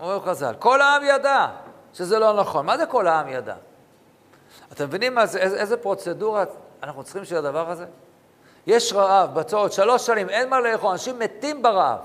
אומר 0.00 0.20
חז"ל, 0.20 0.54
כל 0.58 0.80
העם 0.80 1.02
ידע 1.04 1.46
שזה 1.94 2.18
לא 2.18 2.32
נכון. 2.32 2.66
מה 2.66 2.78
זה 2.78 2.86
כל 2.86 3.06
העם 3.06 3.28
ידע? 3.28 3.54
אתם 4.72 4.84
מבינים 4.84 5.26
זה, 5.26 5.38
איזה, 5.38 5.56
איזה 5.56 5.76
פרוצדורה 5.76 6.44
אנחנו 6.82 7.04
צריכים 7.04 7.24
של 7.24 7.36
הדבר 7.36 7.70
הזה? 7.70 7.84
יש 8.66 8.92
רעב, 8.92 9.34
בצורת, 9.34 9.72
שלוש 9.72 10.06
שנים, 10.06 10.28
אין 10.28 10.48
מה 10.48 10.60
לאכול, 10.60 10.90
אנשים 10.90 11.18
מתים 11.18 11.62
ברעב. 11.62 11.98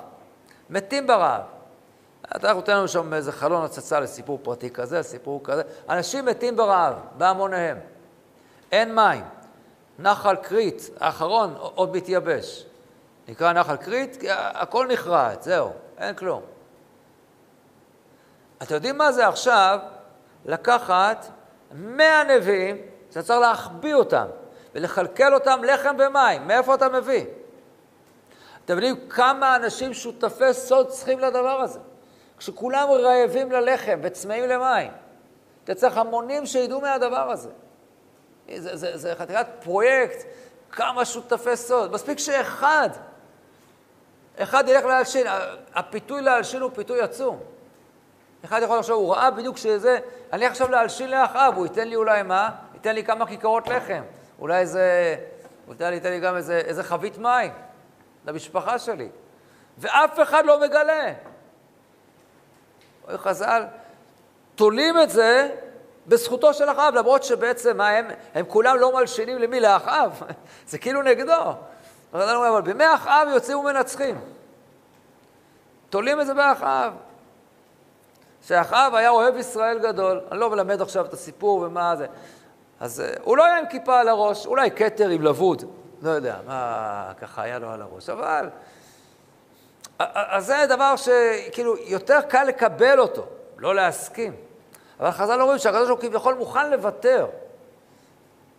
מתים 0.69 1.07
ברעב. 1.07 1.41
אתה 2.35 2.53
נותן 2.53 2.77
לנו 2.77 2.87
שם 2.87 3.13
איזה 3.13 3.31
חלון 3.31 3.65
הצצה 3.65 3.99
לסיפור 3.99 4.39
פרטי 4.43 4.69
כזה, 4.69 5.03
סיפור 5.03 5.41
כזה. 5.43 5.61
אנשים 5.89 6.25
מתים 6.25 6.55
ברעב, 6.55 6.93
בהמוניהם. 7.17 7.77
אין 8.71 8.95
מים. 8.95 9.23
נחל 9.99 10.35
כרית, 10.35 10.89
האחרון, 10.99 11.53
עוד 11.57 11.95
מתייבש. 11.95 12.65
נקרא 13.27 13.53
נחל 13.53 13.77
כרית, 13.77 14.17
כי 14.19 14.27
הכל 14.31 14.87
נחרט, 14.89 15.41
זהו, 15.41 15.71
אין 15.97 16.15
כלום. 16.15 16.41
אתם 18.63 18.75
יודעים 18.75 18.97
מה 18.97 19.11
זה 19.11 19.27
עכשיו 19.27 19.79
לקחת 20.45 21.25
מאה 21.71 22.23
נביאים, 22.23 22.77
שאתה 23.09 23.23
צריך 23.23 23.39
להחביא 23.39 23.93
אותם 23.93 24.25
ולכלכל 24.75 25.33
אותם 25.33 25.63
לחם 25.63 25.95
ומים. 25.99 26.47
מאיפה 26.47 26.75
אתה 26.75 26.89
מביא? 26.89 27.25
אתם 28.65 28.73
יודעים 28.73 29.09
כמה 29.09 29.55
אנשים 29.55 29.93
שותפי 29.93 30.53
סוד 30.53 30.87
צריכים 30.87 31.19
לדבר 31.19 31.61
הזה? 31.61 31.79
כשכולם 32.39 32.87
רעבים 32.89 33.51
ללחם 33.51 33.99
וצמאים 34.03 34.49
למים. 34.49 34.91
אתה 35.63 35.75
צריך 35.75 35.97
המונים 35.97 36.45
שידעו 36.45 36.81
מהדבר 36.81 37.31
הזה. 37.31 37.49
זה, 38.55 38.75
זה, 38.75 38.97
זה 38.97 39.15
חתיכת 39.15 39.47
פרויקט, 39.63 40.25
כמה 40.71 41.05
שותפי 41.05 41.55
סוד. 41.55 41.91
מספיק 41.91 42.19
שאחד, 42.19 42.89
אחד 44.37 44.63
ילך 44.67 44.85
להלשין. 44.85 45.27
הפיתוי 45.73 46.21
להלשין 46.21 46.61
הוא 46.61 46.71
פיתוי 46.73 47.01
עצום. 47.01 47.39
אחד 48.45 48.61
יכול 48.63 48.77
לחשוב, 48.77 48.95
הוא 48.95 49.15
ראה 49.15 49.31
בדיוק 49.31 49.57
שזה, 49.57 49.99
אני 50.33 50.45
עכשיו 50.45 50.71
להלשין 50.71 51.11
לאחאב, 51.11 51.55
הוא 51.55 51.65
ייתן 51.65 51.87
לי 51.87 51.95
אולי 51.95 52.23
מה? 52.23 52.49
ייתן 52.73 52.95
לי 52.95 53.03
כמה 53.03 53.25
כיכרות 53.25 53.67
לחם. 53.67 54.01
אולי 54.39 54.59
איזה, 54.59 55.15
הוא 55.65 55.73
ייתן 55.73 55.89
לי, 55.89 55.95
ייתן 55.95 56.09
לי 56.09 56.19
גם 56.19 56.35
איזה, 56.35 56.57
איזה 56.57 56.83
חבית 56.83 57.17
מים 57.17 57.51
למשפחה 58.25 58.79
שלי. 58.79 59.09
ואף 59.77 60.19
אחד 60.21 60.45
לא 60.45 60.61
מגלה. 60.61 61.13
חז"ל 63.17 63.63
תולים 64.55 64.99
את 64.99 65.09
זה 65.09 65.49
בזכותו 66.07 66.53
של 66.53 66.71
אחאב, 66.71 66.93
למרות 66.93 67.23
שבעצם 67.23 67.77
מה 67.77 67.89
הם, 67.89 68.05
הם 68.35 68.45
כולם 68.47 68.77
לא 68.77 68.93
מלשינים 68.93 69.37
למי? 69.37 69.59
לאחאב. 69.59 70.21
זה 70.69 70.77
כאילו 70.77 71.01
נגדו. 71.01 71.53
אבל 72.13 72.61
בימי 72.61 72.93
אחאב 72.95 73.27
יוצאים 73.33 73.57
ומנצחים. 73.57 74.21
תולים 75.89 76.21
את 76.21 76.25
זה 76.25 76.33
באחאב. 76.33 76.93
שאחאב 78.47 78.95
היה 78.95 79.09
אוהב 79.09 79.37
ישראל 79.37 79.79
גדול. 79.79 80.21
אני 80.31 80.39
לא 80.39 80.49
מלמד 80.49 80.81
עכשיו 80.81 81.05
את 81.05 81.13
הסיפור 81.13 81.61
ומה 81.61 81.95
זה. 81.95 82.07
אז 82.79 82.99
uh, 82.99 83.19
הוא 83.23 83.37
לא 83.37 83.45
היה 83.45 83.59
עם 83.59 83.65
כיפה 83.69 83.99
על 83.99 84.07
הראש, 84.07 84.45
אולי 84.45 84.71
כתר 84.71 85.09
עם 85.09 85.21
לבוד. 85.21 85.63
לא 86.01 86.09
יודע, 86.09 86.35
מה 86.47 87.11
ככה 87.21 87.41
היה 87.41 87.59
לו 87.59 87.71
על 87.71 87.81
הראש. 87.81 88.09
אבל 88.09 88.49
אז 89.99 90.45
זה 90.45 90.65
דבר 90.69 90.95
שכאילו 90.95 91.77
יותר 91.77 92.21
קל 92.21 92.43
לקבל 92.43 92.99
אותו, 92.99 93.25
לא 93.57 93.75
להסכים. 93.75 94.35
אבל 94.99 95.11
חז"ל 95.11 95.41
אומרים 95.41 95.59
שהקדוש 95.59 95.87
ברוך 95.87 96.01
הוא 96.01 96.09
כביכול 96.09 96.33
מוכן 96.33 96.71
לוותר. 96.71 97.27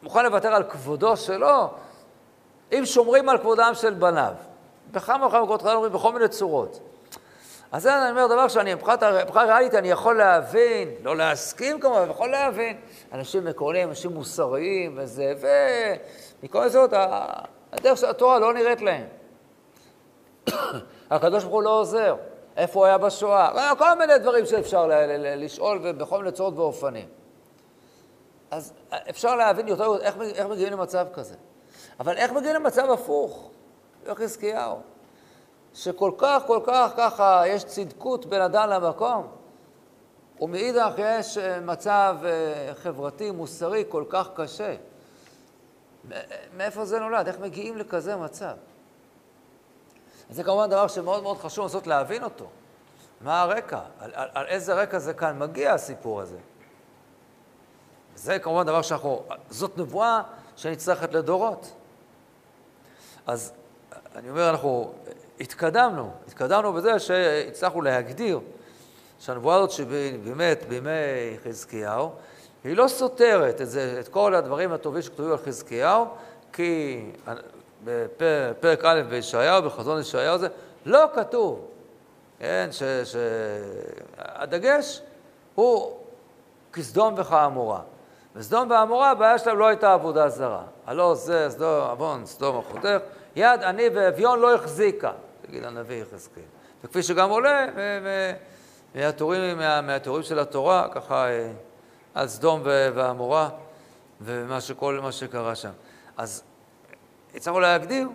מוכן 0.03 0.24
לוותר 0.24 0.55
על 0.55 0.62
כבודו 0.62 1.16
שלו, 1.16 1.68
אם 2.72 2.82
שומרים 2.84 3.28
על 3.28 3.38
כבודם 3.38 3.70
של 3.74 3.95
בניו. 3.95 4.32
בכמה 4.91 5.26
וכמה 5.26 5.41
מקומות 5.41 5.62
חז"ל 5.62 5.74
אומרים 5.74 5.93
בכל 5.93 6.12
מיני 6.12 6.28
צורות. 6.28 6.80
אז 7.72 7.82
זה 7.82 8.03
אני 8.03 8.11
אומר 8.11 8.26
דבר 8.26 8.49
שאני, 8.49 8.74
מבחינת 8.74 9.03
ריאלית 9.36 9.74
אני 9.74 9.91
יכול 9.91 10.16
להבין, 10.18 10.88
לא 11.03 11.16
להסכים 11.16 11.80
כמובן, 11.80 11.99
אבל 11.99 12.11
יכול 12.11 12.30
להבין. 12.30 12.80
אנשים 13.12 13.47
עקרוניים, 13.47 13.88
אנשים 13.88 14.11
מוסריים 14.11 14.99
וזה, 14.99 15.34
ומכל 16.43 16.68
זאת, 16.68 16.91
הדרך 17.72 17.99
של 17.99 18.07
התורה 18.07 18.38
לא 18.38 18.55
נראית 18.55 18.80
להם. 18.80 19.07
הקדוש 21.11 21.44
ברוך 21.44 21.54
הוא 21.54 21.62
לא 21.62 21.80
עוזר. 21.80 22.16
איפה 22.56 22.78
הוא 22.78 22.86
היה 22.86 22.98
בשואה? 22.98 23.74
כל 23.78 23.98
מיני 23.98 24.18
דברים 24.18 24.46
שאפשר 24.46 24.90
לשאול 25.36 25.92
בכל 25.92 26.18
מיני 26.18 26.32
צורות 26.32 26.54
ואופנים. 26.56 27.08
אז 28.50 28.72
אפשר 29.11 29.36
להבין 29.36 29.68
יותר 29.68 29.96
איך, 30.00 30.16
איך 30.20 30.46
מגיעים 30.46 30.72
למצב 30.72 31.06
כזה. 31.12 31.34
אבל 32.00 32.16
איך 32.16 32.32
מגיעים 32.32 32.56
למצב 32.56 32.90
הפוך? 32.90 33.50
איך 34.06 34.18
חזקיהו. 34.18 34.76
שכל 35.74 36.12
כך, 36.18 36.42
כל 36.46 36.61
כך 36.64 36.92
ככה 36.96 37.42
יש 37.46 37.64
צדקות 37.64 38.26
בין 38.26 38.42
אדם 38.42 38.68
למקום, 38.70 39.26
ומאידך 40.40 40.92
יש 40.98 41.38
אה, 41.38 41.61
מצב 41.61 42.16
אה, 42.24 42.74
חברתי, 42.74 43.30
מוסרי, 43.30 43.84
כל 43.88 44.04
כך 44.08 44.28
קשה. 44.34 44.74
מאיפה 46.56 46.84
זה 46.84 47.00
נולד? 47.00 47.26
איך 47.26 47.40
מגיעים 47.40 47.76
לכזה 47.76 48.16
מצב? 48.16 48.54
זה 50.30 50.44
כמובן 50.44 50.70
דבר 50.70 50.88
שמאוד 50.88 51.22
מאוד 51.22 51.38
חשוב 51.38 51.64
לנסות 51.64 51.86
להבין 51.86 52.24
אותו. 52.24 52.46
מה 53.20 53.42
הרקע? 53.42 53.80
על, 54.00 54.10
על, 54.14 54.28
על 54.34 54.46
איזה 54.46 54.74
רקע 54.74 54.98
זה 54.98 55.14
כאן 55.14 55.38
מגיע 55.38 55.74
הסיפור 55.74 56.20
הזה? 56.20 56.38
זה 58.14 58.38
כמובן 58.38 58.66
דבר 58.66 58.82
שאנחנו, 58.82 59.22
זאת 59.50 59.78
נבואה 59.78 60.22
שנצטרכת 60.56 61.14
לדורות. 61.14 61.72
אז 63.26 63.52
אני 64.14 64.30
אומר, 64.30 64.50
אנחנו 64.50 64.92
התקדמנו, 65.40 66.10
התקדמנו 66.28 66.72
בזה 66.72 66.98
שהצלחנו 66.98 67.82
להגדיר 67.82 68.40
שהנבואה 69.20 69.56
הזאת 69.56 69.70
שבאמת 69.70 70.64
בימי 70.68 71.36
חזקיהו, 71.44 72.12
היא 72.64 72.76
לא 72.76 72.88
סותרת 72.88 73.60
את, 73.60 73.70
זה, 73.70 73.96
את 74.00 74.08
כל 74.08 74.34
הדברים 74.34 74.72
הטובים 74.72 75.02
שכתובים 75.02 75.32
על 75.32 75.38
חזקיהו, 75.38 76.06
כי 76.52 77.02
בפרק 77.84 78.84
א' 78.84 79.02
בישעיהו, 79.08 79.62
בחזון 79.62 80.00
ישעיהו 80.00 80.38
זה, 80.38 80.48
לא 80.86 81.06
כתוב, 81.14 81.66
כן, 82.38 82.68
שהדגש 83.04 85.02
הוא 85.54 85.96
כסדום 86.72 87.14
וכעמורה. 87.16 87.80
וסדום 88.36 88.70
ועמורה, 88.70 89.10
הבעיה 89.10 89.38
שלהם 89.38 89.58
לא 89.58 89.66
הייתה 89.66 89.92
עבודה 89.92 90.28
זרה. 90.28 90.62
הלא 90.86 91.14
זה 91.14 91.46
סדום, 91.50 91.90
עוון, 91.90 92.26
סדום 92.26 92.58
החותך, 92.58 92.88
יד 93.36 93.62
עני 93.62 93.88
ואביון 93.94 94.38
לא 94.38 94.54
החזיקה, 94.54 95.12
תגיד 95.46 95.64
הנביא 95.64 96.02
יחזקאל. 96.02 96.42
וכפי 96.84 97.02
שגם 97.02 97.30
עולה 97.30 97.66
מהתיאורים, 98.94 99.58
מהתיאורים 99.58 100.22
של 100.22 100.38
התורה, 100.38 100.88
ככה 100.92 101.28
אה, 101.28 101.52
על 102.14 102.28
סדום 102.28 102.60
ועמורה 102.64 103.48
ומה 104.20 104.60
שכל 104.60 105.00
מה 105.02 105.12
שקרה 105.12 105.54
שם. 105.54 105.70
אז 106.16 106.42
הצלחנו 107.34 107.60
להגדיר, 107.60 108.08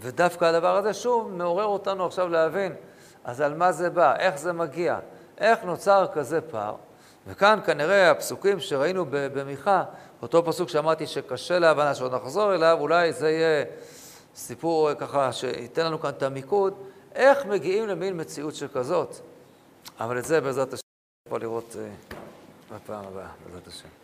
ודווקא 0.00 0.44
הדבר 0.44 0.76
הזה 0.76 0.94
שוב 0.94 1.30
מעורר 1.30 1.64
אותנו 1.64 2.06
עכשיו 2.06 2.28
להבין, 2.28 2.72
אז 3.24 3.40
על 3.40 3.54
מה 3.54 3.72
זה 3.72 3.90
בא, 3.90 4.16
איך 4.16 4.38
זה 4.38 4.52
מגיע, 4.52 4.98
איך 5.38 5.64
נוצר 5.64 6.06
כזה 6.12 6.40
פער. 6.40 6.74
וכאן 7.26 7.58
כנראה 7.66 8.10
הפסוקים 8.10 8.60
שראינו 8.60 9.06
במיכה, 9.10 9.84
אותו 10.22 10.44
פסוק 10.44 10.68
שאמרתי 10.68 11.06
שקשה 11.06 11.58
להבנה, 11.58 11.94
שעוד 11.94 12.14
נחזור 12.14 12.54
אליו, 12.54 12.76
אולי 12.80 13.12
זה 13.12 13.30
יהיה 13.30 13.64
סיפור 14.34 14.94
ככה 14.94 15.32
שייתן 15.32 15.86
לנו 15.86 16.00
כאן 16.00 16.10
את 16.10 16.22
המיקוד, 16.22 16.74
איך 17.14 17.46
מגיעים 17.46 17.88
למין 17.88 18.20
מציאות 18.20 18.54
שכזאת. 18.54 19.16
אבל 20.00 20.18
את 20.18 20.24
זה 20.24 20.40
בעזרת 20.40 20.72
השם, 20.72 20.82
נוכל 21.28 21.38
לראות 21.42 21.76
אה, 21.78 21.88
בפעם 22.74 23.04
הבאה, 23.06 23.28
בעזרת 23.46 23.66
השם. 23.66 23.99